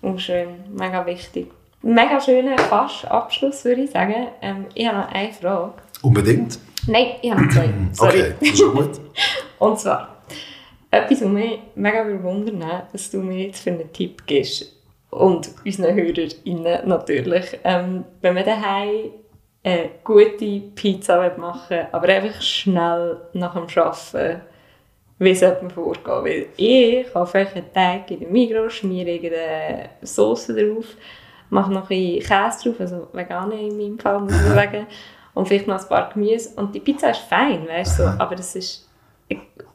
Oh, 0.02 0.16
schön, 0.16 0.48
mega 0.74 1.04
wichtig. 1.04 1.50
Mega 1.82 2.20
schöner 2.20 2.58
fast 2.58 3.06
Abschluss, 3.06 3.64
würde 3.64 3.82
ich 3.82 3.90
sagen. 3.90 4.28
Ähm, 4.42 4.66
ich 4.74 4.86
habe 4.86 4.98
noch 4.98 5.08
eine 5.12 5.32
Frage. 5.32 5.72
Unbedingt? 6.02 6.58
Nein, 6.86 7.12
ich 7.22 7.30
habe 7.30 7.42
noch 7.42 7.52
zwei. 7.52 7.70
Sorry. 7.92 8.08
Okay, 8.08 8.34
das 8.40 8.48
ist 8.48 8.58
schon 8.58 8.74
gut. 8.74 9.00
und 9.58 9.78
zwar, 9.78 10.20
etwas, 10.90 11.20
was 11.20 11.28
mich 11.28 11.58
mega 11.74 12.04
wundern 12.22 12.82
dass 12.92 13.10
du 13.10 13.18
mir 13.18 13.46
jetzt 13.46 13.60
für 13.62 13.70
einen 13.70 13.92
Tipp 13.92 14.26
gibst 14.26 14.72
und 15.10 15.50
unseren 15.64 15.94
HörerInnen 15.94 16.88
natürlich. 16.88 17.58
Ähm, 17.64 18.04
wenn 18.20 18.34
man 18.34 18.44
daheim 18.44 19.10
eine 19.62 19.90
gute 20.04 20.60
Pizza 20.74 21.36
machen 21.36 21.86
aber 21.92 22.08
einfach 22.08 22.40
schnell 22.40 23.18
nach 23.34 23.54
dem 23.54 23.66
Arbeiten, 23.82 24.40
wie 25.20 25.34
sollte 25.34 25.64
man 25.64 25.70
vorgehen? 25.70 26.24
Weil 26.24 26.46
ich 26.56 27.14
einfach 27.14 27.54
einen 27.54 27.72
Teig 27.72 28.10
in 28.10 28.20
den 28.20 28.32
Migros, 28.32 28.72
schmiere 28.72 29.10
irgendeine 29.10 29.90
Soße 30.02 30.54
drauf, 30.54 30.86
mache 31.50 31.72
noch 31.72 31.90
ein 31.90 32.18
Käse 32.18 32.64
drauf, 32.64 32.80
also 32.80 33.08
vegan 33.12 33.52
in 33.52 33.76
meinem 33.76 33.98
Fall, 33.98 34.20
muss 34.20 34.32
man 34.32 34.54
sagen, 34.54 34.86
und 35.34 35.46
vielleicht 35.46 35.66
noch 35.66 35.80
ein 35.80 35.88
paar 35.88 36.10
Gemüse. 36.12 36.50
Und 36.56 36.74
die 36.74 36.80
Pizza 36.80 37.10
ist 37.10 37.20
fein, 37.20 37.68
weißt 37.68 37.98
du, 37.98 38.02
so, 38.02 38.08
aber 38.08 38.38
es 38.38 38.56
ist 38.56 38.88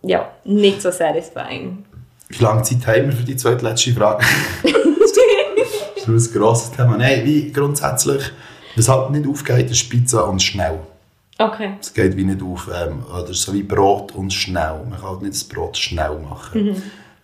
ja, 0.02 0.32
nicht 0.44 0.82
so 0.82 0.92
satisfying. 0.92 1.86
Wie 2.30 2.44
lange 2.44 2.64
Zeit 2.64 2.86
haben 2.88 3.10
wir 3.10 3.14
für 3.14 3.24
die 3.24 3.36
zweitletzte 3.36 3.94
Frage? 3.94 4.26
das 4.64 6.08
ist 6.08 6.36
ein 6.36 6.40
grosses 6.40 6.72
Thema. 6.72 6.98
Nein, 6.98 7.24
wie 7.24 7.52
grundsätzlich, 7.52 8.24
was 8.76 8.90
halt 8.90 9.12
nicht 9.12 9.28
aufgeht, 9.28 9.70
ist 9.70 9.90
Pizza 9.90 10.28
und 10.28 10.42
schnell. 10.42 10.80
Okay. 11.38 11.74
Es 11.82 11.94
geht 11.94 12.16
wie 12.16 12.24
nicht 12.24 12.42
auf. 12.42 12.70
Ähm, 12.74 13.04
oder 13.06 13.34
so 13.34 13.54
wie 13.54 13.64
Brot 13.64 14.14
und 14.14 14.32
schnell. 14.32 14.86
Man 14.90 15.00
kann 15.00 15.10
halt 15.10 15.22
nicht 15.22 15.34
das 15.34 15.44
Brot 15.44 15.78
schnell 15.78 16.18
machen. 16.20 16.66
Mhm. 16.66 16.82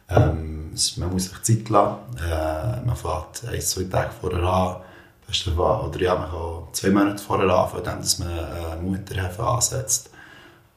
Ähm, 0.10 0.72
es, 0.74 0.98
man 0.98 1.12
muss 1.12 1.26
sich 1.26 1.42
Zeit 1.42 1.70
lassen. 1.70 1.98
Äh, 2.18 2.86
man 2.86 2.96
fährt 2.96 3.44
ein, 3.50 3.62
zwei 3.62 3.84
Tage 3.84 4.10
vorher 4.20 4.44
an. 4.44 4.76
Oder 5.58 6.02
ja, 6.02 6.16
man 6.16 6.30
kann 6.30 6.64
zwei 6.74 6.90
Monate 6.90 7.24
vorher 7.24 7.50
anfangen, 7.50 7.84
dann, 7.86 8.00
dass 8.00 8.20
man 8.20 8.28
äh, 8.28 8.82
Mutterhefe 8.82 9.44
ansetzt. 9.44 10.10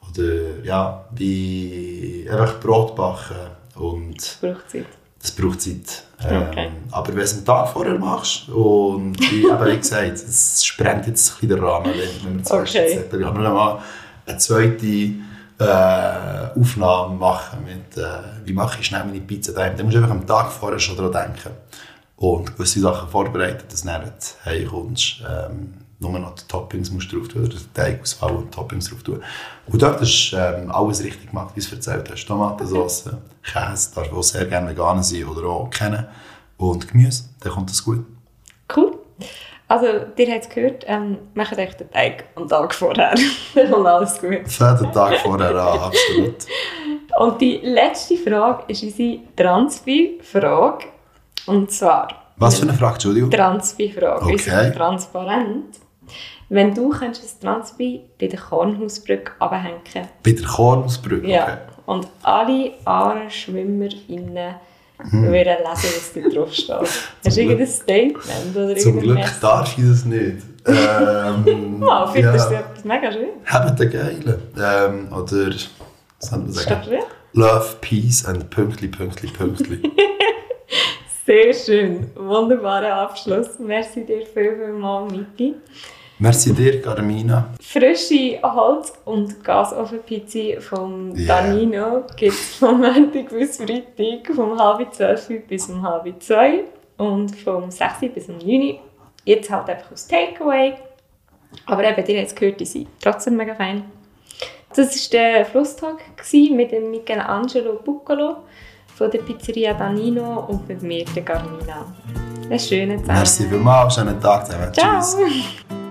Oder 0.09 0.63
ja, 0.63 1.05
wie 1.11 2.29
einfach 2.31 2.61
Brot 2.61 2.95
backen. 2.95 3.35
Und 3.75 4.17
Das 4.19 4.37
braucht 4.41 4.71
Zeit. 4.71 4.87
Das 5.25 5.33
braucht 5.33 5.63
Zeit. 5.63 6.05
Ähm, 6.23 6.43
Okay. 6.51 6.71
Aber 6.91 7.09
wenn 7.09 7.17
du 7.17 7.23
es 7.23 7.35
einen 7.35 7.45
Tag 7.45 7.69
vorher 7.69 7.99
machst, 7.99 8.49
und 8.51 9.19
wie, 9.31 9.47
eben, 9.47 9.67
wie 9.67 9.77
gesagt, 9.79 10.13
es 10.13 10.65
sprengt 10.65 11.07
jetzt 11.07 11.31
ein 11.31 11.35
bisschen 11.41 11.49
den 11.49 11.65
Rahmen, 11.65 11.93
wenn, 11.93 12.37
wir 12.37 12.45
zum 12.45 12.59
Okay. 12.59 12.97
Beispiel 13.01 13.05
okay. 13.11 13.25
aber 13.25 13.39
noch 13.41 13.55
mal 13.55 13.79
eine 14.27 14.39
zweite 14.39 14.87
äh, 14.87 16.61
Aufnahme 16.61 17.15
machen 17.17 17.61
mit, 17.65 17.97
äh, 17.97 18.07
wie 18.45 18.53
mache 18.53 18.81
ich 18.81 18.87
schnell 18.87 19.05
meine 19.05 19.21
Pizza 19.21 19.53
daheim. 19.53 19.77
Dann 19.77 19.87
musst 19.87 19.97
du 19.97 20.03
einfach 20.03 20.15
am 20.15 20.27
Tag 20.27 20.53
vorher 20.53 20.79
schon 20.79 20.97
daran 20.97 21.13
denken 21.13 21.51
und 22.17 22.55
gewisse 22.57 22.81
Sachen 22.81 23.09
vorbereiten, 23.09 23.65
dass 23.69 23.81
du 23.81 23.87
dann 23.89 24.03
nicht 24.03 24.37
heimkommst, 24.45 25.23
ähm, 25.29 25.75
nur 26.11 26.21
noch 26.21 26.35
die 26.35 26.47
Toppings 26.47 26.91
musst 26.91 27.11
du 27.13 27.19
drauf 27.19 27.29
tun, 27.29 27.43
oder 27.45 27.55
den 27.55 27.75
Teigauswahl 27.75 28.33
und 28.37 28.53
Toppings 28.53 28.89
drauf 28.91 29.03
tun. 29.03 29.23
Und 29.67 29.83
dort 29.83 30.01
ist 30.01 30.33
ähm, 30.37 30.71
alles 30.71 31.03
richtig 31.03 31.31
gemacht, 31.31 31.51
wie 31.55 31.61
du 31.61 31.67
es 31.67 31.73
erzählt 31.73 32.11
hast. 32.11 32.27
Tomatensauce, 32.27 33.11
Käse, 33.43 33.95
darf 33.95 34.13
auch 34.13 34.23
sehr 34.23 34.47
gerne 34.47 34.71
vegan 34.71 35.03
sein 35.03 35.25
oder 35.25 35.47
auch 35.49 35.71
kennen. 35.71 36.07
Und 36.57 36.89
Gemüse, 36.89 37.25
dann 37.41 37.53
kommt 37.53 37.71
das 37.71 37.85
gut. 37.85 38.05
Cool. 38.75 38.99
Also, 39.67 39.87
ihr 39.87 40.33
habt 40.33 40.45
es 40.45 40.49
gehört, 40.51 40.85
ähm, 40.87 41.19
macht 41.35 41.59
euch 41.59 41.75
den 41.77 41.91
Teig 41.91 42.25
am 42.35 42.47
Tag 42.47 42.75
vorher. 42.75 43.15
Dann 43.55 43.71
kommt 43.71 43.87
alles 43.87 44.21
gut. 44.21 44.47
Fängt 44.47 44.81
den 44.81 44.93
Tag 44.93 45.17
vorher 45.21 45.51
an, 45.57 45.79
absolut. 45.81 46.37
Und 47.19 47.41
die 47.41 47.57
letzte 47.63 48.17
Frage 48.19 48.65
ist 48.69 48.83
unsere 48.83 49.21
Transpi-Frage. 49.37 50.87
Und 51.47 51.71
zwar, 51.71 52.09
Was 52.37 52.57
für 52.59 52.65
eine 52.69 52.75
Frage, 52.75 52.95
Entschuldigung? 52.95 53.31
Transpi-Frage, 53.31 54.23
Okay. 54.23 54.35
okay. 54.35 54.73
transparent. 54.75 55.65
Wenn 56.49 56.75
du 56.75 56.91
könntest 56.91 57.25
das 57.25 57.39
Transpi 57.39 58.03
bei 58.21 58.27
der 58.27 58.39
Kornhausbrücke 58.39 59.33
abhängen 59.39 59.81
Bei 60.23 60.33
der 60.33 60.45
Kornusbrücke, 60.47 61.27
ja. 61.29 61.43
okay. 61.45 61.57
und 61.87 62.07
alle 62.23 62.73
Aare-SchwimmerInnen 62.85 64.55
Mhm. 65.11 65.25
würden 65.25 65.57
lesen, 65.59 65.91
was 65.97 66.13
da 66.15 66.21
drauf 66.29 66.53
steht. 66.55 66.71
Hast 67.27 67.37
du 67.37 67.41
irgendein 67.43 67.67
Statement 67.67 68.57
oder 68.57 68.77
Zum 68.77 69.01
Glück 69.01 69.17
Message? 69.17 69.41
darf 69.41 69.77
ich 69.77 69.85
das 69.89 70.05
nicht. 70.05 70.37
Ähm, 70.67 71.83
Oh, 71.87 72.07
findest 72.07 72.49
du 72.49 72.55
ja. 72.55 72.61
etwas 72.61 72.85
mega 72.85 73.13
schön? 73.13 73.29
Habt 73.45 73.79
den 73.81 73.91
Geilen. 73.91 74.43
Ähm, 74.57 75.09
oder, 75.13 75.49
was 75.51 75.69
soll 76.21 76.39
man 76.39 76.53
sagen? 76.53 76.81
Love, 77.35 77.77
Peace 77.83 78.25
and 78.25 78.49
Pünktli, 78.49 78.89
Pünktli, 78.89 79.29
Pünktli. 79.29 79.83
Sehr 81.27 81.55
schön. 81.55 82.11
Wunderbarer 82.17 82.97
Abschluss. 82.97 83.59
Merci 83.59 84.05
dir 84.05 84.27
viel, 84.27 84.57
viel 84.57 84.73
mal, 84.75 85.07
Miki. 85.07 85.55
Merci 86.19 86.53
dir, 86.53 86.83
Carmina. 86.83 87.49
Frische 87.63 88.39
Holz- 88.43 88.93
und 89.07 89.43
Gasofenpizza 89.43 90.61
vom 90.61 91.17
Yeah. 91.17 91.43
Danino 91.43 92.05
gibt 92.15 92.35
es 92.35 92.57
vom 92.57 92.79
Montag 92.79 93.31
bis 93.31 93.57
Freitag 93.57 94.35
vom 94.35 94.59
halb 94.59 94.93
zwölf 94.93 95.27
bis 95.49 95.71
um 95.71 95.83
halb 95.83 96.23
zwei 96.23 96.65
und 96.99 97.35
vom 97.35 97.71
6 97.71 98.13
bis 98.15 98.29
um 98.29 98.37
9 98.37 98.79
Jetzt 99.25 99.51
halt 99.51 99.71
einfach 99.71 99.93
aus 99.93 100.07
Takeaway. 100.07 100.75
Aber 101.65 101.85
eben, 101.85 102.07
ihr 102.07 102.19
habt 102.19 102.29
es 102.29 102.35
gehört, 102.35 102.61
die 102.61 102.67
sind 102.67 102.89
trotzdem 103.03 103.37
mega 103.37 103.55
fein. 103.55 103.85
Das 104.77 104.95
war 104.95 105.19
der 105.19 105.47
Flusstag 105.47 106.03
mit 106.51 106.71
dem 106.71 106.91
Michelangelo 106.91 107.81
Buccolo 107.83 108.37
von 108.97 109.11
der 109.11 109.19
Pizzeria 109.19 109.75
Danino 109.75 110.47
und 110.49 110.69
mit 110.69 110.83
mir, 110.83 111.05
der 111.15 111.25
Carmina. 111.25 111.87
Einen 112.49 112.59
schönen 112.59 112.99
Tag. 113.05 113.17
Merci 113.17 113.45
vielmals, 113.49 113.95
schönen 113.95 114.21
Tag 114.21 114.47
zusammen. 114.47 114.73
Ciao. 114.73 115.01
Tschüss. 115.01 115.84